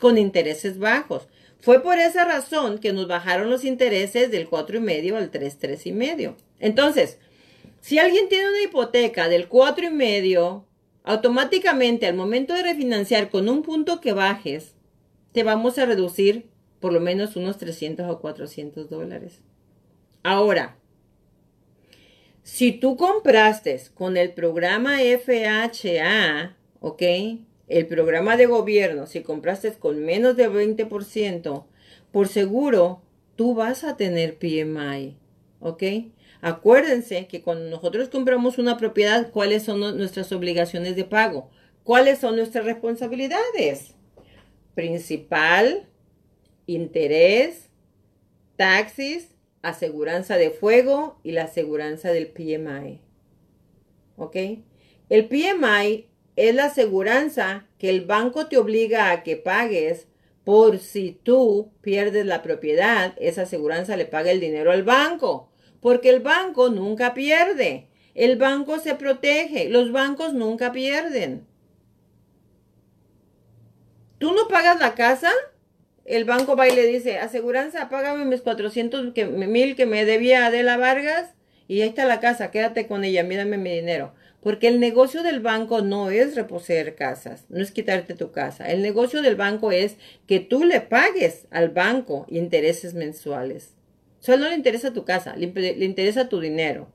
con 0.00 0.18
intereses 0.18 0.78
bajos. 0.78 1.28
Fue 1.60 1.80
por 1.80 1.98
esa 1.98 2.24
razón 2.24 2.78
que 2.78 2.92
nos 2.92 3.06
bajaron 3.06 3.50
los 3.50 3.64
intereses 3.64 4.30
del 4.30 4.50
4,5 4.50 5.16
al 5.16 5.30
3, 5.30 5.60
3,5. 5.60 6.34
Entonces, 6.58 7.18
si 7.80 7.98
alguien 7.98 8.28
tiene 8.28 8.48
una 8.48 8.62
hipoteca 8.62 9.28
del 9.28 9.48
4,5 9.48 10.64
automáticamente 11.04 12.06
al 12.06 12.14
momento 12.14 12.54
de 12.54 12.62
refinanciar 12.62 13.30
con 13.30 13.48
un 13.48 13.62
punto 13.62 14.00
que 14.00 14.12
bajes, 14.12 14.74
te 15.32 15.42
vamos 15.42 15.78
a 15.78 15.86
reducir 15.86 16.50
por 16.80 16.92
lo 16.92 17.00
menos 17.00 17.36
unos 17.36 17.58
300 17.58 18.10
o 18.10 18.20
400 18.20 18.90
dólares. 18.90 19.40
Ahora, 20.22 20.76
si 22.42 22.72
tú 22.72 22.96
compraste 22.96 23.80
con 23.94 24.16
el 24.16 24.32
programa 24.32 24.98
FHA, 24.98 26.56
¿ok? 26.80 27.02
El 27.68 27.86
programa 27.86 28.36
de 28.36 28.46
gobierno, 28.46 29.06
si 29.06 29.22
compraste 29.22 29.72
con 29.74 30.04
menos 30.04 30.36
de 30.36 30.50
20%, 30.50 31.64
por 32.10 32.28
seguro, 32.28 33.00
tú 33.36 33.54
vas 33.54 33.84
a 33.84 33.96
tener 33.96 34.38
PMI, 34.38 35.16
¿ok? 35.60 35.82
Acuérdense 36.44 37.28
que 37.28 37.40
cuando 37.40 37.70
nosotros 37.70 38.08
compramos 38.08 38.58
una 38.58 38.76
propiedad, 38.76 39.30
¿cuáles 39.30 39.62
son 39.62 39.78
nuestras 39.78 40.32
obligaciones 40.32 40.96
de 40.96 41.04
pago? 41.04 41.48
¿Cuáles 41.84 42.18
son 42.18 42.34
nuestras 42.34 42.64
responsabilidades? 42.64 43.94
Principal, 44.74 45.88
interés, 46.66 47.70
taxis, 48.56 49.28
aseguranza 49.62 50.36
de 50.36 50.50
fuego 50.50 51.20
y 51.22 51.30
la 51.30 51.44
aseguranza 51.44 52.10
del 52.10 52.26
PMI. 52.26 53.00
¿Ok? 54.16 54.36
El 55.10 55.28
PMI 55.28 56.08
es 56.34 56.54
la 56.56 56.64
aseguranza 56.64 57.68
que 57.78 57.88
el 57.88 58.04
banco 58.04 58.48
te 58.48 58.58
obliga 58.58 59.12
a 59.12 59.22
que 59.22 59.36
pagues 59.36 60.08
por 60.42 60.80
si 60.80 61.12
tú 61.12 61.70
pierdes 61.82 62.26
la 62.26 62.42
propiedad, 62.42 63.14
esa 63.20 63.42
aseguranza 63.42 63.96
le 63.96 64.06
paga 64.06 64.32
el 64.32 64.40
dinero 64.40 64.72
al 64.72 64.82
banco 64.82 65.51
porque 65.82 66.08
el 66.08 66.20
banco 66.20 66.70
nunca 66.70 67.12
pierde. 67.12 67.88
El 68.14 68.36
banco 68.36 68.78
se 68.78 68.94
protege, 68.94 69.68
los 69.68 69.90
bancos 69.90 70.32
nunca 70.32 70.72
pierden. 70.72 71.44
¿Tú 74.18 74.32
no 74.32 74.46
pagas 74.48 74.78
la 74.78 74.94
casa? 74.94 75.30
El 76.04 76.24
banco 76.24 76.56
va 76.56 76.68
y 76.68 76.76
le 76.76 76.86
dice, 76.86 77.18
aseguranza, 77.18 77.88
págame 77.88 78.24
mis 78.24 78.42
400 78.42 79.12
mil 79.48 79.74
que 79.74 79.86
me 79.86 80.04
debía 80.04 80.46
Adela 80.46 80.76
Vargas 80.76 81.34
y 81.66 81.80
ahí 81.80 81.88
está 81.88 82.04
la 82.04 82.20
casa, 82.20 82.50
quédate 82.50 82.86
con 82.86 83.02
ella, 83.02 83.24
mírame 83.24 83.58
mi 83.58 83.70
dinero. 83.74 84.14
Porque 84.40 84.68
el 84.68 84.78
negocio 84.78 85.22
del 85.22 85.40
banco 85.40 85.82
no 85.82 86.10
es 86.10 86.36
reposeer 86.36 86.94
casas, 86.94 87.46
no 87.48 87.60
es 87.60 87.72
quitarte 87.72 88.14
tu 88.14 88.30
casa. 88.30 88.70
El 88.70 88.82
negocio 88.82 89.22
del 89.22 89.36
banco 89.36 89.72
es 89.72 89.96
que 90.26 90.38
tú 90.38 90.64
le 90.64 90.80
pagues 90.80 91.46
al 91.50 91.70
banco 91.70 92.26
intereses 92.28 92.94
mensuales. 92.94 93.74
Solo 94.22 94.48
le 94.48 94.54
interesa 94.54 94.92
tu 94.92 95.04
casa, 95.04 95.34
le, 95.34 95.48
le 95.48 95.84
interesa 95.84 96.28
tu 96.28 96.38
dinero. 96.38 96.86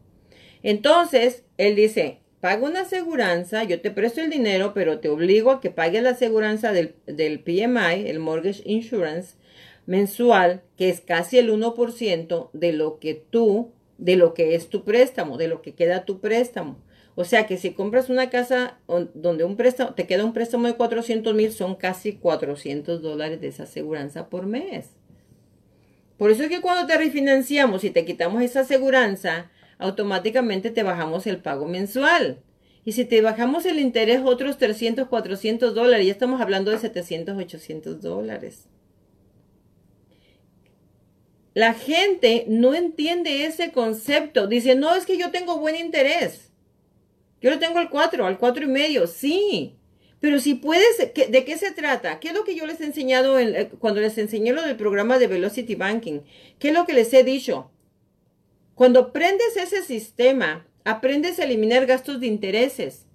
Entonces, 0.64 1.44
él 1.58 1.76
dice, 1.76 2.22
paga 2.40 2.66
una 2.66 2.82
aseguranza, 2.82 3.66
yo 3.66 3.82
te 3.82 3.92
presto 3.92 4.22
el 4.22 4.30
dinero, 4.30 4.74
pero 4.74 5.00
te 5.00 5.10
obligo 5.10 5.52
a 5.52 5.60
que 5.60 5.70
pagues 5.70 6.02
la 6.04 6.12
aseguranza 6.12 6.72
del, 6.72 6.96
del 7.06 7.42
PMI, 7.42 8.08
el 8.08 8.20
Mortgage 8.20 8.64
Insurance, 8.64 9.36
mensual, 9.86 10.62
que 10.78 10.88
es 10.88 11.02
casi 11.02 11.38
el 11.38 11.52
1% 11.52 12.50
de 12.54 12.72
lo 12.72 12.98
que 12.98 13.16
tú, 13.16 13.74
de 13.98 14.16
lo 14.16 14.34
que 14.34 14.56
es 14.56 14.70
tu 14.70 14.86
préstamo, 14.86 15.38
de 15.38 15.50
lo 15.50 15.62
que 15.62 15.76
queda 15.76 16.06
tu 16.06 16.22
préstamo. 16.22 16.82
O 17.16 17.26
sea 17.26 17.46
que 17.46 17.58
si 17.58 17.72
compras 17.72 18.10
una 18.10 18.30
casa 18.30 18.80
donde 19.16 19.44
un 19.44 19.58
préstamo, 19.58 19.96
te 19.96 20.08
queda 20.08 20.24
un 20.24 20.32
préstamo 20.32 20.68
de 20.68 20.76
400 20.76 21.36
mil, 21.36 21.52
son 21.52 21.76
casi 21.76 22.14
400 22.14 23.02
dólares 23.02 23.42
de 23.42 23.50
esa 23.50 23.64
aseguranza 23.64 24.30
por 24.30 24.46
mes. 24.46 24.97
Por 26.18 26.32
eso 26.32 26.44
es 26.44 26.50
que 26.50 26.62
cuando 26.62 26.88
te 26.88 26.98
refinanciamos 26.98 27.84
y 27.84 27.92
te 27.92 28.06
quitamos 28.06 28.42
esa 28.42 28.62
aseguranza, 28.62 29.52
automáticamente 29.78 30.72
te 30.72 30.84
bajamos 30.84 31.28
el 31.28 31.38
pago 31.38 31.68
mensual. 31.68 32.40
Y 32.84 32.94
si 32.94 33.06
te 33.06 33.22
bajamos 33.22 33.66
el 33.66 33.80
interés 33.80 34.22
otros 34.24 34.58
300, 34.58 35.08
400 35.08 35.76
dólares, 35.76 36.06
ya 36.06 36.14
estamos 36.14 36.42
hablando 36.42 36.72
de 36.72 36.80
700, 36.80 37.38
800 37.38 38.02
dólares. 38.02 38.68
La 41.54 41.74
gente 41.74 42.46
no 42.48 42.74
entiende 42.74 43.46
ese 43.46 43.72
concepto. 43.72 44.48
Dice, 44.48 44.76
no, 44.76 44.96
es 44.96 45.06
que 45.06 45.18
yo 45.18 45.32
tengo 45.32 45.58
buen 45.58 45.76
interés. 45.76 46.52
Yo 47.42 47.50
lo 47.50 47.60
tengo 47.60 47.80
al 47.80 47.90
4, 47.90 48.26
al 48.26 48.38
cuatro 48.38 48.64
y 48.64 48.68
medio, 48.68 49.06
sí. 49.08 49.77
Pero 50.20 50.40
si 50.40 50.56
puedes, 50.56 50.98
¿de 50.98 51.46
qué 51.46 51.58
se 51.58 51.72
trata? 51.72 52.20
¿Qué 52.20 52.30
es 52.30 52.34
lo 52.34 52.44
que 52.44 52.56
yo 52.56 52.66
les 52.66 52.82
he 52.82 52.86
enseñado 52.86 53.40
eh, 53.40 53.70
cuando 53.80 54.02
les 54.02 54.18
enseñé 54.18 54.52
lo 54.52 54.64
del 54.64 54.76
programa 54.76 55.20
de 55.20 55.28
Velocity 55.28 55.76
Banking? 55.76 56.22
¿Qué 56.58 56.70
es 56.70 56.74
lo 56.74 56.86
que 56.86 56.94
les 56.94 57.14
he 57.14 57.24
dicho? 57.24 57.70
Cuando 58.74 59.00
aprendes 59.00 59.58
ese 59.58 59.84
sistema, 59.84 60.68
aprendes 60.84 61.40
a 61.40 61.44
eliminar 61.44 61.86
gastos 61.86 62.20
de 62.20 62.28
intereses. 62.28 63.06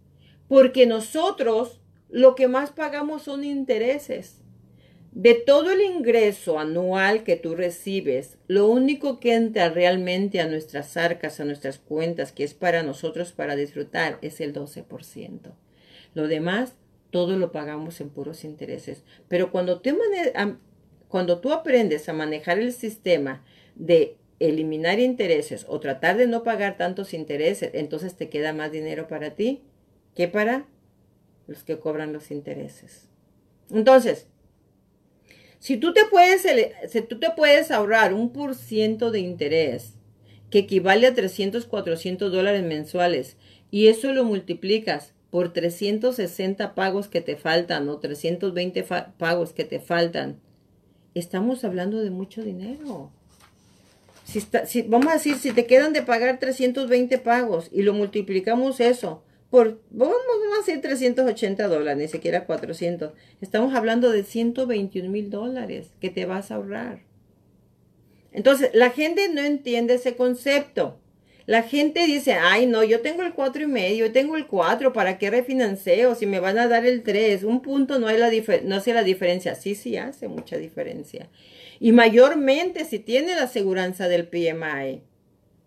Porque 0.47 0.87
nosotros 0.87 1.81
lo 2.09 2.35
que 2.35 2.47
más 2.47 2.71
pagamos 2.71 3.23
son 3.23 3.43
intereses. 3.43 4.43
De 5.13 5.35
todo 5.35 5.73
el 5.73 5.81
ingreso 5.81 6.59
anual 6.59 7.23
que 7.23 7.37
tú 7.37 7.55
recibes, 7.55 8.39
lo 8.47 8.69
único 8.69 9.21
que 9.21 9.35
entra 9.35 9.69
realmente 9.69 10.41
a 10.41 10.47
nuestras 10.47 10.97
arcas, 10.97 11.41
a 11.41 11.45
nuestras 11.45 11.79
cuentas, 11.79 12.33
que 12.33 12.45
es 12.45 12.55
para 12.55 12.83
nosotros 12.83 13.33
para 13.33 13.57
disfrutar, 13.57 14.19
es 14.23 14.41
el 14.41 14.55
12%. 14.55 15.53
Lo 16.15 16.29
demás, 16.29 16.75
todo 17.13 17.37
lo 17.37 17.53
pagamos 17.53 18.01
en 18.01 18.11
puros 18.11 18.43
intereses. 18.43 19.05
Pero 19.29 19.53
cuando 19.53 19.81
tú, 19.81 19.97
cuando 21.07 21.41
tú 21.41 21.53
aprendes 21.53 22.09
a 22.09 22.15
manejar 22.15 22.59
el 22.59 22.73
sistema 22.73 23.45
de 23.77 24.17
eliminar 24.41 24.99
intereses 24.99 25.67
o 25.69 25.79
tratar 25.79 26.17
de 26.17 26.27
no 26.27 26.43
pagar 26.43 26.77
tantos 26.77 27.15
intereses, 27.15 27.71
entonces 27.75 28.17
te 28.17 28.29
queda 28.29 28.53
más 28.53 28.73
dinero 28.73 29.07
para 29.07 29.37
ti 29.37 29.63
que 30.17 30.27
para 30.27 30.67
los 31.47 31.63
que 31.63 31.79
cobran 31.79 32.13
los 32.13 32.31
intereses. 32.31 33.09
Entonces, 33.71 34.27
si 35.59 35.77
tú 35.77 35.93
te 35.93 36.07
puedes, 36.07 36.47
si 36.89 37.03
tú 37.03 37.21
te 37.21 37.31
puedes 37.31 37.71
ahorrar 37.71 38.15
un 38.15 38.33
por 38.33 38.55
ciento 38.55 39.11
de 39.11 39.21
interés, 39.21 39.95
que 40.51 40.61
equivale 40.61 41.07
a 41.07 41.15
300, 41.15 41.67
400 41.67 42.33
dólares 42.33 42.63
mensuales, 42.63 43.37
y 43.71 43.89
eso 43.89 44.13
lo 44.13 44.25
multiplicas 44.25 45.15
por 45.33 45.51
360 45.55 46.75
pagos 46.75 47.09
que 47.09 47.23
te 47.23 47.37
faltan 47.37 47.89
o 47.89 47.97
320 47.97 48.85
pagos 49.17 49.55
que 49.55 49.65
te 49.65 49.81
faltan, 49.81 50.39
estamos 51.15 51.65
hablando 51.65 52.01
de 52.01 52.11
mucho 52.11 52.43
dinero. 52.43 53.11
Si, 54.25 54.83
vamos 54.83 55.07
a 55.07 55.15
decir, 55.15 55.37
si 55.37 55.53
te 55.53 55.65
quedan 55.65 55.95
de 55.95 56.03
pagar 56.03 56.39
320 56.39 57.17
pagos 57.17 57.71
y 57.73 57.81
lo 57.81 57.95
multiplicamos 57.95 58.79
eso 58.81 59.23
por, 59.49 59.81
vamos 59.89 60.17
a 60.55 60.59
decir 60.59 60.83
380 60.83 61.67
dólares, 61.67 61.99
ni 61.99 62.09
siquiera 62.09 62.45
400. 62.45 63.13
Estamos 63.41 63.75
hablando 63.75 64.11
de 64.11 64.25
121 64.25 65.09
mil 65.09 65.31
dólares 65.31 65.93
que 65.99 66.11
te 66.11 66.27
vas 66.27 66.51
a 66.51 66.57
ahorrar. 66.57 67.01
Entonces, 68.33 68.69
la 68.75 68.91
gente 68.91 69.31
no 69.31 69.41
entiende 69.41 69.95
ese 69.95 70.15
concepto. 70.15 70.99
La 71.47 71.63
gente 71.63 72.07
dice, 72.07 72.35
ay, 72.35 72.67
no, 72.67 72.85
yo 72.85 73.01
tengo 73.01 73.23
el 73.23 73.33
cuatro 73.33 73.63
y 73.63 73.67
medio, 73.67 74.07
yo 74.07 74.13
tengo 74.13 74.37
el 74.37 74.47
4, 74.47 74.93
¿para 74.93 75.19
qué 75.19 75.31
refinanceo? 75.31 76.15
Si 76.15 76.27
me 76.27 76.41
van 76.41 76.59
a 76.59 76.69
dar 76.69 76.87
el 76.87 77.03
3, 77.03 77.43
un 77.45 77.63
punto 77.63 77.99
no, 77.99 78.07
hay 78.07 78.19
la 78.19 78.31
no 78.65 78.77
hace 78.77 78.95
la 78.95 79.03
diferencia. 79.03 79.55
Sí, 79.55 79.75
sí 79.75 79.97
hace 79.97 80.29
mucha 80.29 80.57
diferencia. 80.57 81.29
Y 81.81 81.93
mayormente 81.93 82.85
si 82.85 83.01
tiene 83.01 83.35
la 83.35 83.45
aseguranza 83.45 84.09
del 84.09 84.29
PMI. 84.29 85.03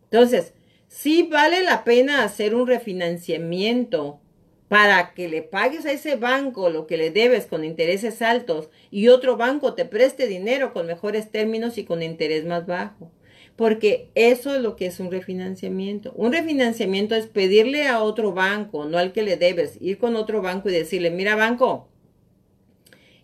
Entonces, 0.06 0.54
sí 0.88 1.28
vale 1.30 1.62
la 1.62 1.84
pena 1.84 2.24
hacer 2.24 2.56
un 2.56 2.68
refinanciamiento 2.68 4.22
para 4.70 5.14
que 5.14 5.28
le 5.28 5.42
pagues 5.42 5.86
a 5.86 5.92
ese 5.92 6.16
banco 6.16 6.70
lo 6.70 6.88
que 6.88 6.98
le 6.98 7.12
debes 7.12 7.46
con 7.46 7.64
intereses 7.64 8.22
altos 8.22 8.70
y 8.92 9.10
otro 9.10 9.38
banco 9.38 9.74
te 9.74 9.86
preste 9.86 10.28
dinero 10.28 10.74
con 10.74 10.88
mejores 10.88 11.30
términos 11.32 11.78
y 11.78 11.84
con 11.84 12.02
interés 12.02 12.46
más 12.46 12.66
bajo. 12.66 13.12
Porque 13.56 14.10
eso 14.16 14.54
es 14.54 14.62
lo 14.62 14.76
que 14.76 14.88
es 14.88 15.00
un 15.00 15.12
refinanciamiento. 15.12 16.12
Un 16.14 16.34
refinanciamiento 16.34 17.16
es 17.16 17.28
pedirle 17.28 17.88
a 17.88 18.04
otro 18.04 18.34
banco, 18.34 18.86
no 18.86 18.98
al 18.98 19.14
que 19.14 19.24
le 19.24 19.38
debes, 19.38 19.78
ir 19.82 19.98
con 19.98 20.16
otro 20.16 20.42
banco 20.42 20.70
y 20.70 20.74
decirle, 20.74 21.10
mira 21.10 21.36
banco, 21.36 21.88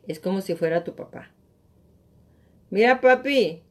es 0.07 0.19
como 0.19 0.41
si 0.41 0.55
fuera 0.55 0.83
tu 0.83 0.95
papá. 0.95 1.31
Mira 2.69 3.01
papi, 3.01 3.61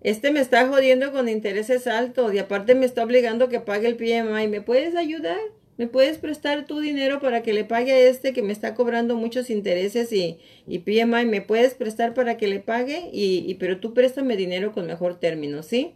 este 0.00 0.32
me 0.32 0.40
está 0.40 0.66
jodiendo 0.68 1.12
con 1.12 1.28
intereses 1.28 1.86
altos 1.86 2.34
y 2.34 2.38
aparte 2.38 2.74
me 2.74 2.86
está 2.86 3.04
obligando 3.04 3.44
a 3.44 3.48
que 3.48 3.60
pague 3.60 3.86
el 3.86 3.96
PMI. 3.96 4.48
¿Me 4.48 4.60
puedes 4.60 4.96
ayudar? 4.96 5.38
¿Me 5.78 5.86
puedes 5.86 6.18
prestar 6.18 6.66
tu 6.66 6.80
dinero 6.80 7.20
para 7.20 7.42
que 7.42 7.52
le 7.52 7.64
pague 7.64 7.92
a 7.92 7.98
este 8.00 8.32
que 8.32 8.42
me 8.42 8.52
está 8.52 8.74
cobrando 8.74 9.14
muchos 9.14 9.48
intereses 9.48 10.12
y, 10.12 10.40
y 10.66 10.80
PMI? 10.80 11.24
¿Me 11.24 11.40
puedes 11.40 11.74
prestar 11.74 12.14
para 12.14 12.36
que 12.36 12.48
le 12.48 12.58
pague? 12.58 13.08
Y, 13.12 13.44
y, 13.48 13.54
pero 13.54 13.78
tú 13.78 13.94
préstame 13.94 14.36
dinero 14.36 14.72
con 14.72 14.88
mejor 14.88 15.20
término, 15.20 15.62
¿sí? 15.62 15.94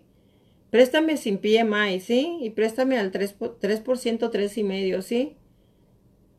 Préstame 0.70 1.16
sin 1.16 1.38
PMI, 1.38 1.98
¿sí? 1.98 2.38
Y 2.42 2.50
préstame 2.50 2.96
al 2.96 3.10
3%, 3.10 3.58
3%, 3.60 4.56
y 4.56 4.62
medio, 4.62 5.02
¿sí? 5.02 5.36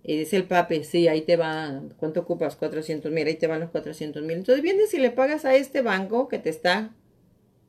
Y 0.03 0.17
dice 0.17 0.37
el 0.37 0.45
papi, 0.45 0.85
sí, 0.85 1.09
ahí 1.09 1.21
te 1.21 1.35
va, 1.35 1.83
¿cuánto 1.97 2.21
ocupas? 2.21 2.55
400 2.55 3.11
mil, 3.11 3.27
ahí 3.27 3.35
te 3.35 3.47
van 3.47 3.59
los 3.59 3.71
400 3.71 4.23
mil. 4.23 4.37
Entonces 4.37 4.63
vienes 4.63 4.93
y 4.93 4.99
le 4.99 5.11
pagas 5.11 5.43
a 5.43 5.53
este 5.55 5.81
banco 5.81 6.29
que 6.29 6.39
te 6.39 6.49
está 6.49 6.95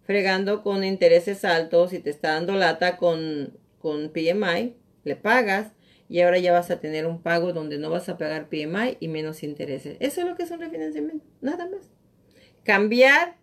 fregando 0.05 0.63
con 0.63 0.85
intereses 0.85 1.45
altos 1.45 1.93
y 1.93 1.99
te 1.99 2.11
está 2.11 2.35
dando 2.35 2.55
lata 2.55 2.97
con, 2.97 3.59
con 3.79 4.11
PMI, 4.11 4.77
le 5.05 5.17
pagas 5.17 5.73
y 6.09 6.21
ahora 6.21 6.39
ya 6.39 6.53
vas 6.53 6.71
a 6.71 6.81
tener 6.81 7.07
un 7.07 7.23
pago 7.23 7.53
donde 7.53 7.79
no 7.79 7.91
vas 7.91 8.09
a 8.09 8.19
pagar 8.19 8.49
PMI 8.49 8.99
y 9.01 9.09
menos 9.09 9.43
intereses. 9.43 9.97
Eso 10.01 10.21
es 10.21 10.27
lo 10.27 10.37
que 10.37 10.43
es 10.43 10.51
un 10.51 10.61
refinanciamiento, 10.61 11.25
nada 11.41 11.67
más. 11.67 11.91
Cambiar 12.63 13.37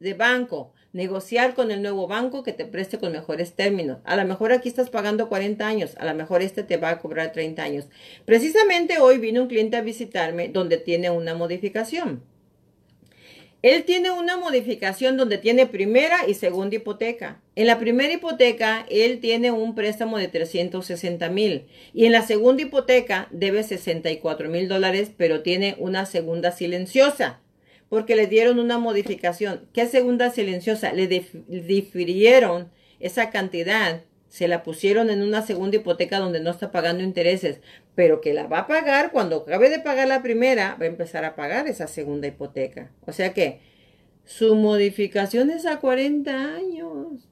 de 0.00 0.14
banco, 0.14 0.72
negociar 0.92 1.54
con 1.54 1.70
el 1.70 1.82
nuevo 1.82 2.06
banco 2.06 2.42
que 2.42 2.52
te 2.52 2.64
preste 2.64 2.98
con 2.98 3.12
mejores 3.12 3.54
términos. 3.54 3.98
A 4.04 4.16
lo 4.16 4.24
mejor 4.24 4.52
aquí 4.52 4.68
estás 4.68 4.90
pagando 4.90 5.28
40 5.28 5.66
años, 5.66 5.96
a 5.98 6.04
lo 6.04 6.14
mejor 6.14 6.42
este 6.42 6.62
te 6.62 6.76
va 6.76 6.90
a 6.90 6.98
cobrar 6.98 7.32
30 7.32 7.62
años. 7.62 7.88
Precisamente 8.24 8.98
hoy 8.98 9.18
vino 9.18 9.42
un 9.42 9.48
cliente 9.48 9.76
a 9.76 9.82
visitarme 9.82 10.48
donde 10.48 10.78
tiene 10.78 11.10
una 11.10 11.34
modificación. 11.34 12.22
Él 13.62 13.84
tiene 13.84 14.12
una 14.12 14.36
modificación 14.36 15.16
donde 15.16 15.36
tiene 15.36 15.66
primera 15.66 16.28
y 16.28 16.34
segunda 16.34 16.76
hipoteca. 16.76 17.40
En 17.56 17.66
la 17.66 17.80
primera 17.80 18.12
hipoteca, 18.12 18.86
él 18.88 19.18
tiene 19.18 19.50
un 19.50 19.74
préstamo 19.74 20.16
de 20.16 20.28
360 20.28 21.28
mil. 21.28 21.66
Y 21.92 22.06
en 22.06 22.12
la 22.12 22.22
segunda 22.22 22.62
hipoteca 22.62 23.26
debe 23.32 23.64
64 23.64 24.48
mil 24.48 24.68
dólares, 24.68 25.10
pero 25.16 25.42
tiene 25.42 25.74
una 25.78 26.06
segunda 26.06 26.52
silenciosa. 26.52 27.40
Porque 27.88 28.14
le 28.14 28.28
dieron 28.28 28.60
una 28.60 28.78
modificación. 28.78 29.66
¿Qué 29.72 29.86
segunda 29.86 30.30
silenciosa? 30.30 30.92
Le 30.92 31.08
difirieron 31.48 32.70
esa 33.00 33.30
cantidad 33.30 34.02
se 34.28 34.46
la 34.48 34.62
pusieron 34.62 35.10
en 35.10 35.22
una 35.22 35.42
segunda 35.42 35.76
hipoteca 35.76 36.18
donde 36.18 36.40
no 36.40 36.50
está 36.50 36.70
pagando 36.70 37.02
intereses, 37.02 37.60
pero 37.94 38.20
que 38.20 38.34
la 38.34 38.46
va 38.46 38.60
a 38.60 38.66
pagar 38.66 39.10
cuando 39.10 39.38
acabe 39.38 39.70
de 39.70 39.80
pagar 39.80 40.08
la 40.08 40.22
primera, 40.22 40.76
va 40.80 40.84
a 40.84 40.88
empezar 40.88 41.24
a 41.24 41.34
pagar 41.34 41.66
esa 41.66 41.86
segunda 41.86 42.28
hipoteca. 42.28 42.90
O 43.06 43.12
sea 43.12 43.32
que 43.32 43.60
su 44.24 44.54
modificación 44.54 45.50
es 45.50 45.64
a 45.64 45.80
40 45.80 46.54
años. 46.54 47.28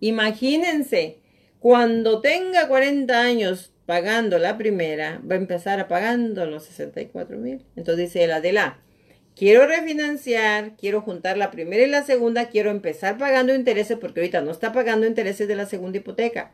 Imagínense, 0.00 1.18
cuando 1.60 2.20
tenga 2.20 2.66
40 2.66 3.20
años 3.20 3.72
pagando 3.86 4.38
la 4.38 4.56
primera, 4.56 5.20
va 5.30 5.34
a 5.34 5.38
empezar 5.38 5.78
a 5.78 5.88
pagando 5.88 6.46
los 6.46 6.64
64 6.64 7.36
mil. 7.36 7.64
Entonces 7.76 8.06
dice 8.06 8.24
el 8.24 8.32
Adela, 8.32 8.80
quiero 9.36 9.66
refinanciar, 9.66 10.76
quiero 10.76 11.00
juntar 11.00 11.36
la 11.36 11.50
primera 11.50 11.82
y 11.84 11.88
la 11.88 12.02
segunda, 12.02 12.48
quiero 12.48 12.70
empezar 12.70 13.18
pagando 13.18 13.54
intereses 13.54 13.98
porque 13.98 14.20
ahorita 14.20 14.40
no 14.40 14.50
está 14.50 14.72
pagando 14.72 15.06
intereses 15.06 15.48
de 15.48 15.56
la 15.56 15.66
segunda 15.66 15.98
hipoteca. 15.98 16.52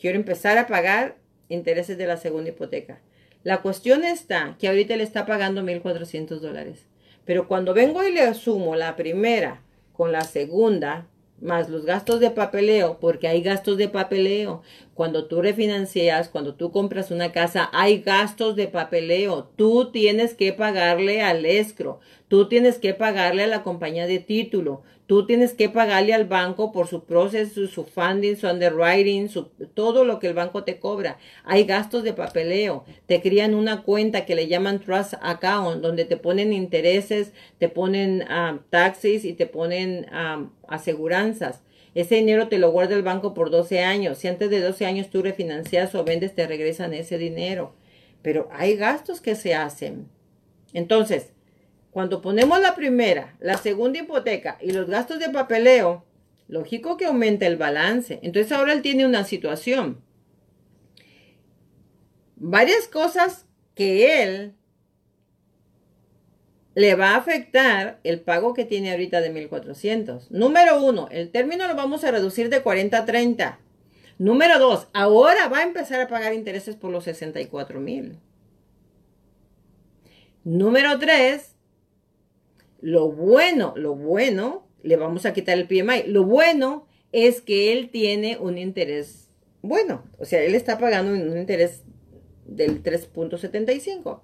Quiero 0.00 0.16
empezar 0.16 0.58
a 0.58 0.66
pagar 0.66 1.16
intereses 1.48 1.98
de 1.98 2.06
la 2.06 2.16
segunda 2.16 2.50
hipoteca. 2.50 3.00
La 3.42 3.62
cuestión 3.62 4.04
está 4.04 4.56
que 4.58 4.68
ahorita 4.68 4.96
le 4.96 5.04
está 5.04 5.26
pagando 5.26 5.62
1.400 5.62 6.40
dólares. 6.40 6.86
Pero 7.24 7.46
cuando 7.46 7.74
vengo 7.74 8.02
y 8.02 8.12
le 8.12 8.22
asumo 8.22 8.74
la 8.74 8.96
primera 8.96 9.62
con 9.92 10.12
la 10.12 10.22
segunda, 10.22 11.06
más 11.40 11.68
los 11.68 11.84
gastos 11.84 12.20
de 12.20 12.30
papeleo, 12.30 12.98
porque 13.00 13.28
hay 13.28 13.42
gastos 13.42 13.76
de 13.76 13.88
papeleo. 13.88 14.62
Cuando 14.94 15.26
tú 15.26 15.40
refinancias, 15.40 16.28
cuando 16.28 16.54
tú 16.54 16.72
compras 16.72 17.10
una 17.10 17.32
casa, 17.32 17.68
hay 17.72 18.00
gastos 18.00 18.56
de 18.56 18.66
papeleo. 18.66 19.48
Tú 19.56 19.90
tienes 19.92 20.34
que 20.34 20.52
pagarle 20.52 21.22
al 21.22 21.46
escro, 21.46 22.00
tú 22.28 22.48
tienes 22.48 22.78
que 22.78 22.94
pagarle 22.94 23.44
a 23.44 23.48
la 23.48 23.62
compañía 23.62 24.06
de 24.06 24.18
título, 24.18 24.82
tú 25.08 25.24
tienes 25.24 25.54
que 25.54 25.70
pagarle 25.70 26.12
al 26.12 26.26
banco 26.26 26.70
por 26.70 26.86
su 26.86 27.04
proceso, 27.04 27.66
su 27.66 27.84
funding, 27.84 28.36
su 28.36 28.46
underwriting, 28.46 29.30
su, 29.30 29.44
todo 29.72 30.04
lo 30.04 30.18
que 30.18 30.26
el 30.26 30.34
banco 30.34 30.64
te 30.64 30.78
cobra. 30.78 31.16
Hay 31.44 31.64
gastos 31.64 32.04
de 32.04 32.12
papeleo. 32.12 32.84
Te 33.06 33.22
crían 33.22 33.54
una 33.54 33.82
cuenta 33.84 34.26
que 34.26 34.34
le 34.34 34.48
llaman 34.48 34.80
trust 34.80 35.14
account, 35.22 35.80
donde 35.80 36.04
te 36.04 36.18
ponen 36.18 36.52
intereses, 36.52 37.32
te 37.56 37.70
ponen 37.70 38.22
um, 38.30 38.58
taxis 38.68 39.24
y 39.24 39.32
te 39.32 39.46
ponen 39.46 40.06
um, 40.12 40.50
aseguranzas. 40.68 41.62
Ese 41.94 42.16
dinero 42.16 42.48
te 42.48 42.58
lo 42.58 42.70
guarda 42.70 42.94
el 42.94 43.02
banco 43.02 43.32
por 43.32 43.50
12 43.50 43.80
años. 43.80 44.18
Si 44.18 44.28
antes 44.28 44.50
de 44.50 44.60
12 44.60 44.84
años 44.84 45.08
tú 45.08 45.22
refinancias 45.22 45.94
o 45.94 46.04
vendes, 46.04 46.34
te 46.34 46.46
regresan 46.46 46.92
ese 46.92 47.16
dinero. 47.16 47.72
Pero 48.20 48.50
hay 48.52 48.76
gastos 48.76 49.22
que 49.22 49.36
se 49.36 49.54
hacen. 49.54 50.06
Entonces, 50.74 51.32
cuando 51.98 52.22
ponemos 52.22 52.60
la 52.60 52.76
primera, 52.76 53.34
la 53.40 53.58
segunda 53.58 53.98
hipoteca 53.98 54.56
y 54.60 54.70
los 54.70 54.88
gastos 54.88 55.18
de 55.18 55.30
papeleo, 55.30 56.04
lógico 56.46 56.96
que 56.96 57.06
aumenta 57.06 57.44
el 57.44 57.56
balance. 57.56 58.20
Entonces 58.22 58.52
ahora 58.52 58.72
él 58.72 58.82
tiene 58.82 59.04
una 59.04 59.24
situación. 59.24 60.00
Varias 62.36 62.86
cosas 62.86 63.46
que 63.74 64.22
él 64.22 64.54
le 66.76 66.94
va 66.94 67.14
a 67.14 67.16
afectar 67.16 67.98
el 68.04 68.20
pago 68.20 68.54
que 68.54 68.64
tiene 68.64 68.92
ahorita 68.92 69.20
de 69.20 69.30
1400. 69.30 70.30
Número 70.30 70.80
uno, 70.80 71.08
el 71.10 71.32
término 71.32 71.66
lo 71.66 71.74
vamos 71.74 72.04
a 72.04 72.12
reducir 72.12 72.48
de 72.48 72.62
40 72.62 72.96
a 72.96 73.04
30. 73.06 73.58
Número 74.18 74.60
dos, 74.60 74.86
ahora 74.92 75.48
va 75.48 75.58
a 75.58 75.64
empezar 75.64 76.00
a 76.00 76.06
pagar 76.06 76.32
intereses 76.32 76.76
por 76.76 76.92
los 76.92 77.02
64 77.02 77.80
mil. 77.80 78.20
Número 80.44 80.96
tres, 81.00 81.57
lo 82.80 83.10
bueno, 83.10 83.74
lo 83.76 83.94
bueno, 83.94 84.66
le 84.82 84.96
vamos 84.96 85.26
a 85.26 85.32
quitar 85.32 85.58
el 85.58 85.66
PMI. 85.66 86.04
Lo 86.06 86.24
bueno 86.24 86.86
es 87.12 87.40
que 87.40 87.72
él 87.72 87.90
tiene 87.90 88.38
un 88.38 88.58
interés 88.58 89.28
bueno. 89.62 90.04
O 90.18 90.24
sea, 90.24 90.42
él 90.42 90.54
está 90.54 90.78
pagando 90.78 91.12
un 91.12 91.38
interés 91.38 91.82
del 92.46 92.82
3.75. 92.82 94.20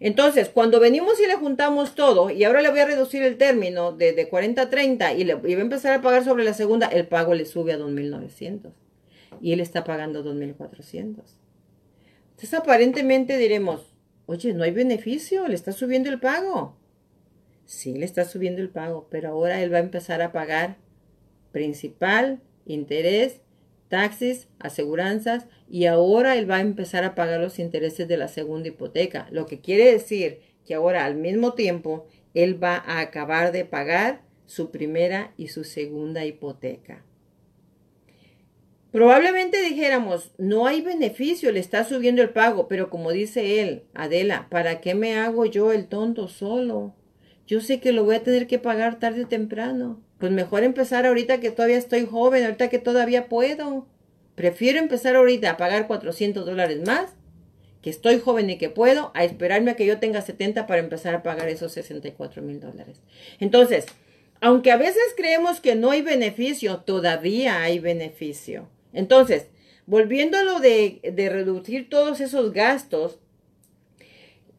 Entonces, 0.00 0.48
cuando 0.48 0.78
venimos 0.78 1.20
y 1.20 1.26
le 1.26 1.34
juntamos 1.34 1.94
todo, 1.94 2.30
y 2.30 2.44
ahora 2.44 2.62
le 2.62 2.70
voy 2.70 2.78
a 2.78 2.86
reducir 2.86 3.22
el 3.22 3.36
término 3.36 3.92
de, 3.92 4.28
40 4.28 4.62
a 4.62 4.70
30 4.70 5.14
y 5.14 5.24
le 5.24 5.32
y 5.32 5.54
va 5.54 5.60
a 5.60 5.62
empezar 5.62 5.92
a 5.92 6.02
pagar 6.02 6.24
sobre 6.24 6.44
la 6.44 6.54
segunda, 6.54 6.86
el 6.86 7.08
pago 7.08 7.34
le 7.34 7.44
sube 7.44 7.72
a 7.72 7.78
2.900 7.78 8.70
y 9.40 9.52
él 9.52 9.60
está 9.60 9.82
pagando 9.82 10.24
2.400. 10.24 11.16
Entonces, 12.30 12.54
aparentemente 12.54 13.36
diremos, 13.38 13.92
oye, 14.26 14.54
no 14.54 14.62
hay 14.62 14.70
beneficio, 14.70 15.48
le 15.48 15.56
está 15.56 15.72
subiendo 15.72 16.08
el 16.10 16.20
pago. 16.20 16.76
Sí, 17.68 17.92
le 17.92 18.06
está 18.06 18.24
subiendo 18.24 18.62
el 18.62 18.70
pago, 18.70 19.08
pero 19.10 19.28
ahora 19.28 19.62
él 19.62 19.70
va 19.70 19.76
a 19.76 19.80
empezar 19.80 20.22
a 20.22 20.32
pagar 20.32 20.78
principal, 21.52 22.40
interés, 22.64 23.42
taxis, 23.88 24.48
aseguranzas 24.58 25.48
y 25.68 25.84
ahora 25.84 26.38
él 26.38 26.50
va 26.50 26.56
a 26.56 26.60
empezar 26.62 27.04
a 27.04 27.14
pagar 27.14 27.40
los 27.40 27.58
intereses 27.58 28.08
de 28.08 28.16
la 28.16 28.28
segunda 28.28 28.68
hipoteca. 28.68 29.28
Lo 29.32 29.44
que 29.44 29.60
quiere 29.60 29.92
decir 29.92 30.40
que 30.64 30.72
ahora 30.72 31.04
al 31.04 31.16
mismo 31.16 31.52
tiempo 31.52 32.06
él 32.32 32.62
va 32.62 32.76
a 32.76 33.00
acabar 33.00 33.52
de 33.52 33.66
pagar 33.66 34.22
su 34.46 34.70
primera 34.70 35.34
y 35.36 35.48
su 35.48 35.62
segunda 35.62 36.24
hipoteca. 36.24 37.04
Probablemente 38.92 39.60
dijéramos, 39.60 40.32
no 40.38 40.66
hay 40.66 40.80
beneficio, 40.80 41.52
le 41.52 41.60
está 41.60 41.84
subiendo 41.84 42.22
el 42.22 42.30
pago, 42.30 42.66
pero 42.66 42.88
como 42.88 43.12
dice 43.12 43.60
él, 43.60 43.82
Adela, 43.92 44.48
¿para 44.48 44.80
qué 44.80 44.94
me 44.94 45.18
hago 45.18 45.44
yo 45.44 45.70
el 45.72 45.86
tonto 45.88 46.28
solo? 46.28 46.94
Yo 47.48 47.62
sé 47.62 47.80
que 47.80 47.92
lo 47.92 48.04
voy 48.04 48.16
a 48.16 48.22
tener 48.22 48.46
que 48.46 48.58
pagar 48.58 48.98
tarde 48.98 49.24
o 49.24 49.26
temprano. 49.26 50.04
Pues 50.18 50.30
mejor 50.30 50.64
empezar 50.64 51.06
ahorita 51.06 51.40
que 51.40 51.50
todavía 51.50 51.78
estoy 51.78 52.04
joven, 52.04 52.44
ahorita 52.44 52.68
que 52.68 52.78
todavía 52.78 53.26
puedo. 53.28 53.86
Prefiero 54.34 54.78
empezar 54.78 55.16
ahorita 55.16 55.50
a 55.50 55.56
pagar 55.56 55.86
400 55.86 56.44
dólares 56.44 56.86
más, 56.86 57.10
que 57.80 57.88
estoy 57.88 58.20
joven 58.20 58.50
y 58.50 58.58
que 58.58 58.68
puedo, 58.68 59.12
a 59.14 59.24
esperarme 59.24 59.70
a 59.70 59.76
que 59.76 59.86
yo 59.86 59.98
tenga 59.98 60.20
70 60.20 60.66
para 60.66 60.80
empezar 60.80 61.14
a 61.14 61.22
pagar 61.22 61.48
esos 61.48 61.72
64 61.72 62.42
mil 62.42 62.60
dólares. 62.60 63.00
Entonces, 63.40 63.86
aunque 64.42 64.70
a 64.70 64.76
veces 64.76 65.02
creemos 65.16 65.60
que 65.60 65.74
no 65.74 65.90
hay 65.90 66.02
beneficio, 66.02 66.80
todavía 66.80 67.62
hay 67.62 67.78
beneficio. 67.78 68.68
Entonces, 68.92 69.46
volviendo 69.86 70.36
a 70.36 70.44
lo 70.44 70.60
de, 70.60 71.00
de 71.02 71.30
reducir 71.30 71.88
todos 71.88 72.20
esos 72.20 72.52
gastos, 72.52 73.18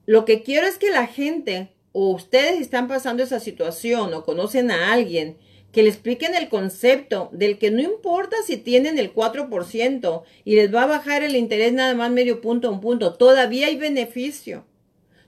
lo 0.08 0.26
que 0.26 0.42
quiero 0.42 0.66
es 0.66 0.80
que 0.80 0.90
la 0.90 1.06
gente 1.06 1.70
o 1.92 2.12
ustedes 2.12 2.60
están 2.60 2.88
pasando 2.88 3.24
esa 3.24 3.40
situación 3.40 4.14
o 4.14 4.24
conocen 4.24 4.72
a 4.72 4.94
alguien 4.94 5.38
que 5.72 5.84
le 5.84 5.90
expliquen 5.90 6.36
el 6.36 6.50
concepto 6.50 7.30
del 7.32 7.58
que 7.58 7.72
no 7.72 7.82
importa 7.82 8.36
si 8.46 8.58
tienen 8.58 8.98
el 8.98 9.14
4% 9.14 10.24
y 10.44 10.56
les 10.56 10.74
va 10.74 10.84
a 10.84 10.88
bajar 10.88 11.24
el 11.24 11.36
interés 11.36 11.74
nada 11.74 11.94
más 11.94 12.12
medio 12.12 12.42
punto 12.42 12.72
un 12.72 12.82
punto, 12.82 13.14
todavía 13.14 13.68
hay 13.68 13.78
beneficio. 13.78 14.66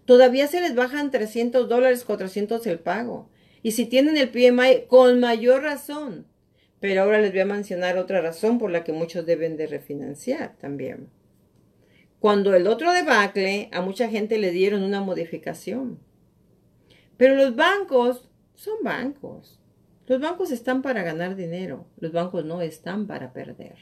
Todavía 0.06 0.48
se 0.48 0.62
les 0.62 0.74
bajan 0.74 1.12
300 1.12 1.70
dólares, 1.70 2.04
400 2.04 2.66
el 2.68 2.80
pago. 2.80 3.30
Y 3.62 3.72
si 3.72 3.86
tienen 3.86 4.18
el 4.18 4.30
PMI, 4.30 4.88
con 4.88 5.20
mayor 5.20 5.62
razón. 5.62 6.26
Pero 6.80 7.04
ahora 7.04 7.20
les 7.20 7.32
voy 7.32 7.42
a 7.42 7.46
mencionar 7.46 8.00
otra 8.00 8.20
razón 8.20 8.58
por 8.58 8.72
la 8.72 8.84
que 8.84 8.92
muchos 8.92 9.28
deben 9.28 9.58
de 9.58 9.68
refinanciar 9.68 10.58
también. 10.58 11.10
Cuando 12.20 12.56
el 12.56 12.66
otro 12.66 12.92
debacle, 12.92 13.70
a 13.72 13.82
mucha 13.82 14.10
gente 14.10 14.40
le 14.40 14.50
dieron 14.50 14.82
una 14.82 15.02
modificación 15.02 16.00
pero 17.22 17.36
los 17.36 17.56
bancos 17.56 18.28
son 18.56 18.78
bancos. 18.82 19.60
Los 20.08 20.20
bancos 20.20 20.50
están 20.50 20.82
para 20.82 21.04
ganar 21.04 21.36
dinero. 21.36 21.86
Los 22.00 22.12
bancos 22.14 22.46
no 22.46 22.64
están 22.64 23.06
para 23.06 23.32
perder. 23.32 23.76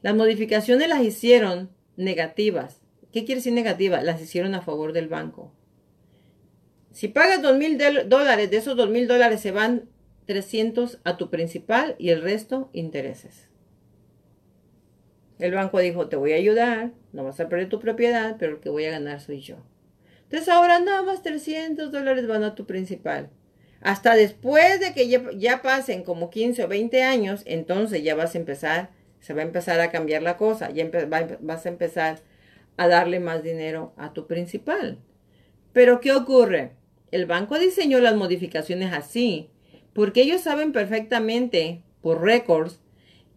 Las 0.00 0.14
modificaciones 0.14 0.88
las 0.88 1.02
hicieron 1.02 1.70
negativas. 1.96 2.82
¿Qué 3.10 3.24
quiere 3.24 3.40
decir 3.40 3.52
negativa? 3.52 4.00
Las 4.00 4.22
hicieron 4.22 4.54
a 4.54 4.62
favor 4.62 4.92
del 4.92 5.08
banco. 5.08 5.52
Si 6.92 7.08
pagas 7.08 7.42
dos 7.42 7.58
mil 7.58 7.76
dólares, 8.08 8.48
de 8.48 8.58
esos 8.58 8.76
dos 8.76 8.88
mil 8.88 9.08
dólares 9.08 9.40
se 9.40 9.50
van 9.50 9.88
300 10.26 11.00
a 11.02 11.16
tu 11.16 11.30
principal 11.30 11.96
y 11.98 12.10
el 12.10 12.22
resto 12.22 12.70
intereses. 12.74 13.50
El 15.40 15.52
banco 15.52 15.80
dijo, 15.80 16.06
te 16.06 16.14
voy 16.14 16.32
a 16.32 16.36
ayudar, 16.36 16.92
no 17.12 17.24
vas 17.24 17.40
a 17.40 17.48
perder 17.48 17.68
tu 17.68 17.80
propiedad, 17.80 18.36
pero 18.38 18.52
el 18.52 18.60
que 18.60 18.68
voy 18.68 18.84
a 18.84 18.92
ganar 18.92 19.20
soy 19.20 19.40
yo. 19.40 19.56
Entonces 20.26 20.48
ahora 20.48 20.80
nada 20.80 21.02
más 21.02 21.22
300 21.22 21.92
dólares 21.92 22.26
van 22.26 22.44
a 22.44 22.54
tu 22.54 22.66
principal. 22.66 23.30
Hasta 23.80 24.16
después 24.16 24.80
de 24.80 24.92
que 24.92 25.08
ya, 25.08 25.62
pasen 25.62 26.02
como 26.02 26.30
15 26.30 26.64
o 26.64 26.68
20 26.68 27.02
años, 27.02 27.42
entonces 27.46 28.02
ya 28.02 28.14
vas 28.16 28.34
a 28.34 28.38
empezar, 28.38 28.90
se 29.20 29.34
va 29.34 29.42
a 29.42 29.44
empezar 29.44 29.80
a 29.80 29.90
cambiar 29.90 30.22
la 30.22 30.36
cosa, 30.36 30.70
ya 30.70 30.90
vas 31.40 31.66
a 31.66 31.68
empezar 31.68 32.18
a 32.76 32.88
darle 32.88 33.20
más 33.20 33.42
dinero 33.42 33.92
a 33.96 34.12
tu 34.12 34.26
principal. 34.26 34.98
Pero 35.72 36.00
¿qué 36.00 36.12
ocurre? 36.12 36.72
El 37.12 37.26
banco 37.26 37.58
diseñó 37.58 38.00
las 38.00 38.16
modificaciones 38.16 38.92
así, 38.92 39.50
porque 39.92 40.22
ellos 40.22 40.40
saben 40.40 40.72
perfectamente, 40.72 41.82
por 42.00 42.22
récords, 42.22 42.80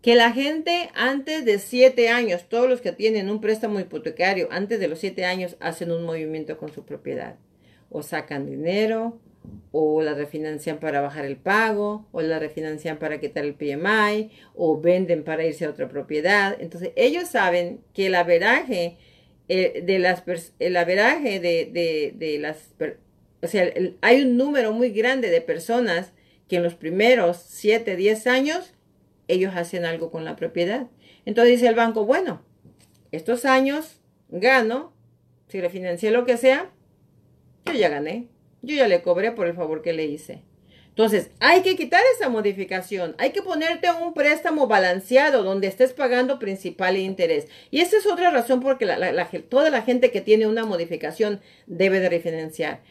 que 0.01 0.15
la 0.15 0.31
gente 0.31 0.89
antes 0.95 1.43
de 1.45 1.59
siete 1.59 2.09
años, 2.09 2.47
todos 2.47 2.69
los 2.69 2.81
que 2.81 2.91
tienen 2.91 3.29
un 3.29 3.41
préstamo 3.41 3.79
hipotecario 3.79 4.47
antes 4.51 4.79
de 4.79 4.87
los 4.87 4.99
siete 4.99 5.25
años 5.25 5.57
hacen 5.59 5.91
un 5.91 6.03
movimiento 6.03 6.57
con 6.57 6.71
su 6.71 6.85
propiedad. 6.85 7.35
O 7.89 8.03
sacan 8.03 8.45
dinero, 8.45 9.19
o 9.71 10.01
la 10.01 10.13
refinancian 10.13 10.79
para 10.79 11.01
bajar 11.01 11.25
el 11.25 11.37
pago, 11.37 12.07
o 12.11 12.21
la 12.21 12.39
refinancian 12.39 12.97
para 12.97 13.19
quitar 13.19 13.43
el 13.43 13.55
PMI, 13.55 14.31
o 14.55 14.79
venden 14.79 15.23
para 15.23 15.45
irse 15.45 15.65
a 15.65 15.69
otra 15.69 15.89
propiedad. 15.89 16.55
Entonces 16.59 16.91
ellos 16.95 17.27
saben 17.27 17.81
que 17.93 18.07
el 18.07 18.15
averaje 18.15 18.97
eh, 19.47 19.81
de 19.85 19.99
las 19.99 20.23
el 20.59 20.77
averaje 20.77 21.39
de, 21.39 22.13
de, 22.15 22.39
las 22.39 22.73
o 23.41 23.47
sea, 23.47 23.71
hay 24.01 24.21
un 24.21 24.37
número 24.37 24.71
muy 24.71 24.91
grande 24.91 25.29
de 25.29 25.41
personas 25.41 26.13
que 26.47 26.57
en 26.57 26.63
los 26.63 26.75
primeros 26.75 27.37
siete, 27.37 27.95
diez 27.95 28.27
años 28.27 28.73
ellos 29.29 29.53
hacen 29.55 29.85
algo 29.85 30.11
con 30.11 30.25
la 30.25 30.35
propiedad. 30.35 30.87
Entonces 31.25 31.53
dice 31.53 31.67
el 31.67 31.75
banco, 31.75 32.05
bueno, 32.05 32.41
estos 33.11 33.45
años 33.45 34.01
gano, 34.27 34.91
si 35.47 35.61
refinancié 35.61 36.11
lo 36.11 36.25
que 36.25 36.35
sea, 36.35 36.71
yo 37.65 37.73
ya 37.73 37.89
gané, 37.89 38.27
yo 38.61 38.75
ya 38.75 38.87
le 38.87 39.01
cobré 39.01 39.31
por 39.31 39.47
el 39.47 39.55
favor 39.55 39.81
que 39.81 39.93
le 39.93 40.05
hice. 40.05 40.43
Entonces, 40.89 41.31
hay 41.39 41.61
que 41.61 41.77
quitar 41.77 42.01
esa 42.13 42.27
modificación. 42.27 43.15
Hay 43.19 43.31
que 43.31 43.41
ponerte 43.41 43.87
un 43.89 44.13
préstamo 44.13 44.67
balanceado 44.67 45.43
donde 45.43 45.67
estés 45.67 45.93
pagando 45.93 46.39
principal 46.39 46.97
e 46.97 46.99
interés. 46.99 47.47
Y 47.71 47.79
esa 47.79 47.95
es 47.95 48.05
otra 48.05 48.31
razón 48.31 48.59
por 48.59 48.81
la, 48.83 49.29
toda 49.47 49.69
la 49.69 49.81
gente 49.83 50.11
que 50.11 50.19
tiene 50.19 50.45
una 50.45 50.65
modificación 50.65 51.39
debe 51.67 52.01
de 52.01 52.09
refinanciar. 52.09 52.81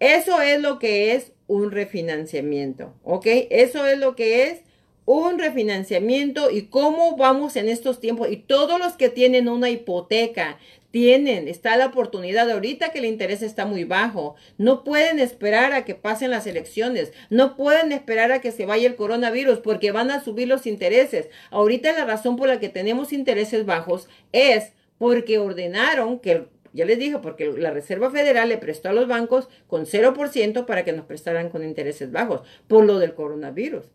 Eso 0.00 0.42
es 0.42 0.60
lo 0.60 0.80
que 0.80 1.14
es 1.14 1.34
un 1.46 1.70
refinanciamiento, 1.70 2.94
¿ok? 3.04 3.26
Eso 3.50 3.86
es 3.86 3.96
lo 3.96 4.16
que 4.16 4.48
es 4.48 4.62
un 5.04 5.38
refinanciamiento 5.38 6.50
y 6.50 6.62
cómo 6.62 7.16
vamos 7.16 7.56
en 7.56 7.68
estos 7.68 8.00
tiempos. 8.00 8.30
Y 8.30 8.36
todos 8.36 8.78
los 8.78 8.94
que 8.94 9.08
tienen 9.08 9.48
una 9.48 9.70
hipoteca, 9.70 10.58
tienen, 10.92 11.48
está 11.48 11.76
la 11.76 11.86
oportunidad 11.86 12.48
ahorita 12.50 12.90
que 12.90 12.98
el 12.98 13.06
interés 13.06 13.42
está 13.42 13.64
muy 13.64 13.84
bajo. 13.84 14.36
No 14.58 14.84
pueden 14.84 15.18
esperar 15.18 15.72
a 15.72 15.84
que 15.84 15.94
pasen 15.94 16.30
las 16.30 16.46
elecciones. 16.46 17.12
No 17.30 17.56
pueden 17.56 17.90
esperar 17.92 18.30
a 18.30 18.40
que 18.40 18.52
se 18.52 18.66
vaya 18.66 18.86
el 18.86 18.94
coronavirus 18.94 19.58
porque 19.58 19.90
van 19.90 20.10
a 20.10 20.22
subir 20.22 20.46
los 20.46 20.66
intereses. 20.66 21.30
Ahorita 21.50 21.92
la 21.92 22.04
razón 22.04 22.36
por 22.36 22.46
la 22.46 22.60
que 22.60 22.68
tenemos 22.68 23.12
intereses 23.12 23.64
bajos 23.64 24.06
es 24.32 24.72
porque 24.98 25.38
ordenaron 25.38 26.20
que 26.20 26.46
ya 26.74 26.84
les 26.84 26.98
dije, 26.98 27.18
porque 27.18 27.52
la 27.52 27.70
Reserva 27.70 28.10
Federal 28.10 28.48
le 28.48 28.56
prestó 28.56 28.88
a 28.88 28.92
los 28.92 29.08
bancos 29.08 29.48
con 29.66 29.84
0% 29.84 30.64
para 30.64 30.84
que 30.84 30.92
nos 30.92 31.04
prestaran 31.06 31.50
con 31.50 31.64
intereses 31.64 32.12
bajos 32.12 32.42
por 32.66 32.84
lo 32.84 32.98
del 32.98 33.14
coronavirus. 33.14 33.90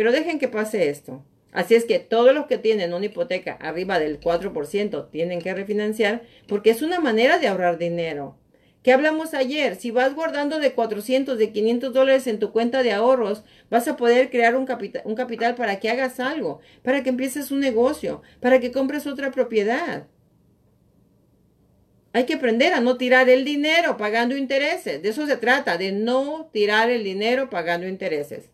Pero 0.00 0.12
dejen 0.12 0.38
que 0.38 0.48
pase 0.48 0.88
esto. 0.88 1.22
Así 1.52 1.74
es 1.74 1.84
que 1.84 1.98
todos 1.98 2.34
los 2.34 2.46
que 2.46 2.56
tienen 2.56 2.94
una 2.94 3.04
hipoteca 3.04 3.52
arriba 3.60 3.98
del 3.98 4.18
4% 4.18 5.10
tienen 5.10 5.42
que 5.42 5.52
refinanciar 5.52 6.22
porque 6.48 6.70
es 6.70 6.80
una 6.80 7.00
manera 7.00 7.36
de 7.36 7.48
ahorrar 7.48 7.76
dinero. 7.76 8.38
¿Qué 8.82 8.94
hablamos 8.94 9.34
ayer? 9.34 9.76
Si 9.76 9.90
vas 9.90 10.14
guardando 10.14 10.58
de 10.58 10.72
400, 10.72 11.36
de 11.36 11.52
500 11.52 11.92
dólares 11.92 12.26
en 12.28 12.38
tu 12.38 12.50
cuenta 12.50 12.82
de 12.82 12.92
ahorros, 12.92 13.44
vas 13.68 13.88
a 13.88 13.98
poder 13.98 14.30
crear 14.30 14.56
un 14.56 14.64
capital, 14.64 15.02
un 15.04 15.16
capital 15.16 15.54
para 15.54 15.78
que 15.80 15.90
hagas 15.90 16.18
algo, 16.18 16.60
para 16.82 17.02
que 17.02 17.10
empieces 17.10 17.50
un 17.50 17.60
negocio, 17.60 18.22
para 18.40 18.58
que 18.58 18.72
compres 18.72 19.06
otra 19.06 19.30
propiedad. 19.30 20.06
Hay 22.14 22.24
que 22.24 22.36
aprender 22.36 22.72
a 22.72 22.80
no 22.80 22.96
tirar 22.96 23.28
el 23.28 23.44
dinero 23.44 23.98
pagando 23.98 24.34
intereses. 24.34 25.02
De 25.02 25.10
eso 25.10 25.26
se 25.26 25.36
trata, 25.36 25.76
de 25.76 25.92
no 25.92 26.48
tirar 26.54 26.88
el 26.88 27.04
dinero 27.04 27.50
pagando 27.50 27.86
intereses. 27.86 28.48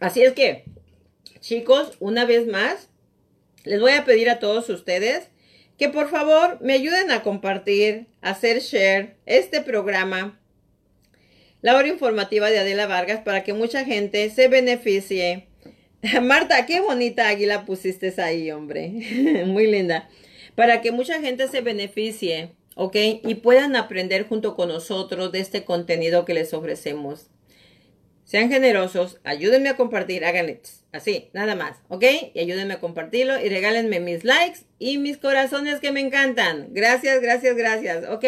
Así 0.00 0.22
es 0.22 0.32
que, 0.32 0.64
chicos, 1.40 1.96
una 2.00 2.24
vez 2.24 2.46
más, 2.46 2.88
les 3.64 3.80
voy 3.80 3.92
a 3.92 4.04
pedir 4.04 4.30
a 4.30 4.38
todos 4.38 4.68
ustedes 4.68 5.28
que 5.78 5.88
por 5.88 6.08
favor 6.08 6.58
me 6.60 6.72
ayuden 6.72 7.10
a 7.10 7.22
compartir, 7.22 8.06
a 8.22 8.30
hacer 8.30 8.60
share 8.60 9.16
este 9.26 9.60
programa, 9.60 10.40
la 11.62 11.76
hora 11.76 11.88
informativa 11.88 12.50
de 12.50 12.58
Adela 12.58 12.86
Vargas, 12.86 13.20
para 13.20 13.42
que 13.44 13.52
mucha 13.52 13.84
gente 13.84 14.30
se 14.30 14.48
beneficie. 14.48 15.48
Marta, 16.22 16.64
qué 16.66 16.80
bonita 16.80 17.28
águila 17.28 17.64
pusiste 17.64 18.14
ahí, 18.22 18.50
hombre. 18.50 18.88
Muy 19.46 19.66
linda. 19.66 20.08
Para 20.54 20.80
que 20.80 20.92
mucha 20.92 21.20
gente 21.20 21.48
se 21.48 21.60
beneficie, 21.60 22.50
¿ok? 22.76 22.96
Y 23.24 23.34
puedan 23.36 23.76
aprender 23.76 24.26
junto 24.26 24.54
con 24.54 24.68
nosotros 24.68 25.32
de 25.32 25.40
este 25.40 25.64
contenido 25.64 26.24
que 26.24 26.34
les 26.34 26.54
ofrecemos. 26.54 27.28
Sean 28.26 28.50
generosos, 28.50 29.20
ayúdenme 29.22 29.68
a 29.68 29.76
compartir, 29.76 30.24
háganle 30.24 30.60
así, 30.90 31.30
nada 31.32 31.54
más, 31.54 31.76
¿ok? 31.88 32.02
Y 32.34 32.40
ayúdenme 32.40 32.74
a 32.74 32.80
compartirlo 32.80 33.38
y 33.38 33.48
regálenme 33.48 34.00
mis 34.00 34.24
likes 34.24 34.62
y 34.80 34.98
mis 34.98 35.16
corazones 35.16 35.78
que 35.78 35.92
me 35.92 36.00
encantan. 36.00 36.66
Gracias, 36.72 37.20
gracias, 37.20 37.54
gracias, 37.56 38.04
¿ok? 38.10 38.24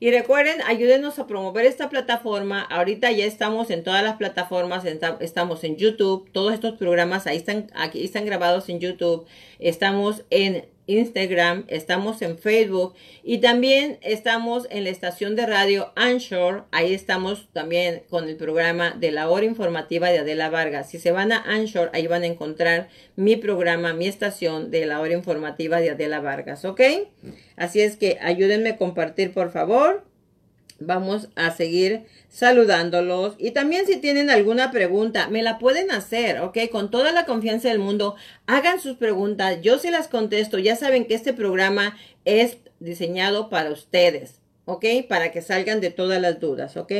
Y 0.00 0.10
recuerden, 0.10 0.62
ayúdenos 0.62 1.18
a 1.18 1.26
promover 1.26 1.66
esta 1.66 1.90
plataforma. 1.90 2.62
Ahorita 2.62 3.12
ya 3.12 3.26
estamos 3.26 3.70
en 3.70 3.84
todas 3.84 4.02
las 4.02 4.16
plataformas, 4.16 4.86
estamos 5.20 5.62
en 5.62 5.76
YouTube, 5.76 6.30
todos 6.32 6.54
estos 6.54 6.78
programas 6.78 7.26
ahí 7.26 7.36
están, 7.36 7.70
aquí 7.74 8.02
están 8.02 8.24
grabados 8.24 8.70
en 8.70 8.80
YouTube. 8.80 9.26
Estamos 9.58 10.24
en 10.30 10.64
Instagram, 10.86 11.64
estamos 11.68 12.22
en 12.22 12.38
Facebook 12.38 12.94
y 13.22 13.38
también 13.38 13.98
estamos 14.02 14.66
en 14.70 14.84
la 14.84 14.90
estación 14.90 15.36
de 15.36 15.46
radio 15.46 15.92
Anshore. 15.96 16.62
Ahí 16.70 16.94
estamos 16.94 17.48
también 17.52 18.02
con 18.10 18.28
el 18.28 18.36
programa 18.36 18.90
de 18.92 19.10
la 19.10 19.28
hora 19.28 19.44
informativa 19.44 20.10
de 20.10 20.18
Adela 20.18 20.50
Vargas. 20.50 20.90
Si 20.90 20.98
se 20.98 21.12
van 21.12 21.32
a 21.32 21.38
Anshore, 21.38 21.90
ahí 21.92 22.06
van 22.06 22.22
a 22.22 22.26
encontrar 22.26 22.88
mi 23.16 23.36
programa, 23.36 23.92
mi 23.92 24.06
estación 24.06 24.70
de 24.70 24.86
la 24.86 25.00
hora 25.00 25.14
informativa 25.14 25.80
de 25.80 25.90
Adela 25.90 26.20
Vargas, 26.20 26.64
¿ok? 26.64 26.80
Así 27.56 27.80
es 27.80 27.96
que 27.96 28.18
ayúdenme 28.20 28.70
a 28.70 28.76
compartir, 28.76 29.32
por 29.32 29.50
favor. 29.50 30.04
Vamos 30.80 31.28
a 31.36 31.50
seguir 31.52 32.04
saludándolos. 32.28 33.36
Y 33.38 33.52
también 33.52 33.86
si 33.86 33.98
tienen 33.98 34.28
alguna 34.28 34.70
pregunta, 34.70 35.28
me 35.28 35.42
la 35.42 35.58
pueden 35.58 35.90
hacer, 35.90 36.40
¿ok? 36.40 36.58
Con 36.70 36.90
toda 36.90 37.12
la 37.12 37.26
confianza 37.26 37.68
del 37.68 37.78
mundo, 37.78 38.16
hagan 38.46 38.80
sus 38.80 38.96
preguntas. 38.96 39.58
Yo 39.62 39.78
se 39.78 39.90
las 39.90 40.08
contesto. 40.08 40.58
Ya 40.58 40.74
saben 40.74 41.04
que 41.04 41.14
este 41.14 41.32
programa 41.32 41.96
es 42.24 42.58
diseñado 42.80 43.50
para 43.50 43.70
ustedes, 43.70 44.40
¿ok? 44.64 44.84
Para 45.08 45.30
que 45.30 45.42
salgan 45.42 45.80
de 45.80 45.90
todas 45.90 46.20
las 46.20 46.40
dudas, 46.40 46.76
¿ok? 46.76 46.92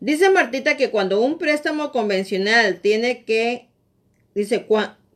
Dice 0.00 0.30
Martita 0.30 0.76
que 0.76 0.90
cuando 0.90 1.20
un 1.20 1.38
préstamo 1.38 1.92
convencional 1.92 2.80
tiene 2.80 3.22
que, 3.24 3.68
dice, 4.34 4.66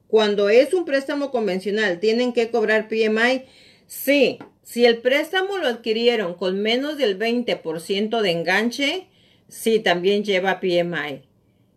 cuando 0.06 0.48
es 0.48 0.72
un 0.72 0.84
préstamo 0.84 1.32
convencional, 1.32 1.98
tienen 1.98 2.32
que 2.32 2.52
cobrar 2.52 2.86
PMI. 2.86 3.42
Sí, 3.88 4.38
si 4.66 4.84
el 4.84 4.98
préstamo 4.98 5.58
lo 5.58 5.68
adquirieron 5.68 6.34
con 6.34 6.60
menos 6.60 6.98
del 6.98 7.16
20% 7.16 8.20
de 8.20 8.30
enganche, 8.32 9.06
sí, 9.46 9.78
también 9.78 10.24
lleva 10.24 10.58
PMI. 10.58 11.22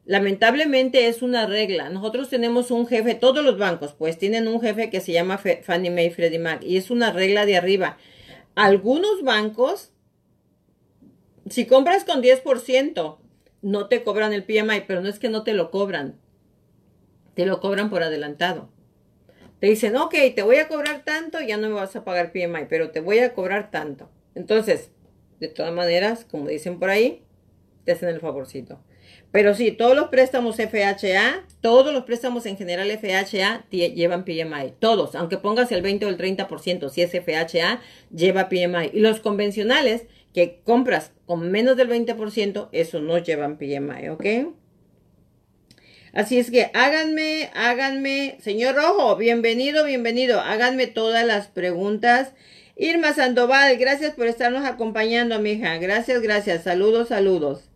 Lamentablemente 0.05 1.07
es 1.07 1.21
una 1.21 1.45
regla. 1.45 1.91
Nosotros 1.91 2.29
tenemos 2.29 2.71
un 2.71 2.87
jefe, 2.87 3.13
todos 3.13 3.45
los 3.45 3.59
bancos, 3.59 3.93
pues 3.93 4.17
tienen 4.17 4.47
un 4.47 4.59
jefe 4.59 4.89
que 4.89 5.01
se 5.01 5.11
llama 5.11 5.37
Fannie 5.37 5.91
Mae 5.91 6.09
Freddie 6.09 6.39
Mac 6.39 6.63
y 6.63 6.77
es 6.77 6.89
una 6.89 7.11
regla 7.11 7.45
de 7.45 7.57
arriba. 7.57 7.99
Algunos 8.55 9.21
bancos, 9.21 9.91
si 11.47 11.67
compras 11.67 12.05
con 12.05 12.23
10%, 12.23 13.17
no 13.61 13.87
te 13.87 14.03
cobran 14.03 14.33
el 14.33 14.45
PMI, 14.45 14.85
pero 14.87 15.01
no 15.01 15.09
es 15.09 15.19
que 15.19 15.29
no 15.29 15.43
te 15.43 15.53
lo 15.53 15.69
cobran, 15.69 16.19
te 17.35 17.45
lo 17.45 17.59
cobran 17.59 17.91
por 17.91 18.01
adelantado. 18.01 18.71
Te 19.59 19.67
dicen, 19.67 19.95
ok, 19.97 20.15
te 20.35 20.41
voy 20.43 20.57
a 20.57 20.67
cobrar 20.67 21.03
tanto, 21.03 21.41
ya 21.41 21.57
no 21.57 21.67
me 21.67 21.75
vas 21.75 21.95
a 21.95 22.05
pagar 22.05 22.31
PMI, 22.31 22.65
pero 22.69 22.91
te 22.91 23.01
voy 23.01 23.19
a 23.19 23.33
cobrar 23.33 23.71
tanto. 23.71 24.09
Entonces, 24.35 24.91
de 25.39 25.49
todas 25.49 25.73
maneras, 25.73 26.25
como 26.29 26.47
dicen 26.47 26.79
por 26.79 26.89
ahí, 26.89 27.23
te 27.83 27.91
hacen 27.91 28.09
el 28.09 28.19
favorcito. 28.19 28.79
Pero 29.31 29.53
sí, 29.53 29.71
todos 29.71 29.95
los 29.95 30.07
préstamos 30.09 30.55
FHA, 30.55 31.45
todos 31.61 31.93
los 31.93 32.03
préstamos 32.03 32.45
en 32.45 32.57
general 32.57 32.89
FHA 32.89 33.65
llevan 33.69 34.25
PMI. 34.25 34.73
Todos, 34.79 35.13
aunque 35.15 35.37
pongas 35.37 35.71
el 35.71 35.81
20 35.81 36.05
o 36.05 36.09
el 36.09 36.17
30%, 36.17 36.89
si 36.89 37.01
es 37.01 37.11
FHA, 37.11 37.81
lleva 38.15 38.49
PMI. 38.49 38.91
Y 38.93 38.99
los 38.99 39.19
convencionales 39.19 40.05
que 40.33 40.61
compras 40.63 41.11
con 41.25 41.51
menos 41.51 41.77
del 41.77 41.89
20%, 41.89 42.69
eso 42.71 42.99
no 43.01 43.17
llevan 43.17 43.57
PMI, 43.57 44.09
¿ok? 44.09 44.25
Así 46.13 46.39
es 46.39 46.49
que 46.49 46.71
háganme, 46.73 47.51
háganme, 47.53 48.37
señor 48.41 48.75
Rojo, 48.75 49.15
bienvenido, 49.15 49.85
bienvenido, 49.85 50.39
háganme 50.39 50.87
todas 50.87 51.25
las 51.25 51.47
preguntas. 51.47 52.33
Irma 52.75 53.13
Sandoval, 53.13 53.77
gracias 53.77 54.13
por 54.15 54.27
estarnos 54.27 54.65
acompañando, 54.65 55.39
mija. 55.39 55.77
Gracias, 55.77 56.21
gracias. 56.21 56.63
Saludos, 56.63 57.09
saludos. 57.09 57.69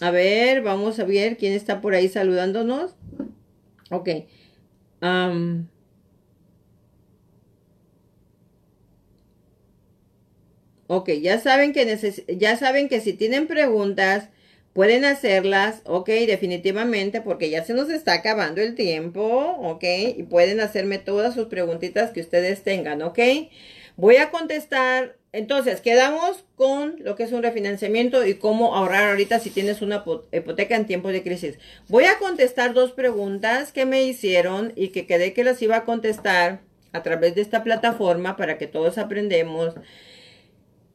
A 0.00 0.10
ver, 0.10 0.62
vamos 0.62 0.98
a 0.98 1.04
ver 1.04 1.36
quién 1.36 1.52
está 1.52 1.80
por 1.80 1.94
ahí 1.94 2.08
saludándonos. 2.08 2.94
Ok. 3.90 4.08
Ok, 10.92 11.08
ya 11.22 11.38
saben 11.38 11.72
que 11.72 11.86
ya 12.36 12.56
saben 12.56 12.88
que 12.88 13.00
si 13.00 13.12
tienen 13.12 13.46
preguntas, 13.46 14.28
pueden 14.72 15.04
hacerlas, 15.04 15.82
ok, 15.84 16.08
definitivamente, 16.26 17.20
porque 17.20 17.48
ya 17.48 17.62
se 17.64 17.74
nos 17.74 17.90
está 17.90 18.14
acabando 18.14 18.60
el 18.60 18.74
tiempo, 18.74 19.22
ok, 19.22 19.84
y 20.16 20.24
pueden 20.24 20.58
hacerme 20.58 20.98
todas 20.98 21.34
sus 21.34 21.46
preguntitas 21.46 22.10
que 22.10 22.20
ustedes 22.20 22.64
tengan, 22.64 23.02
ok. 23.02 23.20
Voy 23.96 24.16
a 24.16 24.32
contestar, 24.32 25.16
entonces, 25.30 25.80
quedamos 25.80 26.44
con 26.56 26.96
lo 27.04 27.14
que 27.14 27.22
es 27.22 27.30
un 27.30 27.44
refinanciamiento 27.44 28.26
y 28.26 28.34
cómo 28.34 28.74
ahorrar 28.74 29.10
ahorita 29.10 29.38
si 29.38 29.50
tienes 29.50 29.82
una 29.82 30.02
hipoteca 30.32 30.74
en 30.74 30.86
tiempos 30.86 31.12
de 31.12 31.22
crisis. 31.22 31.56
Voy 31.86 32.06
a 32.06 32.18
contestar 32.18 32.74
dos 32.74 32.90
preguntas 32.90 33.70
que 33.70 33.86
me 33.86 34.02
hicieron 34.02 34.72
y 34.74 34.88
que 34.88 35.06
quedé 35.06 35.34
que 35.34 35.44
las 35.44 35.62
iba 35.62 35.76
a 35.76 35.84
contestar 35.84 36.62
a 36.92 37.04
través 37.04 37.36
de 37.36 37.42
esta 37.42 37.62
plataforma 37.62 38.36
para 38.36 38.58
que 38.58 38.66
todos 38.66 38.98
aprendemos. 38.98 39.74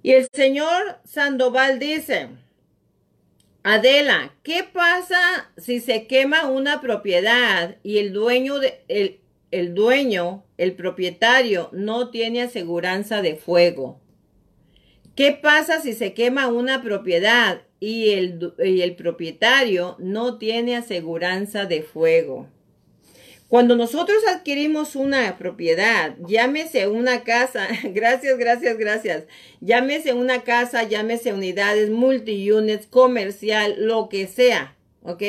Y 0.06 0.12
el 0.12 0.28
señor 0.32 1.00
Sandoval 1.04 1.80
dice, 1.80 2.28
Adela, 3.64 4.36
¿qué 4.44 4.64
pasa 4.64 5.52
si 5.58 5.80
se 5.80 6.06
quema 6.06 6.48
una 6.48 6.80
propiedad 6.80 7.78
y 7.82 7.98
el 7.98 8.14
dueño 8.14 8.58
el, 8.88 9.20
el 9.50 9.74
dueño, 9.74 10.44
el 10.60 10.76
propietario, 10.76 11.72
no 11.72 12.12
tiene 12.12 12.44
aseguranza 12.44 13.24
de 13.24 13.36
fuego. 13.36 14.00
¿Qué 15.16 15.32
pasa 15.32 15.82
si 15.82 15.94
se 15.94 16.14
quema 16.14 16.50
una 16.50 16.84
propiedad 16.84 17.64
y 17.80 18.12
el, 18.12 18.54
y 18.64 18.82
el 18.82 18.96
propietario 18.96 19.96
no 19.98 20.38
tiene 20.38 20.76
aseguranza 20.76 21.66
de 21.66 21.82
fuego? 21.82 22.48
Cuando 23.56 23.78
nosotros 23.78 24.18
adquirimos 24.28 24.98
una 24.98 25.38
propiedad, 25.38 26.18
llámese 26.28 26.90
una 26.90 27.24
casa, 27.24 27.70
gracias, 27.86 28.38
gracias, 28.38 28.78
gracias, 28.78 29.24
llámese 29.62 30.12
una 30.12 30.44
casa, 30.44 30.84
llámese 30.84 31.32
unidades, 31.32 31.90
multi-units, 31.90 32.86
comercial, 32.86 33.76
lo 33.78 34.10
que 34.10 34.28
sea, 34.28 34.76
¿ok? 35.04 35.24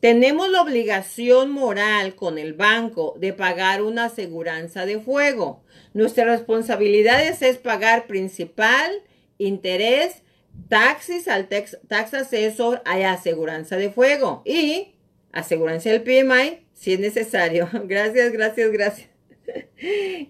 Tenemos 0.00 0.50
la 0.50 0.62
obligación 0.62 1.52
moral 1.52 2.16
con 2.16 2.38
el 2.38 2.54
banco 2.54 3.14
de 3.20 3.32
pagar 3.32 3.82
una 3.82 4.06
aseguranza 4.06 4.84
de 4.84 4.98
fuego. 4.98 5.62
Nuestra 5.94 6.24
responsabilidad 6.24 7.24
es 7.24 7.58
pagar 7.58 8.08
principal, 8.08 8.90
interés, 9.38 10.24
taxis 10.68 11.28
al 11.28 11.46
tax, 11.46 11.78
asesor, 11.88 12.82
hay 12.84 13.04
aseguranza 13.04 13.76
de 13.76 13.90
fuego 13.90 14.42
y 14.44 14.96
aseguranza 15.30 15.90
del 15.90 16.02
PMI 16.02 16.66
si 16.78 16.94
es 16.94 17.00
necesario. 17.00 17.68
Gracias, 17.84 18.32
gracias, 18.32 18.70
gracias. 18.70 19.08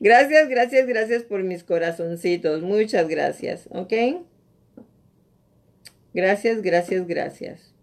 Gracias, 0.00 0.48
gracias, 0.48 0.86
gracias 0.86 1.22
por 1.24 1.42
mis 1.42 1.64
corazoncitos. 1.64 2.62
Muchas 2.62 3.08
gracias, 3.08 3.68
¿ok? 3.70 3.92
Gracias, 6.14 6.62
gracias, 6.62 7.06
gracias. 7.06 7.74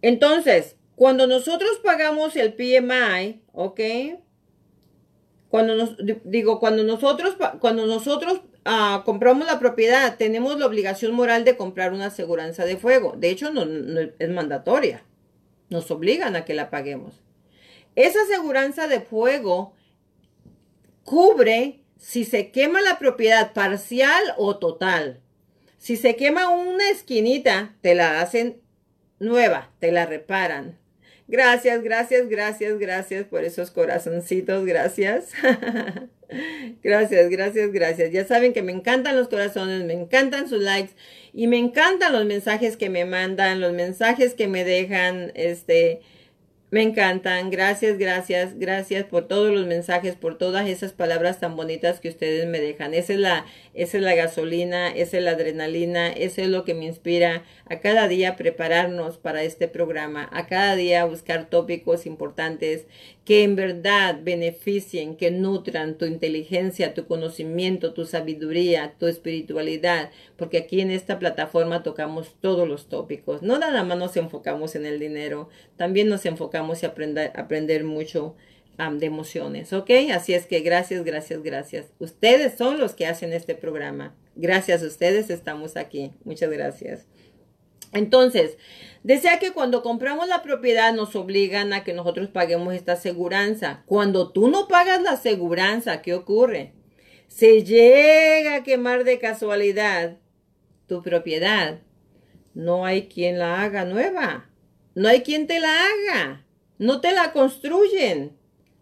Entonces, 0.00 0.76
cuando 0.94 1.26
nosotros 1.26 1.80
pagamos 1.82 2.36
el 2.36 2.54
PMI, 2.54 3.42
¿ok? 3.52 3.80
Cuando 5.48 5.74
nos, 5.74 5.96
digo, 6.24 6.60
cuando 6.60 6.84
nosotros, 6.84 7.36
cuando 7.58 7.86
nosotros 7.86 8.42
ah, 8.64 9.02
compramos 9.04 9.46
la 9.46 9.58
propiedad, 9.58 10.16
tenemos 10.16 10.56
la 10.58 10.66
obligación 10.66 11.12
moral 11.14 11.44
de 11.44 11.56
comprar 11.56 11.92
una 11.92 12.06
aseguranza 12.06 12.64
de 12.64 12.76
fuego. 12.76 13.14
De 13.16 13.30
hecho, 13.30 13.50
no, 13.50 13.64
es 14.18 14.30
mandatoria. 14.30 15.02
Nos 15.70 15.90
obligan 15.90 16.36
a 16.36 16.44
que 16.44 16.54
la 16.54 16.70
paguemos. 16.70 17.22
Esa 17.94 18.22
aseguranza 18.22 18.86
de 18.86 19.00
fuego 19.00 19.74
cubre 21.04 21.80
si 21.98 22.24
se 22.24 22.50
quema 22.50 22.80
la 22.80 22.98
propiedad 22.98 23.52
parcial 23.52 24.22
o 24.36 24.58
total. 24.58 25.20
Si 25.78 25.96
se 25.96 26.16
quema 26.16 26.48
una 26.48 26.90
esquinita, 26.90 27.76
te 27.80 27.94
la 27.94 28.20
hacen 28.20 28.60
nueva, 29.18 29.70
te 29.78 29.92
la 29.92 30.06
reparan. 30.06 30.78
Gracias, 31.28 31.82
gracias, 31.82 32.26
gracias, 32.30 32.78
gracias 32.78 33.26
por 33.26 33.44
esos 33.44 33.70
corazoncitos, 33.70 34.64
gracias. 34.64 35.32
gracias, 36.82 37.28
gracias, 37.28 37.70
gracias. 37.70 38.12
Ya 38.12 38.24
saben 38.24 38.54
que 38.54 38.62
me 38.62 38.72
encantan 38.72 39.14
los 39.14 39.28
corazones, 39.28 39.84
me 39.84 39.92
encantan 39.92 40.48
sus 40.48 40.62
likes 40.62 40.94
y 41.34 41.46
me 41.46 41.58
encantan 41.58 42.14
los 42.14 42.24
mensajes 42.24 42.78
que 42.78 42.88
me 42.88 43.04
mandan, 43.04 43.60
los 43.60 43.74
mensajes 43.74 44.32
que 44.32 44.48
me 44.48 44.64
dejan, 44.64 45.30
este, 45.34 46.00
me 46.70 46.82
encantan. 46.82 47.50
Gracias, 47.50 47.96
gracias, 47.96 48.58
gracias 48.58 49.04
por 49.04 49.26
todos 49.26 49.50
los 49.52 49.66
mensajes, 49.66 50.16
por 50.16 50.36
todas 50.36 50.68
esas 50.68 50.92
palabras 50.92 51.40
tan 51.40 51.56
bonitas 51.56 52.00
que 52.00 52.10
ustedes 52.10 52.46
me 52.46 52.60
dejan. 52.60 52.92
Esa 52.92 53.14
es 53.14 53.18
la, 53.18 53.46
esa 53.72 53.96
es 53.96 54.02
la 54.02 54.14
gasolina, 54.14 54.88
esa 54.88 55.16
es 55.16 55.24
la 55.24 55.30
adrenalina, 55.30 56.08
eso 56.08 56.42
es 56.42 56.48
lo 56.48 56.64
que 56.64 56.74
me 56.74 56.84
inspira 56.84 57.44
a 57.66 57.80
cada 57.80 58.06
día 58.06 58.36
prepararnos 58.36 59.16
para 59.16 59.42
este 59.42 59.68
programa, 59.68 60.28
a 60.30 60.46
cada 60.46 60.76
día 60.76 61.04
buscar 61.06 61.48
tópicos 61.48 62.04
importantes 62.04 62.86
que 63.28 63.42
en 63.42 63.56
verdad 63.56 64.20
beneficien, 64.22 65.14
que 65.14 65.30
nutran 65.30 65.98
tu 65.98 66.06
inteligencia, 66.06 66.94
tu 66.94 67.06
conocimiento, 67.06 67.92
tu 67.92 68.06
sabiduría, 68.06 68.94
tu 68.98 69.06
espiritualidad, 69.06 70.10
porque 70.38 70.56
aquí 70.56 70.80
en 70.80 70.90
esta 70.90 71.18
plataforma 71.18 71.82
tocamos 71.82 72.36
todos 72.40 72.66
los 72.66 72.88
tópicos. 72.88 73.42
No 73.42 73.58
nada 73.58 73.84
más 73.84 73.98
nos 73.98 74.16
enfocamos 74.16 74.76
en 74.76 74.86
el 74.86 74.98
dinero, 74.98 75.50
también 75.76 76.08
nos 76.08 76.24
enfocamos 76.24 76.82
en 76.82 77.18
aprender, 77.34 77.84
mucho 77.84 78.34
de 78.78 79.04
emociones, 79.04 79.74
¿ok? 79.74 79.90
Así 80.14 80.32
es 80.32 80.46
que 80.46 80.60
gracias, 80.60 81.04
gracias, 81.04 81.42
gracias. 81.42 81.92
Ustedes 81.98 82.56
son 82.56 82.78
los 82.78 82.94
que 82.94 83.04
hacen 83.04 83.34
este 83.34 83.54
programa. 83.54 84.16
Gracias 84.36 84.82
a 84.82 84.86
ustedes 84.86 85.28
estamos 85.28 85.76
aquí. 85.76 86.12
Muchas 86.24 86.50
gracias. 86.50 87.04
Entonces, 87.92 88.56
desea 89.02 89.38
que 89.38 89.52
cuando 89.52 89.82
compramos 89.82 90.28
la 90.28 90.42
propiedad 90.42 90.92
nos 90.92 91.16
obligan 91.16 91.72
a 91.72 91.84
que 91.84 91.92
nosotros 91.92 92.28
paguemos 92.28 92.74
esta 92.74 92.92
aseguranza. 92.92 93.82
Cuando 93.86 94.32
tú 94.32 94.48
no 94.48 94.68
pagas 94.68 95.02
la 95.02 95.12
aseguranza, 95.12 96.02
¿qué 96.02 96.14
ocurre? 96.14 96.72
Se 97.28 97.64
llega 97.64 98.56
a 98.56 98.62
quemar 98.62 99.04
de 99.04 99.18
casualidad 99.18 100.18
tu 100.86 101.02
propiedad. 101.02 101.80
No 102.54 102.84
hay 102.84 103.08
quien 103.08 103.38
la 103.38 103.62
haga 103.62 103.84
nueva. 103.84 104.50
No 104.94 105.08
hay 105.08 105.22
quien 105.22 105.46
te 105.46 105.60
la 105.60 105.68
haga. 105.68 106.46
No 106.78 107.00
te 107.00 107.12
la 107.12 107.32
construyen. 107.32 108.36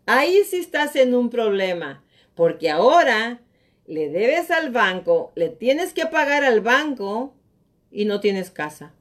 Ahí 0.07 0.43
sí 0.45 0.57
estás 0.57 0.97
en 0.97 1.15
un 1.15 1.31
problema. 1.31 2.05
Porque 2.35 2.71
ahora 2.71 3.41
le 3.87 4.09
debes 4.09 4.51
al 4.51 4.71
banco, 4.71 5.33
le 5.37 5.49
tienes 5.49 5.93
que 5.93 6.07
pagar 6.07 6.45
al 6.45 6.61
banco 6.61 7.35
y 7.91 8.05
no 8.05 8.21
tienes 8.21 8.51
casa. 8.51 8.93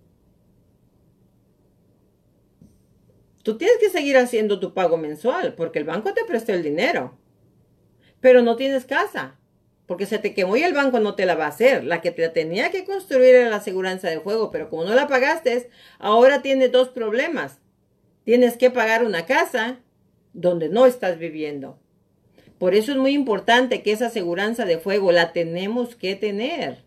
Tú 3.46 3.60
tienes 3.60 3.78
que 3.78 3.92
seguir 3.92 4.18
haciendo 4.18 4.60
tu 4.60 4.74
pago 4.74 4.98
mensual 4.98 5.54
porque 5.54 5.78
el 5.78 5.86
banco 5.86 6.16
te 6.16 6.26
prestó 6.26 6.52
el 6.52 6.64
dinero. 6.64 7.16
Pero 8.20 8.42
no 8.42 8.56
tienes 8.56 8.86
casa. 8.86 9.38
Porque 9.86 10.08
se 10.08 10.18
te 10.18 10.34
quemó 10.34 10.58
y 10.58 10.64
el 10.64 10.74
banco 10.74 11.00
no 11.00 11.14
te 11.14 11.28
la 11.28 11.36
va 11.36 11.46
a 11.46 11.50
hacer. 11.50 11.84
La 11.84 12.02
que 12.02 12.10
te 12.10 12.28
tenía 12.30 12.72
que 12.72 12.86
construir 12.86 13.36
era 13.36 13.52
la 13.52 13.58
aseguranza 13.58 14.10
de 14.10 14.20
fuego, 14.20 14.50
pero 14.50 14.72
como 14.72 14.84
no 14.84 14.96
la 14.96 15.08
pagaste, 15.08 15.70
ahora 16.00 16.42
tienes 16.42 16.72
dos 16.72 16.90
problemas. 16.90 17.60
Tienes 18.24 18.58
que 18.58 18.72
pagar 18.72 19.06
una 19.06 19.28
casa 19.28 19.78
donde 20.34 20.68
no 20.70 20.88
estás 20.88 21.20
viviendo. 21.20 21.78
Por 22.58 22.74
eso 22.74 22.94
es 22.94 22.98
muy 22.98 23.14
importante 23.14 23.84
que 23.84 23.92
esa 23.92 24.08
aseguranza 24.08 24.66
de 24.66 24.80
fuego 24.80 25.12
la 25.12 25.34
tenemos 25.34 25.96
que 25.96 26.16
tener. 26.16 26.84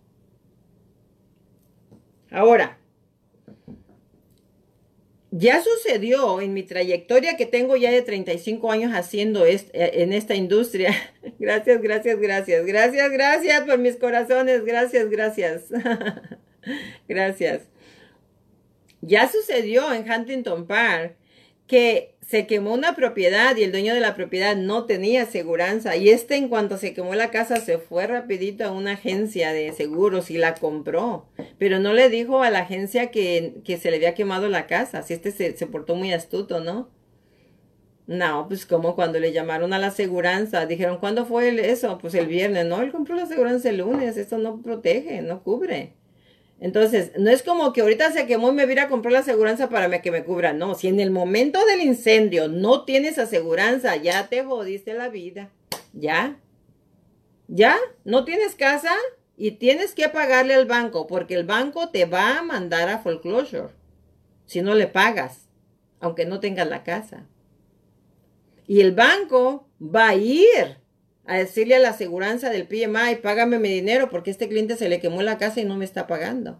Ahora, 2.32 2.78
ya 5.30 5.62
sucedió 5.62 6.40
en 6.40 6.54
mi 6.54 6.62
trayectoria 6.62 7.36
que 7.36 7.46
tengo 7.46 7.76
ya 7.76 7.90
de 7.90 8.02
35 8.02 8.72
años 8.72 8.92
haciendo 8.92 9.44
eh, 9.44 9.60
en 9.72 10.12
esta 10.12 10.34
industria. 10.34 10.94
Gracias, 11.38 11.80
gracias, 11.80 12.18
gracias. 12.18 12.66
Gracias, 12.66 13.10
gracias 13.10 13.60
por 13.62 13.78
mis 13.78 13.96
corazones. 13.96 14.64
Gracias, 14.64 15.08
gracias. 15.08 15.64
gracias. 17.08 17.62
Ya 19.00 19.28
sucedió 19.30 19.92
en 19.92 20.10
Huntington 20.10 20.66
Park 20.66 21.16
que 21.66 22.16
se 22.28 22.46
quemó 22.46 22.74
una 22.74 22.94
propiedad 22.94 23.56
y 23.56 23.62
el 23.62 23.72
dueño 23.72 23.94
de 23.94 24.00
la 24.00 24.14
propiedad 24.14 24.54
no 24.54 24.84
tenía 24.84 25.22
aseguranza 25.22 25.96
y 25.96 26.10
este 26.10 26.36
en 26.36 26.50
cuanto 26.50 26.76
se 26.76 26.92
quemó 26.92 27.14
la 27.14 27.30
casa 27.30 27.56
se 27.56 27.78
fue 27.78 28.06
rapidito 28.06 28.64
a 28.66 28.70
una 28.70 28.92
agencia 28.92 29.54
de 29.54 29.72
seguros 29.72 30.30
y 30.30 30.36
la 30.36 30.54
compró, 30.54 31.26
pero 31.56 31.80
no 31.80 31.94
le 31.94 32.10
dijo 32.10 32.42
a 32.42 32.50
la 32.50 32.60
agencia 32.60 33.10
que, 33.10 33.62
se 33.64 33.90
le 33.90 33.96
había 33.96 34.12
quemado 34.12 34.50
la 34.50 34.66
casa, 34.66 35.02
si 35.02 35.14
este 35.14 35.30
se, 35.32 35.56
se 35.56 35.66
portó 35.66 35.94
muy 35.94 36.12
astuto, 36.12 36.60
¿no? 36.60 36.90
No, 38.06 38.46
pues 38.46 38.66
como 38.66 38.94
cuando 38.94 39.18
le 39.20 39.32
llamaron 39.32 39.72
a 39.72 39.78
la 39.78 39.86
aseguranza, 39.86 40.66
dijeron, 40.66 40.98
¿cuándo 40.98 41.24
fue 41.24 41.70
eso? 41.70 41.96
Pues 41.96 42.14
el 42.14 42.26
viernes, 42.26 42.66
no, 42.66 42.82
él 42.82 42.92
compró 42.92 43.14
la 43.14 43.22
aseguranza 43.22 43.70
el 43.70 43.78
lunes, 43.78 44.18
esto 44.18 44.36
no 44.36 44.60
protege, 44.60 45.22
no 45.22 45.42
cubre. 45.42 45.97
Entonces, 46.60 47.12
no 47.16 47.30
es 47.30 47.42
como 47.42 47.72
que 47.72 47.82
ahorita 47.82 48.10
se 48.10 48.26
quemó 48.26 48.50
y 48.50 48.54
me 48.54 48.66
voy 48.66 48.78
a 48.78 48.88
comprar 48.88 49.12
la 49.12 49.20
aseguranza 49.20 49.68
para 49.68 50.02
que 50.02 50.10
me 50.10 50.24
cubra. 50.24 50.52
No, 50.52 50.74
si 50.74 50.88
en 50.88 50.98
el 50.98 51.10
momento 51.10 51.64
del 51.66 51.82
incendio 51.82 52.48
no 52.48 52.84
tienes 52.84 53.18
aseguranza, 53.18 53.96
ya 53.96 54.28
te 54.28 54.42
jodiste 54.42 54.94
la 54.94 55.08
vida. 55.08 55.50
Ya. 55.92 56.40
Ya, 57.46 57.78
no 58.04 58.24
tienes 58.24 58.56
casa 58.56 58.92
y 59.36 59.52
tienes 59.52 59.94
que 59.94 60.08
pagarle 60.08 60.54
al 60.54 60.66
banco 60.66 61.06
porque 61.06 61.34
el 61.34 61.44
banco 61.44 61.90
te 61.90 62.04
va 62.04 62.38
a 62.38 62.42
mandar 62.42 62.88
a 62.88 62.98
foreclosure 62.98 63.68
si 64.44 64.60
no 64.62 64.74
le 64.74 64.86
pagas, 64.86 65.48
aunque 66.00 66.26
no 66.26 66.40
tengas 66.40 66.68
la 66.68 66.82
casa. 66.82 67.26
Y 68.66 68.80
el 68.80 68.94
banco 68.94 69.68
va 69.80 70.08
a 70.08 70.14
ir 70.16 70.78
a 71.28 71.36
decirle 71.36 71.74
a 71.74 71.78
la 71.78 71.90
aseguranza 71.90 72.48
del 72.48 72.66
PMI, 72.66 73.16
págame 73.22 73.58
mi 73.58 73.68
dinero 73.68 74.08
porque 74.08 74.30
este 74.30 74.48
cliente 74.48 74.76
se 74.76 74.88
le 74.88 74.98
quemó 74.98 75.20
la 75.20 75.36
casa 75.36 75.60
y 75.60 75.66
no 75.66 75.76
me 75.76 75.84
está 75.84 76.06
pagando. 76.06 76.58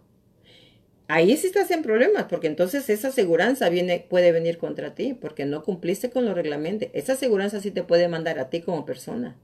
Ahí 1.07 1.35
sí 1.37 1.47
estás 1.47 1.71
en 1.71 1.81
problemas, 1.81 2.25
porque 2.29 2.45
entonces 2.45 2.87
esa 2.87 3.07
aseguranza 3.07 3.67
viene, 3.69 4.05
puede 4.07 4.31
venir 4.31 4.59
contra 4.59 4.93
ti, 4.93 5.15
porque 5.15 5.45
no 5.45 5.63
cumpliste 5.63 6.11
con 6.11 6.23
los 6.23 6.35
reglamentos. 6.35 6.89
Esa 6.93 7.13
aseguranza 7.13 7.61
sí 7.61 7.71
te 7.71 7.81
puede 7.81 8.07
mandar 8.07 8.37
a 8.37 8.51
ti 8.51 8.61
como 8.61 8.85
persona. 8.85 9.35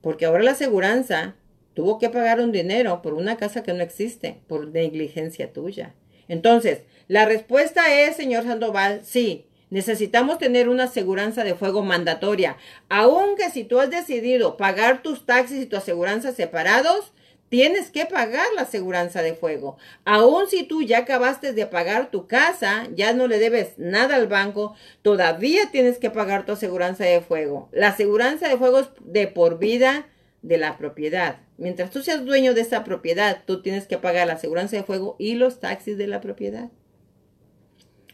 Porque 0.00 0.26
ahora 0.26 0.42
la 0.42 0.50
aseguranza 0.50 1.36
tuvo 1.74 2.00
que 2.00 2.10
pagar 2.10 2.40
un 2.40 2.50
dinero 2.50 3.02
por 3.02 3.14
una 3.14 3.36
casa 3.36 3.62
que 3.62 3.72
no 3.72 3.84
existe, 3.84 4.40
por 4.48 4.66
negligencia 4.66 5.52
tuya. 5.52 5.94
Entonces, 6.26 6.80
la 7.06 7.24
respuesta 7.24 8.00
es, 8.02 8.16
señor 8.16 8.42
Sandoval, 8.42 9.02
sí, 9.04 9.46
Necesitamos 9.70 10.38
tener 10.38 10.68
una 10.68 10.84
aseguranza 10.84 11.44
de 11.44 11.54
fuego 11.54 11.82
mandatoria. 11.82 12.56
Aunque 12.88 13.50
si 13.50 13.64
tú 13.64 13.80
has 13.80 13.90
decidido 13.90 14.56
pagar 14.56 15.02
tus 15.02 15.26
taxis 15.26 15.62
y 15.62 15.66
tu 15.66 15.76
aseguranza 15.76 16.32
separados, 16.32 17.12
tienes 17.48 17.90
que 17.90 18.06
pagar 18.06 18.46
la 18.54 18.62
aseguranza 18.62 19.22
de 19.22 19.34
fuego. 19.34 19.76
Aun 20.04 20.48
si 20.48 20.64
tú 20.64 20.82
ya 20.82 20.98
acabaste 20.98 21.52
de 21.52 21.66
pagar 21.66 22.10
tu 22.10 22.26
casa, 22.26 22.88
ya 22.94 23.12
no 23.12 23.26
le 23.26 23.38
debes 23.38 23.78
nada 23.78 24.16
al 24.16 24.26
banco, 24.26 24.74
todavía 25.02 25.70
tienes 25.70 25.98
que 25.98 26.10
pagar 26.10 26.46
tu 26.46 26.52
aseguranza 26.52 27.04
de 27.04 27.20
fuego. 27.20 27.68
La 27.72 27.88
aseguranza 27.88 28.48
de 28.48 28.56
fuego 28.56 28.80
es 28.80 28.88
de 29.00 29.26
por 29.26 29.58
vida 29.58 30.06
de 30.42 30.58
la 30.58 30.76
propiedad. 30.78 31.40
Mientras 31.56 31.90
tú 31.90 32.02
seas 32.02 32.24
dueño 32.24 32.54
de 32.54 32.60
esa 32.60 32.84
propiedad, 32.84 33.42
tú 33.44 33.62
tienes 33.62 33.86
que 33.86 33.98
pagar 33.98 34.26
la 34.26 34.34
aseguranza 34.34 34.76
de 34.76 34.84
fuego 34.84 35.16
y 35.18 35.34
los 35.34 35.60
taxis 35.60 35.98
de 35.98 36.06
la 36.06 36.20
propiedad. 36.20 36.70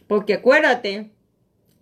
Porque 0.07 0.35
acuérdate 0.35 1.11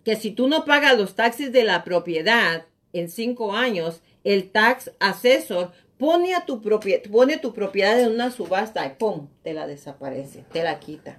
que 0.04 0.16
si 0.16 0.30
tú 0.30 0.48
no 0.48 0.64
pagas 0.64 0.96
los 0.98 1.14
taxis 1.14 1.52
de 1.52 1.64
la 1.64 1.82
propiedad 1.84 2.66
en 2.92 3.08
cinco 3.08 3.54
años, 3.54 4.02
el 4.22 4.50
tax 4.50 4.92
assessor 5.00 5.72
pone, 5.98 6.34
a 6.34 6.44
tu, 6.44 6.60
propiedad, 6.60 7.02
pone 7.10 7.38
tu 7.38 7.52
propiedad 7.54 7.98
en 8.00 8.12
una 8.12 8.30
subasta 8.30 8.86
y 8.86 8.90
¡pum! 8.90 9.28
te 9.42 9.54
la 9.54 9.66
desaparece, 9.66 10.44
te 10.52 10.62
la 10.62 10.78
quita. 10.78 11.18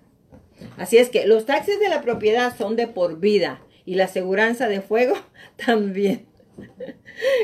Así 0.77 0.97
es 0.97 1.09
que 1.09 1.27
los 1.27 1.45
taxis 1.45 1.79
de 1.79 1.89
la 1.89 2.01
propiedad 2.01 2.55
son 2.55 2.75
de 2.75 2.87
por 2.87 3.19
vida 3.19 3.61
y 3.85 3.95
la 3.95 4.05
aseguranza 4.05 4.67
de 4.67 4.81
fuego 4.81 5.15
también. 5.65 6.27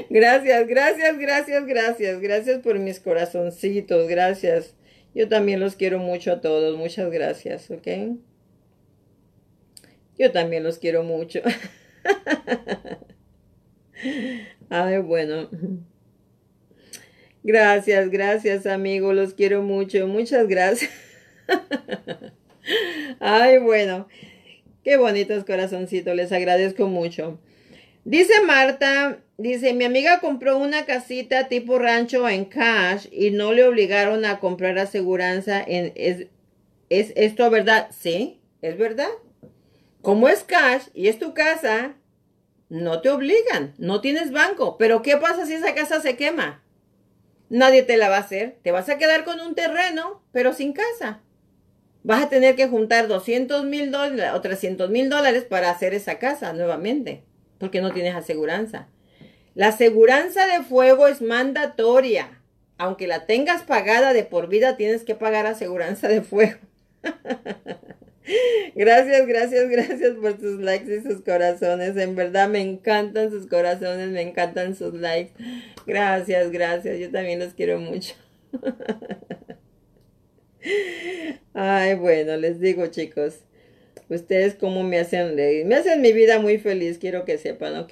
Gracias, 0.09 0.67
gracias, 0.67 1.17
gracias, 1.17 1.65
gracias. 1.65 2.21
Gracias 2.21 2.59
por 2.59 2.79
mis 2.79 2.99
corazoncitos, 2.99 4.07
gracias. 4.07 4.75
Yo 5.13 5.27
también 5.27 5.59
los 5.59 5.75
quiero 5.75 5.99
mucho 5.99 6.31
a 6.31 6.41
todos. 6.41 6.77
Muchas 6.77 7.11
gracias, 7.11 7.69
¿ok? 7.69 7.87
Yo 10.22 10.32
también 10.32 10.61
los 10.61 10.78
quiero 10.78 11.01
mucho. 11.01 11.41
Ay, 14.69 14.99
bueno. 14.99 15.49
Gracias, 17.41 18.11
gracias, 18.11 18.67
amigo. 18.67 19.13
Los 19.13 19.34
quiero 19.34 19.63
mucho. 19.63 20.05
Muchas 20.05 20.47
gracias. 20.47 20.91
Ay, 23.19 23.57
bueno. 23.57 24.07
Qué 24.84 24.97
bonitos 24.97 25.43
corazoncitos. 25.43 26.15
Les 26.15 26.32
agradezco 26.32 26.86
mucho. 26.86 27.39
Dice 28.05 28.43
Marta, 28.45 29.24
dice, 29.39 29.74
mi 29.74 29.86
amiga 29.86 30.19
compró 30.19 30.59
una 30.59 30.86
casita 30.86 31.47
tipo 31.47 31.80
rancho 31.80 32.30
en 32.30 32.45
cash 32.45 33.07
y 33.11 33.32
no 33.32 33.53
le 33.53 33.63
obligaron 33.63 34.24
a 34.26 34.39
comprar 34.39 34.78
aseguranza 34.78 35.63
en... 35.65 35.93
¿Es, 35.95 36.28
es 36.89 37.11
esto 37.15 37.49
verdad? 37.49 37.88
Sí, 37.89 38.39
es 38.61 38.78
verdad. 38.78 39.09
Como 40.01 40.27
es 40.27 40.43
cash 40.43 40.87
y 40.93 41.07
es 41.07 41.19
tu 41.19 41.33
casa, 41.33 41.93
no 42.69 43.01
te 43.01 43.09
obligan, 43.09 43.75
no 43.77 44.01
tienes 44.01 44.31
banco. 44.31 44.77
Pero 44.77 45.01
¿qué 45.01 45.17
pasa 45.17 45.45
si 45.45 45.53
esa 45.53 45.75
casa 45.75 46.01
se 46.01 46.15
quema? 46.15 46.63
Nadie 47.49 47.83
te 47.83 47.97
la 47.97 48.09
va 48.09 48.17
a 48.17 48.21
hacer. 48.21 48.57
Te 48.63 48.71
vas 48.71 48.89
a 48.89 48.97
quedar 48.97 49.23
con 49.25 49.39
un 49.39 49.55
terreno, 49.55 50.23
pero 50.31 50.53
sin 50.53 50.73
casa. 50.73 51.21
Vas 52.03 52.23
a 52.23 52.29
tener 52.29 52.55
que 52.55 52.67
juntar 52.67 53.07
200 53.07 53.65
mil 53.65 53.91
dólares 53.91 54.31
o 54.33 54.41
300 54.41 54.89
mil 54.89 55.09
dólares 55.09 55.43
para 55.43 55.69
hacer 55.69 55.93
esa 55.93 56.17
casa 56.17 56.53
nuevamente, 56.53 57.23
porque 57.59 57.81
no 57.81 57.91
tienes 57.91 58.15
aseguranza. 58.15 58.87
La 59.53 59.67
aseguranza 59.67 60.47
de 60.47 60.63
fuego 60.63 61.07
es 61.07 61.21
mandatoria. 61.21 62.41
Aunque 62.77 63.05
la 63.05 63.27
tengas 63.27 63.63
pagada 63.63 64.13
de 64.13 64.23
por 64.23 64.47
vida, 64.47 64.77
tienes 64.77 65.03
que 65.03 65.13
pagar 65.13 65.45
aseguranza 65.45 66.07
de 66.07 66.21
fuego. 66.21 66.57
Gracias, 68.76 69.28
gracias, 69.28 69.69
gracias 69.69 70.13
por 70.15 70.39
sus 70.39 70.59
likes 70.61 70.95
y 70.95 71.01
sus 71.01 71.22
corazones. 71.22 71.97
En 71.97 72.15
verdad 72.15 72.47
me 72.49 72.61
encantan 72.61 73.32
sus 73.32 73.47
corazones, 73.47 74.09
me 74.09 74.22
encantan 74.22 74.76
sus 74.76 74.93
likes. 74.93 75.34
Gracias, 75.86 76.51
gracias. 76.51 76.99
Yo 76.99 77.11
también 77.11 77.39
los 77.39 77.53
quiero 77.53 77.80
mucho. 77.80 78.13
Ay, 81.53 81.95
bueno, 81.95 82.38
les 82.38 82.59
digo 82.59 82.88
chicos, 82.88 83.39
ustedes 84.09 84.55
como 84.55 84.84
me 84.84 84.99
hacen 84.99 85.36
me 85.36 85.76
hacen 85.76 86.01
mi 86.01 86.13
vida 86.13 86.39
muy 86.39 86.57
feliz, 86.59 86.97
quiero 86.97 87.26
que 87.26 87.38
sepan, 87.38 87.78
¿ok? 87.78 87.91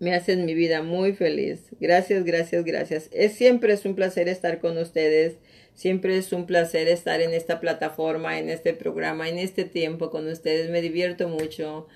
Me 0.00 0.14
hacen 0.14 0.44
mi 0.44 0.54
vida 0.54 0.82
muy 0.82 1.12
feliz. 1.12 1.60
Gracias, 1.80 2.24
gracias, 2.24 2.64
gracias. 2.64 3.08
Es 3.12 3.32
siempre 3.32 3.72
es 3.72 3.84
un 3.84 3.94
placer 3.94 4.28
estar 4.28 4.60
con 4.60 4.78
ustedes. 4.78 5.36
Siempre 5.78 6.18
es 6.18 6.32
un 6.32 6.44
placer 6.44 6.88
estar 6.88 7.20
en 7.20 7.32
esta 7.32 7.60
plataforma, 7.60 8.40
en 8.40 8.48
este 8.48 8.74
programa, 8.74 9.28
en 9.28 9.38
este 9.38 9.62
tiempo 9.64 10.10
con 10.10 10.26
ustedes. 10.26 10.70
Me 10.70 10.82
divierto 10.82 11.28
mucho. 11.28 11.86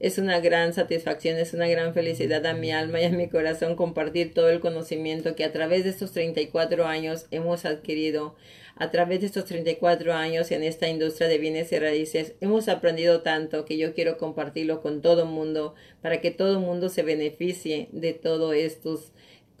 Es 0.00 0.18
una 0.18 0.40
gran 0.40 0.72
satisfacción, 0.72 1.38
es 1.38 1.54
una 1.54 1.68
gran 1.68 1.94
felicidad 1.94 2.44
a 2.44 2.54
mi 2.54 2.72
alma 2.72 3.00
y 3.00 3.04
a 3.04 3.10
mi 3.10 3.28
corazón 3.28 3.76
compartir 3.76 4.34
todo 4.34 4.50
el 4.50 4.58
conocimiento 4.58 5.36
que 5.36 5.44
a 5.44 5.52
través 5.52 5.84
de 5.84 5.90
estos 5.90 6.10
34 6.10 6.84
años 6.86 7.26
hemos 7.30 7.66
adquirido. 7.66 8.34
A 8.74 8.90
través 8.90 9.20
de 9.20 9.26
estos 9.26 9.44
34 9.44 10.12
años 10.12 10.50
en 10.50 10.64
esta 10.64 10.88
industria 10.88 11.28
de 11.28 11.38
bienes 11.38 11.70
y 11.70 11.78
raíces 11.78 12.34
hemos 12.40 12.68
aprendido 12.68 13.22
tanto 13.22 13.64
que 13.64 13.78
yo 13.78 13.94
quiero 13.94 14.18
compartirlo 14.18 14.82
con 14.82 15.02
todo 15.02 15.22
el 15.22 15.28
mundo 15.28 15.76
para 16.02 16.20
que 16.20 16.32
todo 16.32 16.54
el 16.54 16.64
mundo 16.64 16.88
se 16.88 17.04
beneficie 17.04 17.90
de 17.92 18.12
todos 18.12 18.56
estos, 18.56 19.12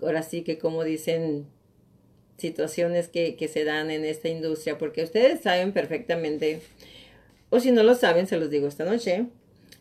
ahora 0.02 0.24
sí 0.24 0.42
que 0.42 0.58
como 0.58 0.82
dicen, 0.82 1.46
situaciones 2.40 3.08
que, 3.08 3.36
que 3.36 3.48
se 3.48 3.64
dan 3.64 3.90
en 3.90 4.04
esta 4.04 4.28
industria, 4.28 4.78
porque 4.78 5.02
ustedes 5.02 5.40
saben 5.40 5.72
perfectamente, 5.72 6.60
o 7.50 7.60
si 7.60 7.70
no 7.70 7.82
lo 7.82 7.94
saben, 7.94 8.26
se 8.26 8.38
los 8.38 8.50
digo 8.50 8.66
esta 8.66 8.84
noche, 8.84 9.26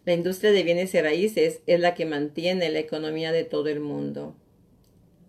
la 0.05 0.14
industria 0.14 0.51
de 0.51 0.64
bienes 0.64 0.93
y 0.93 1.01
raíces 1.01 1.62
es 1.68 1.80
la 1.80 1.93
que 1.93 2.05
mantiene 2.05 2.70
la 2.70 2.80
economía 2.80 3.32
de 3.32 3.43
todo 3.43 3.68
el 3.68 3.80
mundo. 3.80 4.36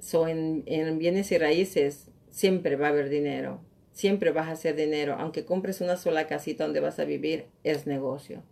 So, 0.01 0.28
en, 0.28 0.62
en 0.66 0.99
bienes 0.99 1.31
y 1.33 1.39
raíces 1.39 2.07
siempre 2.31 2.76
va 2.76 2.87
a 2.87 2.91
haber 2.91 3.09
dinero, 3.09 3.61
siempre 3.93 4.31
vas 4.31 4.49
a 4.49 4.53
hacer 4.53 4.76
dinero, 4.76 5.16
aunque 5.18 5.45
compres 5.45 5.81
una 5.81 5.97
sola 5.97 6.26
casita 6.26 6.64
donde 6.64 6.81
vas 6.81 6.99
a 6.99 7.05
vivir, 7.05 7.47
es 7.64 7.87
negocio. 7.87 8.43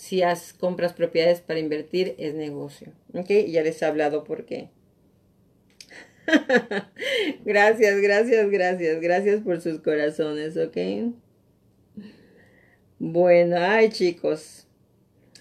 Si 0.00 0.22
has, 0.22 0.54
compras 0.54 0.94
propiedades 0.94 1.42
para 1.42 1.60
invertir, 1.60 2.14
es 2.16 2.34
negocio. 2.34 2.88
¿Ok? 3.12 3.28
Ya 3.48 3.62
les 3.62 3.82
he 3.82 3.84
hablado 3.84 4.24
por 4.24 4.46
qué. 4.46 4.70
gracias, 7.44 8.00
gracias, 8.00 8.50
gracias. 8.50 9.00
Gracias 9.00 9.40
por 9.40 9.60
sus 9.60 9.80
corazones, 9.80 10.56
¿ok? 10.56 10.76
Bueno, 12.98 13.56
ay 13.58 13.88
chicos. 13.90 14.66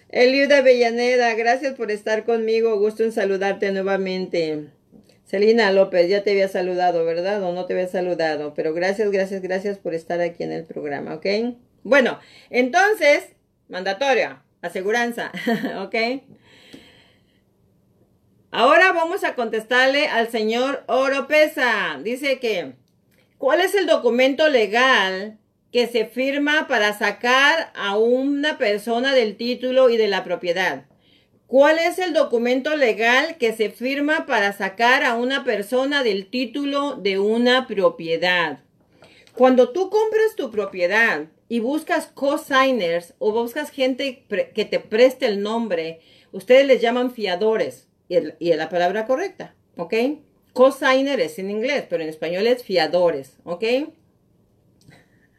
Eliuda 0.10 0.62
Bellaneda, 0.62 1.36
gracias 1.36 1.76
por 1.76 1.92
estar 1.92 2.26
conmigo. 2.26 2.80
Gusto 2.80 3.04
en 3.04 3.12
saludarte 3.12 3.72
nuevamente. 3.72 4.70
Celina 5.26 5.72
López, 5.72 6.10
ya 6.10 6.24
te 6.24 6.32
había 6.32 6.48
saludado, 6.48 7.06
¿verdad? 7.06 7.44
O 7.44 7.54
no 7.54 7.68
te 7.68 7.74
había 7.74 7.88
saludado. 7.88 8.56
Pero 8.56 8.74
gracias, 8.74 9.12
gracias, 9.12 9.44
gracias 9.44 9.78
por 9.78 9.94
estar 9.94 10.20
aquí 10.22 10.44
en 10.44 10.52
el 10.52 10.64
programa, 10.64 11.14
¿ok? 11.14 11.26
Bueno, 11.84 12.20
entonces, 12.50 13.28
mandatoria, 13.68 14.42
aseguranza, 14.62 15.32
¿ok? 15.84 15.96
Ahora 18.52 18.94
vamos 18.94 19.24
a 19.24 19.36
contestarle 19.36 20.08
al 20.08 20.32
señor 20.32 20.84
Oropesa. 20.88 22.00
Dice 22.04 22.40
que, 22.40 22.74
¿cuál 23.38 23.62
es 23.62 23.76
el 23.76 23.86
documento 23.86 24.50
legal 24.50 25.38
que 25.72 25.86
se 25.86 26.06
firma 26.06 26.68
para 26.68 26.98
sacar 26.98 27.72
a 27.76 27.96
una 27.96 28.58
persona 28.58 29.14
del 29.14 29.38
título 29.38 29.92
y 29.92 29.98
de 29.98 30.08
la 30.08 30.24
propiedad? 30.24 30.86
¿Cuál 31.46 31.78
es 31.78 32.00
el 32.00 32.14
documento 32.14 32.76
legal 32.76 33.38
que 33.38 33.54
se 33.54 33.70
firma 33.70 34.26
para 34.26 34.52
sacar 34.52 35.04
a 35.04 35.14
una 35.14 35.44
persona 35.44 36.02
del 36.02 36.26
título 36.26 36.96
de 36.96 37.20
una 37.20 37.68
propiedad? 37.68 38.64
Cuando 39.36 39.70
tú 39.70 39.92
compras 39.92 40.36
tu 40.36 40.50
propiedad 40.50 41.28
y 41.50 41.60
buscas 41.60 42.08
co-signers 42.08 43.14
o 43.20 43.32
buscas 43.32 43.70
gente 43.70 44.26
que 44.56 44.66
te 44.66 44.80
preste 44.80 45.28
el 45.28 45.44
nombre, 45.44 46.00
ustedes 46.32 46.66
les 46.66 46.82
llaman 46.82 47.12
fiadores 47.12 47.89
y, 48.10 48.50
es 48.52 48.58
la 48.58 48.68
palabra 48.68 49.06
correcta, 49.06 49.56
¿ok? 49.78 49.94
Cosigner 50.54 51.22
es 51.22 51.40
en 51.40 51.50
inglés, 51.52 51.86
pero 51.90 52.04
en 52.04 52.10
español 52.10 52.48
es 52.48 52.64
fiadores, 52.64 53.38
¿ok? 53.46 53.64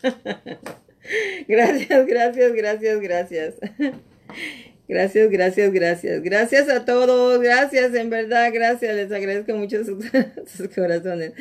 gracias, 1.48 2.06
gracias, 2.06 2.52
gracias, 2.52 3.00
gracias. 3.00 3.54
Gracias, 4.90 5.30
gracias, 5.30 5.72
gracias. 5.72 6.20
Gracias 6.20 6.68
a 6.68 6.84
todos. 6.84 7.40
Gracias, 7.40 7.94
en 7.94 8.10
verdad, 8.10 8.50
gracias. 8.52 8.96
Les 8.96 9.12
agradezco 9.12 9.54
mucho 9.54 9.84
sus, 9.84 10.04
corazones. 10.74 11.32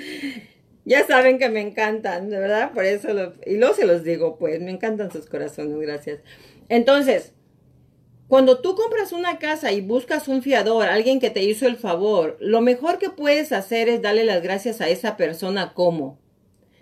Ya 0.86 1.08
saben 1.08 1.40
que 1.40 1.50
me 1.50 1.60
encantan, 1.60 2.30
verdad, 2.30 2.74
por 2.74 2.86
eso 2.86 3.12
lo, 3.12 3.34
y 3.48 3.58
luego 3.58 3.74
se 3.74 3.88
los 3.88 4.04
digo, 4.04 4.38
pues, 4.38 4.62
me 4.62 4.70
encantan 4.70 5.12
sus 5.12 5.26
corazones, 5.26 5.80
gracias. 5.80 6.20
Entonces, 6.70 7.34
cuando 8.30 8.60
tú 8.60 8.76
compras 8.76 9.12
una 9.12 9.40
casa 9.40 9.72
y 9.72 9.82
buscas 9.82 10.28
un 10.28 10.44
fiador, 10.44 10.86
alguien 10.88 11.20
que 11.20 11.32
te 11.32 11.42
hizo 11.42 11.66
el 11.66 11.78
favor, 11.78 12.38
lo 12.40 12.62
mejor 12.62 13.00
que 13.00 13.10
puedes 13.10 13.52
hacer 13.52 13.90
es 13.90 14.04
darle 14.04 14.24
las 14.24 14.44
gracias 14.44 14.82
a 14.82 14.88
esa 14.88 15.18
persona 15.18 15.74
como 15.74 16.20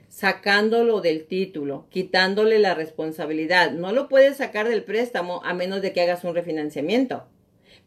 sacándolo 0.09 0.99
del 0.99 1.25
título, 1.25 1.87
quitándole 1.89 2.59
la 2.59 2.73
responsabilidad. 2.73 3.71
No 3.71 3.93
lo 3.93 4.09
puedes 4.09 4.35
sacar 4.35 4.67
del 4.67 4.83
préstamo 4.83 5.41
a 5.45 5.53
menos 5.53 5.81
de 5.81 5.93
que 5.93 6.01
hagas 6.01 6.25
un 6.25 6.35
refinanciamiento, 6.35 7.23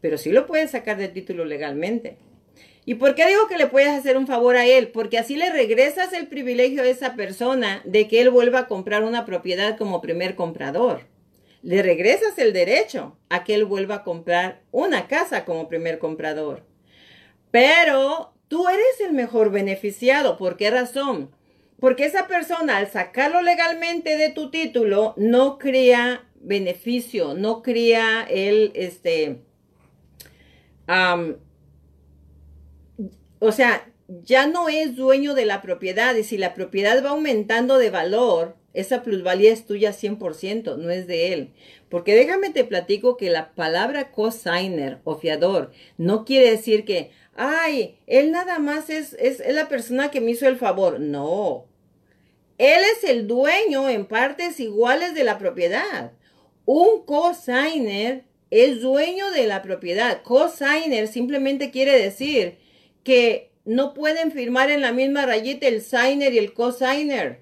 pero 0.01 0.17
sí 0.17 0.31
lo 0.31 0.47
puedes 0.47 0.71
sacar 0.71 0.97
del 0.97 1.13
título 1.13 1.45
legalmente. 1.45 2.17
¿Y 2.83 2.95
por 2.95 3.13
qué 3.13 3.27
digo 3.27 3.47
que 3.47 3.59
le 3.59 3.67
puedes 3.67 3.89
hacer 3.89 4.17
un 4.17 4.25
favor 4.25 4.55
a 4.55 4.65
él? 4.65 4.87
Porque 4.87 5.19
así 5.19 5.35
le 5.35 5.51
regresas 5.51 6.13
el 6.13 6.25
privilegio 6.25 6.81
a 6.81 6.87
esa 6.87 7.15
persona 7.15 7.83
de 7.85 8.07
que 8.07 8.21
él 8.21 8.31
vuelva 8.31 8.61
a 8.61 8.67
comprar 8.67 9.03
una 9.03 9.23
propiedad 9.23 9.77
como 9.77 10.01
primer 10.01 10.33
comprador. 10.33 11.01
Le 11.63 11.83
regresas 11.83 12.37
el 12.37 12.53
derecho 12.53 13.17
a 13.29 13.43
que 13.43 13.53
él 13.53 13.65
vuelva 13.65 13.95
a 13.95 14.03
comprar 14.03 14.61
una 14.71 15.07
casa 15.07 15.45
como 15.45 15.67
primer 15.67 15.99
comprador. 15.99 16.65
Pero 17.51 18.33
tú 18.47 18.67
eres 18.67 18.99
el 19.05 19.13
mejor 19.13 19.51
beneficiado. 19.51 20.37
¿Por 20.37 20.57
qué 20.57 20.71
razón? 20.71 21.31
Porque 21.79 22.05
esa 22.05 22.27
persona 22.27 22.77
al 22.77 22.87
sacarlo 22.87 23.41
legalmente 23.41 24.17
de 24.17 24.29
tu 24.29 24.51
título 24.51 25.13
no 25.17 25.57
crea 25.57 26.27
beneficio, 26.35 27.33
no 27.33 27.61
crea 27.61 28.23
el, 28.29 28.71
este, 28.75 29.41
o 33.39 33.51
sea, 33.51 33.87
ya 34.07 34.47
no 34.47 34.69
es 34.69 34.95
dueño 34.95 35.33
de 35.33 35.45
la 35.45 35.61
propiedad 35.61 36.15
y 36.15 36.23
si 36.23 36.37
la 36.37 36.53
propiedad 36.53 37.03
va 37.03 37.11
aumentando 37.11 37.77
de 37.77 37.89
valor, 37.89 38.57
esa 38.73 39.03
plusvalía 39.03 39.51
es 39.51 39.65
tuya 39.65 39.91
100%, 39.91 40.77
no 40.77 40.89
es 40.89 41.07
de 41.07 41.33
él. 41.33 41.49
Porque 41.89 42.15
déjame 42.15 42.49
te 42.51 42.63
platico 42.63 43.17
que 43.17 43.29
la 43.29 43.53
palabra 43.53 44.11
cosigner 44.11 44.99
o 45.03 45.17
fiador 45.17 45.71
no 45.97 46.23
quiere 46.25 46.51
decir 46.51 46.85
que, 46.85 47.11
ay, 47.35 47.97
él 48.07 48.31
nada 48.31 48.59
más 48.59 48.89
es, 48.89 49.13
es, 49.19 49.39
es 49.41 49.53
la 49.53 49.67
persona 49.67 50.11
que 50.11 50.21
me 50.21 50.31
hizo 50.31 50.47
el 50.47 50.57
favor. 50.57 50.99
No. 50.99 51.65
Él 52.57 52.81
es 52.95 53.09
el 53.09 53.27
dueño 53.27 53.89
en 53.89 54.05
partes 54.05 54.59
iguales 54.59 55.13
de 55.15 55.23
la 55.23 55.37
propiedad. 55.37 56.13
Un 56.65 57.03
cosigner 57.05 58.23
es 58.51 58.81
dueño 58.81 59.31
de 59.31 59.47
la 59.47 59.61
propiedad. 59.61 60.21
Cosigner 60.21 61.07
simplemente 61.07 61.71
quiere 61.71 61.97
decir 61.97 62.59
que 63.03 63.51
no 63.65 63.93
pueden 63.93 64.31
firmar 64.31 64.69
en 64.69 64.81
la 64.81 64.91
misma 64.91 65.25
rayita 65.25 65.67
el 65.67 65.81
signer 65.81 66.33
y 66.33 66.37
el 66.37 66.53
cosigner. 66.53 67.39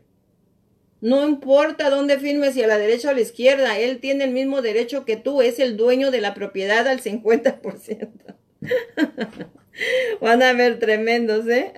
No 1.01 1.27
importa 1.27 1.89
dónde 1.89 2.19
firmes, 2.19 2.53
si 2.53 2.63
a 2.63 2.67
la 2.67 2.77
derecha 2.77 3.07
o 3.07 3.11
a 3.11 3.13
la 3.13 3.21
izquierda, 3.21 3.77
él 3.79 3.99
tiene 3.99 4.25
el 4.25 4.31
mismo 4.31 4.61
derecho 4.61 5.05
que 5.05 5.15
tú, 5.15 5.41
es 5.41 5.59
el 5.59 5.77
dueño 5.77 6.11
de 6.11 6.21
la 6.21 6.33
propiedad 6.33 6.87
al 6.87 7.01
50%. 7.01 8.09
Van 10.21 10.43
a 10.43 10.53
ver 10.53 10.79
tremendos, 10.79 11.47
¿eh? 11.47 11.73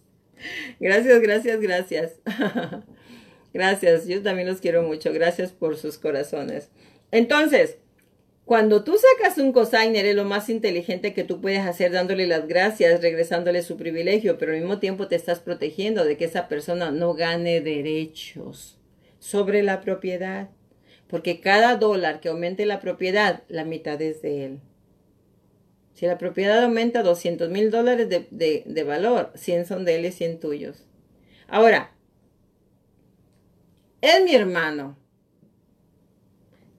gracias, 0.80 1.20
gracias, 1.20 1.60
gracias. 1.60 2.12
gracias, 3.52 4.06
yo 4.06 4.22
también 4.22 4.48
los 4.48 4.60
quiero 4.60 4.82
mucho. 4.82 5.12
Gracias 5.12 5.52
por 5.52 5.76
sus 5.76 5.98
corazones. 5.98 6.70
Entonces, 7.12 7.78
cuando 8.48 8.82
tú 8.82 8.96
sacas 8.96 9.36
un 9.36 9.52
cosigner 9.52 10.06
es 10.06 10.16
lo 10.16 10.24
más 10.24 10.48
inteligente 10.48 11.12
que 11.12 11.22
tú 11.22 11.42
puedes 11.42 11.66
hacer 11.66 11.92
dándole 11.92 12.26
las 12.26 12.48
gracias, 12.48 13.02
regresándole 13.02 13.60
su 13.60 13.76
privilegio, 13.76 14.38
pero 14.38 14.52
al 14.52 14.60
mismo 14.60 14.78
tiempo 14.78 15.06
te 15.06 15.16
estás 15.16 15.40
protegiendo 15.40 16.02
de 16.06 16.16
que 16.16 16.24
esa 16.24 16.48
persona 16.48 16.90
no 16.90 17.12
gane 17.12 17.60
derechos 17.60 18.78
sobre 19.18 19.62
la 19.62 19.82
propiedad. 19.82 20.48
Porque 21.08 21.40
cada 21.42 21.76
dólar 21.76 22.20
que 22.20 22.30
aumente 22.30 22.64
la 22.64 22.80
propiedad, 22.80 23.42
la 23.48 23.66
mitad 23.66 24.00
es 24.00 24.22
de 24.22 24.46
él. 24.46 24.60
Si 25.92 26.06
la 26.06 26.16
propiedad 26.16 26.64
aumenta 26.64 27.02
200 27.02 27.50
mil 27.50 27.70
dólares 27.70 28.08
de, 28.08 28.84
valor, 28.84 29.30
100 29.34 29.66
son 29.66 29.84
de 29.84 29.96
él 29.96 30.06
y 30.06 30.12
100 30.12 30.40
tuyos. 30.40 30.86
Ahora, 31.48 31.92
es 34.00 34.24
mi 34.24 34.34
hermano. 34.34 34.96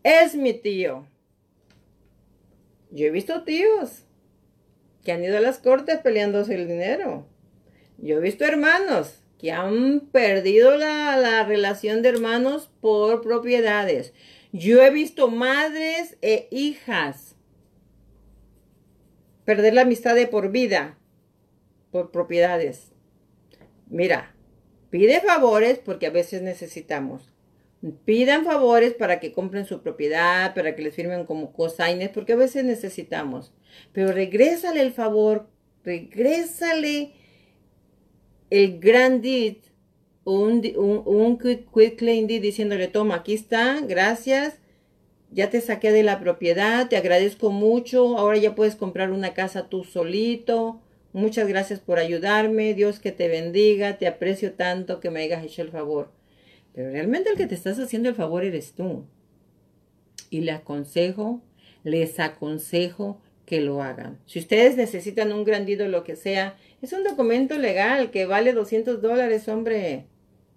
Es 0.01 0.33
mi 0.33 0.53
tío 0.53 1.05
yo 2.91 3.07
he 3.07 3.11
visto 3.11 3.43
tíos 3.43 4.05
que 5.03 5.11
han 5.11 5.23
ido 5.23 5.37
a 5.37 5.41
las 5.41 5.59
cortes 5.59 5.99
peleándose 5.99 6.55
el 6.55 6.67
dinero. 6.67 7.27
Yo 7.97 8.17
he 8.17 8.21
visto 8.21 8.45
hermanos 8.45 9.23
que 9.37 9.51
han 9.51 10.01
perdido 10.11 10.75
la, 10.75 11.15
la, 11.17 11.43
relación 11.43 12.01
de 12.01 12.09
hermanos 12.09 12.69
por 12.81 13.21
propiedades. 13.21 14.13
Yo 14.51 14.81
he 14.83 14.89
visto 14.89 15.29
madres 15.29 16.17
e 16.21 16.47
hijas 16.51 17.35
perder 19.45 19.73
la 19.73 19.81
amistad 19.81 20.15
de 20.15 20.27
por 20.27 20.51
vida 20.51 20.97
por 21.91 22.11
propiedades. 22.11 22.91
Mira, 23.87 24.35
pide 24.89 25.21
favores 25.21 25.79
porque 25.79 26.07
a 26.07 26.11
veces 26.11 26.41
necesitamos 26.41 27.33
pidan 28.05 28.43
favores 28.43 28.93
para 28.93 29.19
que 29.19 29.31
compren 29.31 29.65
su 29.65 29.81
propiedad, 29.81 30.53
para 30.53 30.75
que 30.75 30.81
les 30.81 30.95
firmen 30.95 31.25
como 31.25 31.53
cosignes, 31.53 32.09
porque 32.09 32.33
a 32.33 32.37
veces 32.37 32.63
necesitamos. 32.65 33.53
Pero 33.93 34.11
regrésale 34.11 34.81
el 34.81 34.91
favor, 34.91 35.49
regrésale 35.83 37.13
el 38.49 38.79
grand 38.79 39.21
deed 39.21 39.57
o 40.23 40.41
un, 40.41 40.61
un, 41.05 41.37
quick, 41.37 41.95
claim 41.95 42.27
deed 42.27 42.41
diciéndole, 42.41 42.87
toma, 42.87 43.15
aquí 43.15 43.33
está, 43.33 43.79
gracias, 43.81 44.59
ya 45.31 45.49
te 45.49 45.61
saqué 45.61 45.91
de 45.91 46.03
la 46.03 46.19
propiedad, 46.19 46.89
te 46.89 46.97
agradezco 46.97 47.51
mucho, 47.51 48.17
ahora 48.17 48.37
ya 48.37 48.55
puedes 48.55 48.75
comprar 48.75 49.11
una 49.11 49.33
casa 49.33 49.69
tú 49.69 49.83
solito. 49.83 50.81
Muchas 51.11 51.47
gracias 51.47 51.79
por 51.79 51.97
ayudarme, 51.97 52.75
Dios 52.75 52.99
que 52.99 53.11
te 53.11 53.27
bendiga, 53.27 53.97
te 53.97 54.07
aprecio 54.07 54.53
tanto 54.53 54.99
que 54.99 55.09
me 55.09 55.21
hayas 55.21 55.43
hecho 55.43 55.63
el 55.63 55.71
favor. 55.71 56.18
Pero 56.73 56.91
realmente 56.91 57.29
el 57.29 57.37
que 57.37 57.47
te 57.47 57.55
estás 57.55 57.79
haciendo 57.79 58.09
el 58.09 58.15
favor 58.15 58.43
eres 58.43 58.73
tú. 58.73 59.05
Y 60.29 60.41
le 60.41 60.51
aconsejo, 60.51 61.41
les 61.83 62.19
aconsejo 62.19 63.19
que 63.45 63.61
lo 63.61 63.81
hagan. 63.81 64.19
Si 64.27 64.37
ustedes 64.37 64.77
necesitan 64.77 65.33
un 65.33 65.43
grandido, 65.43 65.87
lo 65.87 66.03
que 66.03 66.15
sea, 66.15 66.55
es 66.83 66.93
un 66.93 67.03
documento 67.03 67.57
legal 67.57 68.11
que 68.11 68.27
vale 68.27 68.53
200 68.53 69.01
dólares, 69.01 69.47
hombre. 69.47 70.05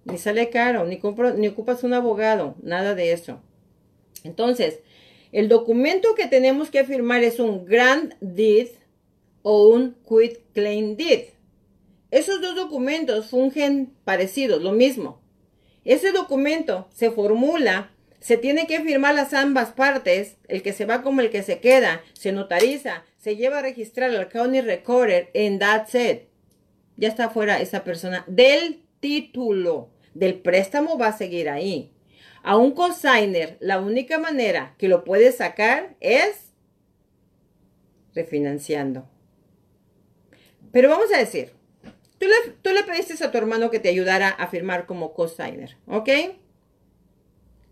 Ni 0.05 0.19
sale 0.19 0.51
caro, 0.51 0.85
ni, 0.85 0.99
compro, 0.99 1.33
ni 1.33 1.49
ocupas 1.49 1.85
un 1.85 1.95
abogado, 1.95 2.55
nada 2.63 2.95
de 2.95 3.13
eso. 3.13 3.41
Entonces, 4.25 4.81
el 5.33 5.49
documento 5.49 6.15
que 6.15 6.27
tenemos 6.27 6.71
que 6.71 6.85
firmar 6.85 7.25
es 7.25 7.41
un 7.41 7.65
Grand 7.65 8.15
Deed 8.21 8.69
o 9.41 9.69
un 9.69 9.97
Quit 10.07 10.41
Claim 10.53 10.97
Deed. 10.97 11.29
Esos 12.11 12.43
dos 12.43 12.55
documentos 12.55 13.31
fungen 13.31 13.95
parecidos, 14.05 14.63
lo 14.63 14.73
mismo. 14.73 15.22
Ese 15.85 16.13
documento 16.13 16.89
se 16.93 17.11
formula, 17.11 17.91
se 18.21 18.37
tiene 18.37 18.67
que 18.67 18.81
firmar 18.81 19.15
las 19.15 19.35
ambas 19.35 19.73
partes, 19.73 20.37
el 20.49 20.63
que 20.63 20.73
se 20.73 20.85
va 20.85 21.03
como 21.03 21.21
el 21.21 21.31
que 21.31 21.43
se 21.43 21.61
queda, 21.61 22.03
se 22.13 22.33
notariza, 22.33 23.05
se 23.19 23.37
lleva 23.37 23.59
a 23.59 23.63
registrar 23.63 24.11
al 24.11 24.29
county 24.29 24.61
recorder 24.61 25.31
en 25.35 25.59
that 25.59 25.89
set. 25.89 26.29
Ya 26.97 27.09
está 27.09 27.31
fuera 27.31 27.61
esa 27.61 27.85
persona 27.85 28.25
del 28.29 28.83
título 29.01 29.91
del 30.15 30.41
préstamo 30.41 30.99
va 30.99 31.09
a 31.09 31.17
seguir 31.17 31.49
ahí. 31.49 31.93
A 32.43 32.57
un 32.57 32.73
consigner, 32.73 33.57
la 33.61 33.81
única 33.81 34.19
manera 34.19 34.75
que 34.79 34.89
lo 34.89 35.05
puede 35.05 35.33
sacar 35.33 35.95
es 36.01 36.53
refinanciando. 38.15 39.09
Pero 40.73 40.89
vamos 40.89 41.13
a 41.13 41.19
decir, 41.19 41.53
Tú 42.23 42.29
le, 42.71 42.85
pediste 42.85 43.25
a 43.25 43.33
tu 43.33 43.39
hermano 43.39 43.69
que 43.69 43.81
te 43.81 43.89
ayudara 43.89 44.29
a 44.29 44.47
firmar 44.47 44.87
como 44.87 45.13
cosigner, 45.13 45.77
¿ok? 45.89 46.09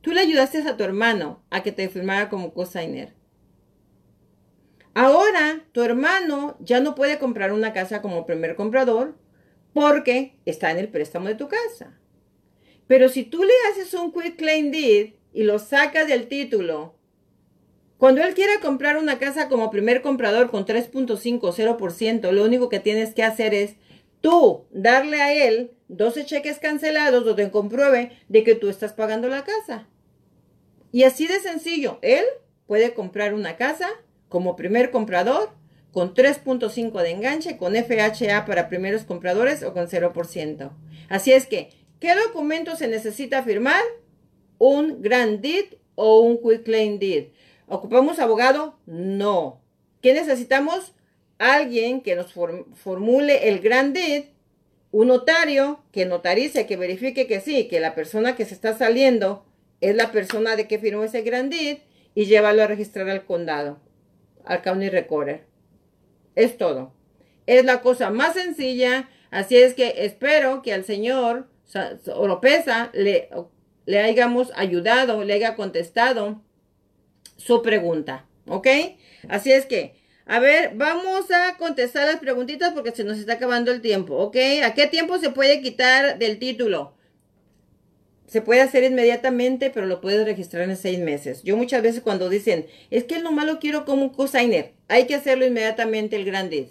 Tú 0.00 0.10
le 0.10 0.22
ayudaste 0.22 0.58
a 0.58 0.76
tu 0.76 0.82
hermano 0.82 1.44
a 1.50 1.62
que 1.62 1.70
te 1.70 1.88
firmara 1.88 2.28
como 2.28 2.52
cosigner. 2.52 3.14
Ahora 4.92 5.64
tu 5.70 5.84
hermano 5.84 6.56
ya 6.58 6.80
no 6.80 6.96
puede 6.96 7.20
comprar 7.20 7.52
una 7.52 7.72
casa 7.72 8.02
como 8.02 8.26
primer 8.26 8.56
comprador 8.56 9.16
porque 9.72 10.36
está 10.46 10.72
en 10.72 10.78
el 10.78 10.88
préstamo 10.88 11.28
de 11.28 11.36
tu 11.36 11.46
casa. 11.46 11.96
Pero 12.88 13.08
si 13.08 13.22
tú 13.22 13.44
le 13.44 13.52
haces 13.70 13.94
un 13.94 14.10
quick 14.10 14.34
claim 14.34 14.72
deed 14.72 15.14
y 15.32 15.44
lo 15.44 15.60
sacas 15.60 16.08
del 16.08 16.26
título, 16.26 16.96
cuando 17.98 18.20
él 18.20 18.34
quiera 18.34 18.58
comprar 18.60 18.96
una 18.96 19.20
casa 19.20 19.48
como 19.48 19.70
primer 19.70 20.02
comprador 20.02 20.50
con 20.50 20.66
3.50%, 20.66 22.32
lo 22.32 22.44
único 22.44 22.68
que 22.68 22.80
tienes 22.80 23.14
que 23.14 23.22
hacer 23.22 23.54
es 23.54 23.76
tú 24.20 24.66
darle 24.70 25.20
a 25.20 25.32
él 25.32 25.72
12 25.88 26.24
cheques 26.24 26.58
cancelados 26.58 27.24
donde 27.24 27.50
compruebe 27.50 28.12
de 28.28 28.44
que 28.44 28.54
tú 28.54 28.68
estás 28.68 28.92
pagando 28.92 29.28
la 29.28 29.44
casa. 29.44 29.86
Y 30.92 31.04
así 31.04 31.26
de 31.26 31.40
sencillo, 31.40 31.98
él 32.02 32.24
puede 32.66 32.94
comprar 32.94 33.34
una 33.34 33.56
casa 33.56 33.88
como 34.28 34.56
primer 34.56 34.90
comprador 34.90 35.50
con 35.92 36.14
3.5 36.14 37.02
de 37.02 37.10
enganche, 37.10 37.56
con 37.56 37.74
FHA 37.74 38.44
para 38.46 38.68
primeros 38.68 39.02
compradores 39.02 39.62
o 39.62 39.72
con 39.72 39.88
0%. 39.88 40.70
Así 41.08 41.32
es 41.32 41.46
que, 41.46 41.70
¿qué 41.98 42.14
documento 42.14 42.76
se 42.76 42.88
necesita 42.88 43.42
firmar? 43.42 43.82
¿Un 44.58 45.02
Grand 45.02 45.40
Deed 45.40 45.74
o 45.96 46.20
un 46.20 46.40
Quick 46.40 46.64
Claim 46.64 46.98
Deed? 46.98 47.28
¿Ocupamos 47.66 48.18
abogado? 48.18 48.78
No. 48.86 49.60
¿Qué 50.00 50.12
necesitamos? 50.12 50.94
Alguien 51.40 52.02
que 52.02 52.14
nos 52.14 52.32
formule 52.32 53.48
el 53.48 53.60
gran 53.60 53.94
deed 53.94 54.24
un 54.92 55.08
notario 55.08 55.82
que 55.92 56.04
notarice, 56.04 56.66
que 56.66 56.76
verifique 56.76 57.26
que 57.26 57.40
sí, 57.40 57.66
que 57.68 57.80
la 57.80 57.94
persona 57.94 58.36
que 58.36 58.44
se 58.44 58.54
está 58.54 58.76
saliendo 58.76 59.44
es 59.80 59.94
la 59.94 60.12
persona 60.12 60.56
de 60.56 60.68
que 60.68 60.78
firmó 60.78 61.04
ese 61.04 61.22
grandid 61.22 61.78
y 62.14 62.26
llévalo 62.26 62.62
a 62.62 62.66
registrar 62.66 63.08
al 63.08 63.24
condado, 63.24 63.78
al 64.44 64.62
county 64.62 64.90
recorder. 64.90 65.46
Es 66.34 66.58
todo. 66.58 66.92
Es 67.46 67.64
la 67.64 67.80
cosa 67.80 68.10
más 68.10 68.34
sencilla, 68.34 69.08
así 69.30 69.56
es 69.56 69.74
que 69.74 70.04
espero 70.04 70.60
que 70.62 70.74
al 70.74 70.84
señor 70.84 71.48
Oropesa 72.14 72.90
le, 72.92 73.30
le 73.86 74.00
hayamos 74.00 74.52
ayudado, 74.56 75.24
le 75.24 75.34
haya 75.34 75.54
contestado 75.54 76.42
su 77.36 77.62
pregunta, 77.62 78.26
¿ok? 78.46 78.66
Así 79.28 79.52
es 79.52 79.66
que 79.66 79.99
a 80.30 80.38
ver, 80.38 80.74
vamos 80.76 81.28
a 81.32 81.56
contestar 81.56 82.06
las 82.06 82.20
preguntitas 82.20 82.72
porque 82.72 82.92
se 82.92 83.02
nos 83.02 83.18
está 83.18 83.32
acabando 83.32 83.72
el 83.72 83.80
tiempo, 83.80 84.14
¿ok? 84.14 84.36
¿A 84.64 84.74
qué 84.74 84.86
tiempo 84.86 85.18
se 85.18 85.30
puede 85.30 85.60
quitar 85.60 86.20
del 86.20 86.38
título? 86.38 86.94
Se 88.28 88.40
puede 88.40 88.60
hacer 88.60 88.84
inmediatamente, 88.84 89.70
pero 89.70 89.86
lo 89.86 90.00
puedes 90.00 90.24
registrar 90.24 90.70
en 90.70 90.76
seis 90.76 91.00
meses. 91.00 91.42
Yo 91.42 91.56
muchas 91.56 91.82
veces 91.82 92.00
cuando 92.00 92.28
dicen, 92.28 92.66
es 92.92 93.02
que 93.02 93.18
nomás 93.18 93.44
lo 93.44 93.58
quiero 93.58 93.84
como 93.84 94.04
un 94.04 94.10
cosigner, 94.10 94.70
hay 94.86 95.08
que 95.08 95.16
hacerlo 95.16 95.44
inmediatamente 95.46 96.14
el 96.14 96.24
grandid. 96.24 96.66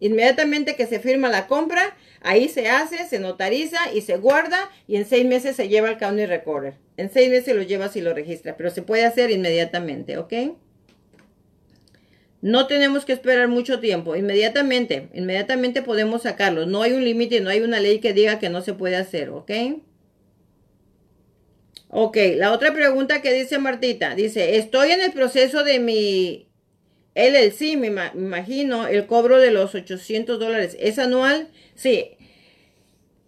Inmediatamente 0.00 0.74
que 0.74 0.86
se 0.86 0.98
firma 0.98 1.28
la 1.28 1.48
compra, 1.48 1.94
ahí 2.22 2.48
se 2.48 2.70
hace, 2.70 3.06
se 3.06 3.18
notariza 3.18 3.92
y 3.92 4.00
se 4.00 4.16
guarda 4.16 4.70
y 4.88 4.96
en 4.96 5.04
seis 5.04 5.26
meses 5.26 5.54
se 5.56 5.68
lleva 5.68 5.90
al 5.90 5.98
county 5.98 6.24
recorder. 6.24 6.76
En 6.96 7.12
seis 7.12 7.28
meses 7.28 7.54
lo 7.54 7.60
llevas 7.60 7.94
y 7.94 8.00
lo 8.00 8.14
registra, 8.14 8.56
pero 8.56 8.70
se 8.70 8.80
puede 8.80 9.04
hacer 9.04 9.30
inmediatamente, 9.30 10.16
¿ok? 10.16 10.32
No 12.42 12.66
tenemos 12.66 13.04
que 13.04 13.12
esperar 13.12 13.48
mucho 13.48 13.78
tiempo. 13.80 14.16
Inmediatamente, 14.16 15.08
inmediatamente 15.14 15.80
podemos 15.80 16.22
sacarlo. 16.22 16.66
No 16.66 16.82
hay 16.82 16.92
un 16.92 17.04
límite, 17.04 17.40
no 17.40 17.50
hay 17.50 17.60
una 17.60 17.80
ley 17.80 18.00
que 18.00 18.12
diga 18.12 18.40
que 18.40 18.50
no 18.50 18.62
se 18.62 18.74
puede 18.74 18.96
hacer, 18.96 19.30
¿ok? 19.30 19.50
Ok, 21.88 22.16
la 22.36 22.52
otra 22.52 22.72
pregunta 22.74 23.22
que 23.22 23.32
dice 23.32 23.58
Martita, 23.58 24.14
dice, 24.14 24.56
estoy 24.56 24.90
en 24.90 25.02
el 25.02 25.12
proceso 25.12 25.62
de 25.62 25.78
mi 25.78 26.48
LLC, 27.14 27.76
me 27.76 27.88
imagino, 28.14 28.88
el 28.88 29.06
cobro 29.06 29.38
de 29.38 29.50
los 29.50 29.74
800 29.74 30.40
dólares. 30.40 30.76
¿Es 30.80 30.98
anual? 30.98 31.48
Sí. 31.74 32.16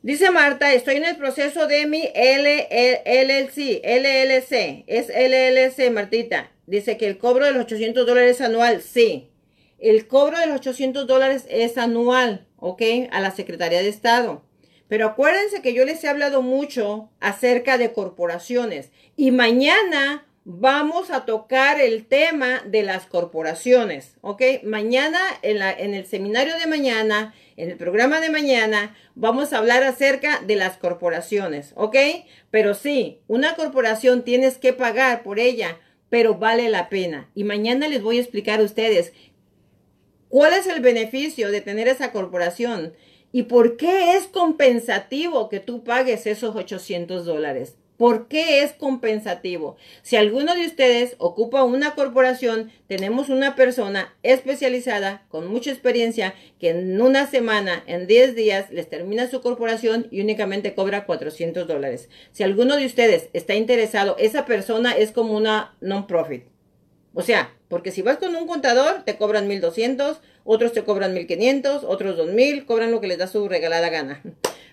Dice 0.02 0.30
Marta, 0.30 0.72
estoy 0.74 0.96
en 0.96 1.04
el 1.04 1.16
proceso 1.16 1.66
de 1.66 1.86
mi 1.86 2.02
LLC, 2.02 3.80
LLC, 3.84 4.84
es 4.86 5.08
LLC, 5.08 5.90
Martita. 5.92 6.53
Dice 6.66 6.96
que 6.96 7.06
el 7.06 7.18
cobro 7.18 7.44
de 7.44 7.52
los 7.52 7.64
800 7.64 8.06
dólares 8.06 8.36
es 8.36 8.40
anual. 8.40 8.80
Sí, 8.80 9.30
el 9.78 10.06
cobro 10.06 10.38
de 10.38 10.46
los 10.46 10.56
800 10.56 11.06
dólares 11.06 11.44
es 11.50 11.76
anual, 11.76 12.46
¿ok? 12.56 12.82
A 13.10 13.20
la 13.20 13.30
Secretaría 13.30 13.82
de 13.82 13.88
Estado. 13.88 14.42
Pero 14.88 15.06
acuérdense 15.06 15.62
que 15.62 15.74
yo 15.74 15.84
les 15.84 16.02
he 16.04 16.08
hablado 16.08 16.42
mucho 16.42 17.10
acerca 17.20 17.78
de 17.78 17.92
corporaciones 17.92 18.90
y 19.16 19.30
mañana 19.30 20.26
vamos 20.44 21.10
a 21.10 21.24
tocar 21.24 21.80
el 21.80 22.06
tema 22.06 22.62
de 22.66 22.82
las 22.82 23.06
corporaciones, 23.06 24.14
¿ok? 24.20 24.42
Mañana, 24.62 25.18
en, 25.42 25.58
la, 25.58 25.72
en 25.72 25.94
el 25.94 26.06
seminario 26.06 26.58
de 26.58 26.66
mañana, 26.66 27.34
en 27.56 27.70
el 27.70 27.76
programa 27.78 28.20
de 28.20 28.28
mañana, 28.28 28.94
vamos 29.14 29.52
a 29.52 29.58
hablar 29.58 29.82
acerca 29.82 30.40
de 30.40 30.56
las 30.56 30.76
corporaciones, 30.76 31.72
¿ok? 31.76 31.96
Pero 32.50 32.74
sí, 32.74 33.20
una 33.26 33.54
corporación 33.54 34.22
tienes 34.22 34.58
que 34.58 34.74
pagar 34.74 35.22
por 35.22 35.38
ella 35.38 35.78
pero 36.14 36.36
vale 36.36 36.68
la 36.68 36.90
pena. 36.90 37.28
Y 37.34 37.42
mañana 37.42 37.88
les 37.88 38.00
voy 38.00 38.18
a 38.18 38.20
explicar 38.20 38.60
a 38.60 38.62
ustedes 38.62 39.12
cuál 40.28 40.52
es 40.52 40.68
el 40.68 40.80
beneficio 40.80 41.50
de 41.50 41.60
tener 41.60 41.88
esa 41.88 42.12
corporación 42.12 42.92
y 43.32 43.42
por 43.42 43.76
qué 43.76 44.16
es 44.16 44.28
compensativo 44.28 45.48
que 45.48 45.58
tú 45.58 45.82
pagues 45.82 46.28
esos 46.28 46.54
800 46.54 47.26
dólares. 47.26 47.74
¿Por 47.96 48.26
qué 48.26 48.62
es 48.62 48.72
compensativo? 48.72 49.76
Si 50.02 50.16
alguno 50.16 50.54
de 50.56 50.66
ustedes 50.66 51.14
ocupa 51.18 51.62
una 51.62 51.94
corporación, 51.94 52.72
tenemos 52.88 53.28
una 53.28 53.54
persona 53.54 54.12
especializada 54.24 55.24
con 55.28 55.46
mucha 55.46 55.70
experiencia 55.70 56.34
que 56.58 56.70
en 56.70 57.00
una 57.00 57.28
semana, 57.28 57.84
en 57.86 58.08
10 58.08 58.34
días, 58.34 58.70
les 58.70 58.88
termina 58.88 59.30
su 59.30 59.40
corporación 59.40 60.08
y 60.10 60.20
únicamente 60.22 60.74
cobra 60.74 61.06
400 61.06 61.68
dólares. 61.68 62.08
Si 62.32 62.42
alguno 62.42 62.76
de 62.76 62.86
ustedes 62.86 63.28
está 63.32 63.54
interesado, 63.54 64.16
esa 64.18 64.44
persona 64.44 64.92
es 64.96 65.12
como 65.12 65.36
una 65.36 65.76
non-profit. 65.80 66.46
O 67.12 67.22
sea, 67.22 67.54
porque 67.68 67.92
si 67.92 68.02
vas 68.02 68.18
con 68.18 68.34
un 68.34 68.48
contador, 68.48 69.04
te 69.04 69.16
cobran 69.16 69.46
1200, 69.46 70.20
otros 70.42 70.72
te 70.72 70.82
cobran 70.82 71.14
1500, 71.14 71.84
otros 71.84 72.16
2000, 72.16 72.66
cobran 72.66 72.90
lo 72.90 73.00
que 73.00 73.06
les 73.06 73.18
da 73.18 73.28
su 73.28 73.48
regalada 73.48 73.88
gana. 73.88 74.20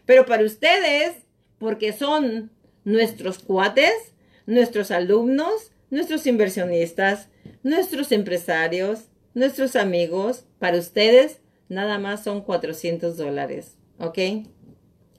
Pero 0.08 0.26
para 0.26 0.44
ustedes, 0.44 1.14
porque 1.60 1.94
son 1.94 2.50
nuestros 2.84 3.40
cuates, 3.40 4.14
nuestros 4.46 4.92
alumnos, 4.92 5.72
nuestros 5.90 6.28
inversionistas, 6.28 7.30
nuestros 7.64 8.12
empresarios, 8.12 9.06
nuestros 9.34 9.76
amigos, 9.76 10.46
para 10.60 10.78
ustedes 10.78 11.40
nada 11.70 11.98
más 12.00 12.24
son 12.24 12.42
400 12.42 13.18
dólares, 13.18 13.78
¿ok? 13.98 14.20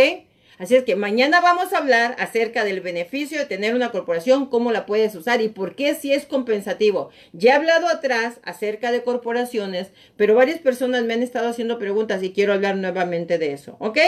Así 0.57 0.75
es 0.75 0.83
que 0.83 0.97
mañana 0.97 1.39
vamos 1.39 1.71
a 1.71 1.77
hablar 1.77 2.17
acerca 2.19 2.65
del 2.65 2.81
beneficio 2.81 3.39
de 3.39 3.45
tener 3.45 3.75
una 3.75 3.91
corporación, 3.91 4.47
cómo 4.47 4.73
la 4.73 4.85
puedes 4.85 5.15
usar 5.15 5.41
y 5.41 5.47
por 5.47 5.73
qué 5.75 5.95
si 5.95 6.11
es 6.11 6.25
compensativo. 6.25 7.11
Ya 7.31 7.53
he 7.53 7.55
hablado 7.55 7.87
atrás 7.87 8.41
acerca 8.43 8.91
de 8.91 9.01
corporaciones, 9.01 9.91
pero 10.17 10.35
varias 10.35 10.59
personas 10.59 11.05
me 11.05 11.13
han 11.13 11.23
estado 11.23 11.47
haciendo 11.47 11.79
preguntas 11.79 12.21
y 12.23 12.33
quiero 12.33 12.51
hablar 12.51 12.75
nuevamente 12.75 13.37
de 13.37 13.53
eso, 13.53 13.77
¿ok? 13.79 13.99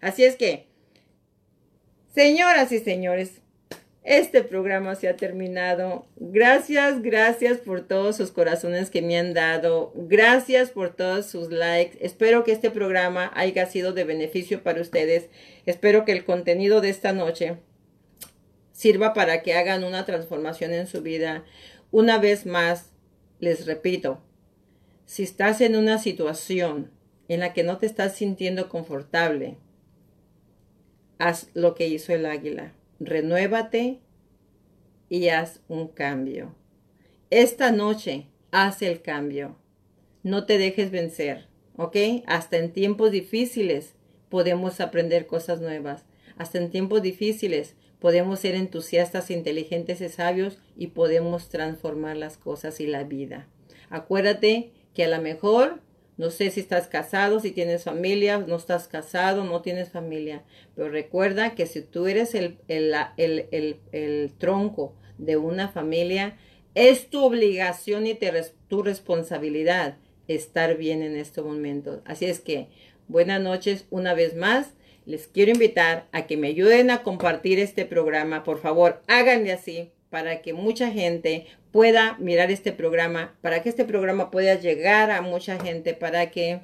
Así 0.00 0.24
es 0.24 0.36
que 0.36 0.66
Señoras 2.14 2.72
y 2.72 2.78
señores, 2.78 3.42
este 4.02 4.42
programa 4.42 4.94
se 4.94 5.08
ha 5.08 5.16
terminado. 5.16 6.06
Gracias, 6.16 7.02
gracias 7.02 7.58
por 7.58 7.86
todos 7.86 8.16
sus 8.16 8.32
corazones 8.32 8.88
que 8.88 9.02
me 9.02 9.18
han 9.18 9.34
dado. 9.34 9.92
Gracias 9.94 10.70
por 10.70 10.96
todos 10.96 11.26
sus 11.26 11.50
likes. 11.52 11.98
Espero 12.00 12.44
que 12.44 12.52
este 12.52 12.70
programa 12.70 13.30
haya 13.34 13.66
sido 13.66 13.92
de 13.92 14.04
beneficio 14.04 14.62
para 14.62 14.80
ustedes. 14.80 15.28
Espero 15.66 16.06
que 16.06 16.12
el 16.12 16.24
contenido 16.24 16.80
de 16.80 16.88
esta 16.88 17.12
noche 17.12 17.58
sirva 18.72 19.12
para 19.12 19.42
que 19.42 19.52
hagan 19.52 19.84
una 19.84 20.06
transformación 20.06 20.72
en 20.72 20.86
su 20.86 21.02
vida. 21.02 21.44
Una 21.90 22.18
vez 22.18 22.46
más, 22.46 22.92
les 23.40 23.66
repito, 23.66 24.22
si 25.04 25.22
estás 25.22 25.60
en 25.60 25.76
una 25.76 25.98
situación 25.98 26.90
en 27.28 27.40
la 27.40 27.52
que 27.52 27.62
no 27.62 27.76
te 27.76 27.84
estás 27.84 28.14
sintiendo 28.16 28.70
confortable, 28.70 29.58
haz 31.18 31.50
lo 31.54 31.74
que 31.74 31.88
hizo 31.88 32.12
el 32.12 32.26
águila. 32.26 32.72
Renuévate 33.00 34.00
y 35.08 35.28
haz 35.28 35.60
un 35.68 35.88
cambio. 35.88 36.54
Esta 37.30 37.70
noche 37.72 38.26
haz 38.50 38.82
el 38.82 39.02
cambio. 39.02 39.56
No 40.22 40.46
te 40.46 40.58
dejes 40.58 40.90
vencer, 40.90 41.48
¿ok? 41.76 41.96
Hasta 42.26 42.56
en 42.56 42.72
tiempos 42.72 43.10
difíciles 43.10 43.94
podemos 44.28 44.80
aprender 44.80 45.26
cosas 45.26 45.60
nuevas. 45.60 46.04
Hasta 46.36 46.58
en 46.58 46.70
tiempos 46.70 47.02
difíciles 47.02 47.76
podemos 47.98 48.40
ser 48.40 48.54
entusiastas, 48.54 49.30
inteligentes 49.30 50.00
y 50.00 50.08
sabios 50.08 50.58
y 50.76 50.88
podemos 50.88 51.48
transformar 51.48 52.16
las 52.16 52.36
cosas 52.36 52.80
y 52.80 52.86
la 52.86 53.04
vida. 53.04 53.48
Acuérdate 53.90 54.72
que 54.94 55.04
a 55.04 55.08
lo 55.08 55.20
mejor 55.20 55.80
no 56.18 56.30
sé 56.30 56.50
si 56.50 56.58
estás 56.58 56.88
casado, 56.88 57.38
si 57.38 57.52
tienes 57.52 57.84
familia, 57.84 58.38
no 58.38 58.56
estás 58.56 58.88
casado, 58.88 59.44
no 59.44 59.62
tienes 59.62 59.90
familia. 59.90 60.42
Pero 60.74 60.90
recuerda 60.90 61.54
que 61.54 61.64
si 61.66 61.80
tú 61.80 62.08
eres 62.08 62.34
el, 62.34 62.58
el, 62.66 64.32
tronco 64.36 64.96
de 65.16 65.36
una 65.36 65.68
familia, 65.68 66.36
es 66.74 67.08
tu 67.08 67.24
obligación 67.24 68.08
y 68.08 68.18
tu 68.68 68.82
responsabilidad 68.82 69.96
estar 70.26 70.76
bien 70.76 71.02
en 71.02 71.16
este 71.16 71.40
momento. 71.40 72.02
Así 72.04 72.26
es 72.26 72.40
que 72.40 72.66
buenas 73.06 73.40
noches 73.40 73.86
una 73.90 74.12
vez 74.12 74.34
más. 74.34 74.74
Les 75.06 75.28
quiero 75.28 75.52
invitar 75.52 76.08
a 76.10 76.26
que 76.26 76.36
me 76.36 76.48
ayuden 76.48 76.90
a 76.90 77.04
compartir 77.04 77.60
este 77.60 77.86
programa. 77.86 78.42
Por 78.42 78.58
favor, 78.58 79.02
háganle 79.06 79.52
así 79.52 79.92
para 80.10 80.42
que 80.42 80.52
mucha 80.52 80.90
gente 80.90 81.46
pueda 81.72 82.16
mirar 82.18 82.50
este 82.50 82.72
programa, 82.72 83.36
para 83.40 83.62
que 83.62 83.68
este 83.68 83.84
programa 83.84 84.30
pueda 84.30 84.54
llegar 84.54 85.10
a 85.10 85.20
mucha 85.20 85.58
gente, 85.58 85.94
para 85.94 86.30
que 86.30 86.60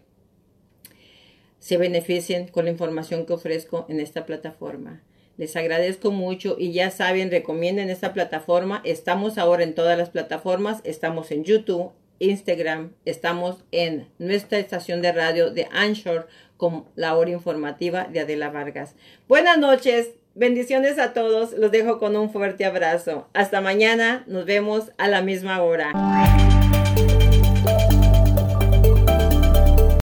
se 1.58 1.76
beneficien 1.76 2.48
con 2.48 2.66
la 2.66 2.70
información 2.70 3.26
que 3.26 3.32
ofrezco 3.32 3.86
en 3.88 4.00
esta 4.00 4.26
plataforma. 4.26 5.02
Les 5.36 5.56
agradezco 5.56 6.10
mucho 6.10 6.56
y 6.58 6.72
ya 6.72 6.90
saben, 6.90 7.30
recomienden 7.30 7.90
esta 7.90 8.12
plataforma. 8.12 8.80
Estamos 8.84 9.36
ahora 9.38 9.64
en 9.64 9.74
todas 9.74 9.98
las 9.98 10.10
plataformas. 10.10 10.80
Estamos 10.84 11.30
en 11.32 11.42
YouTube, 11.42 11.90
Instagram, 12.20 12.92
estamos 13.04 13.64
en 13.72 14.08
nuestra 14.18 14.58
estación 14.58 15.02
de 15.02 15.12
radio 15.12 15.50
de 15.50 15.66
Anchor 15.72 16.28
con 16.56 16.84
la 16.94 17.16
hora 17.16 17.30
informativa 17.30 18.04
de 18.04 18.20
Adela 18.20 18.50
Vargas. 18.50 18.94
Buenas 19.26 19.58
noches, 19.58 20.10
bendiciones 20.34 20.98
a 20.98 21.12
todos, 21.12 21.52
los 21.52 21.70
dejo 21.70 21.98
con 21.98 22.16
un 22.16 22.30
fuerte 22.30 22.64
abrazo. 22.64 23.28
Hasta 23.32 23.60
mañana, 23.60 24.24
nos 24.26 24.44
vemos 24.44 24.92
a 24.98 25.08
la 25.08 25.22
misma 25.22 25.62
hora. 25.62 25.92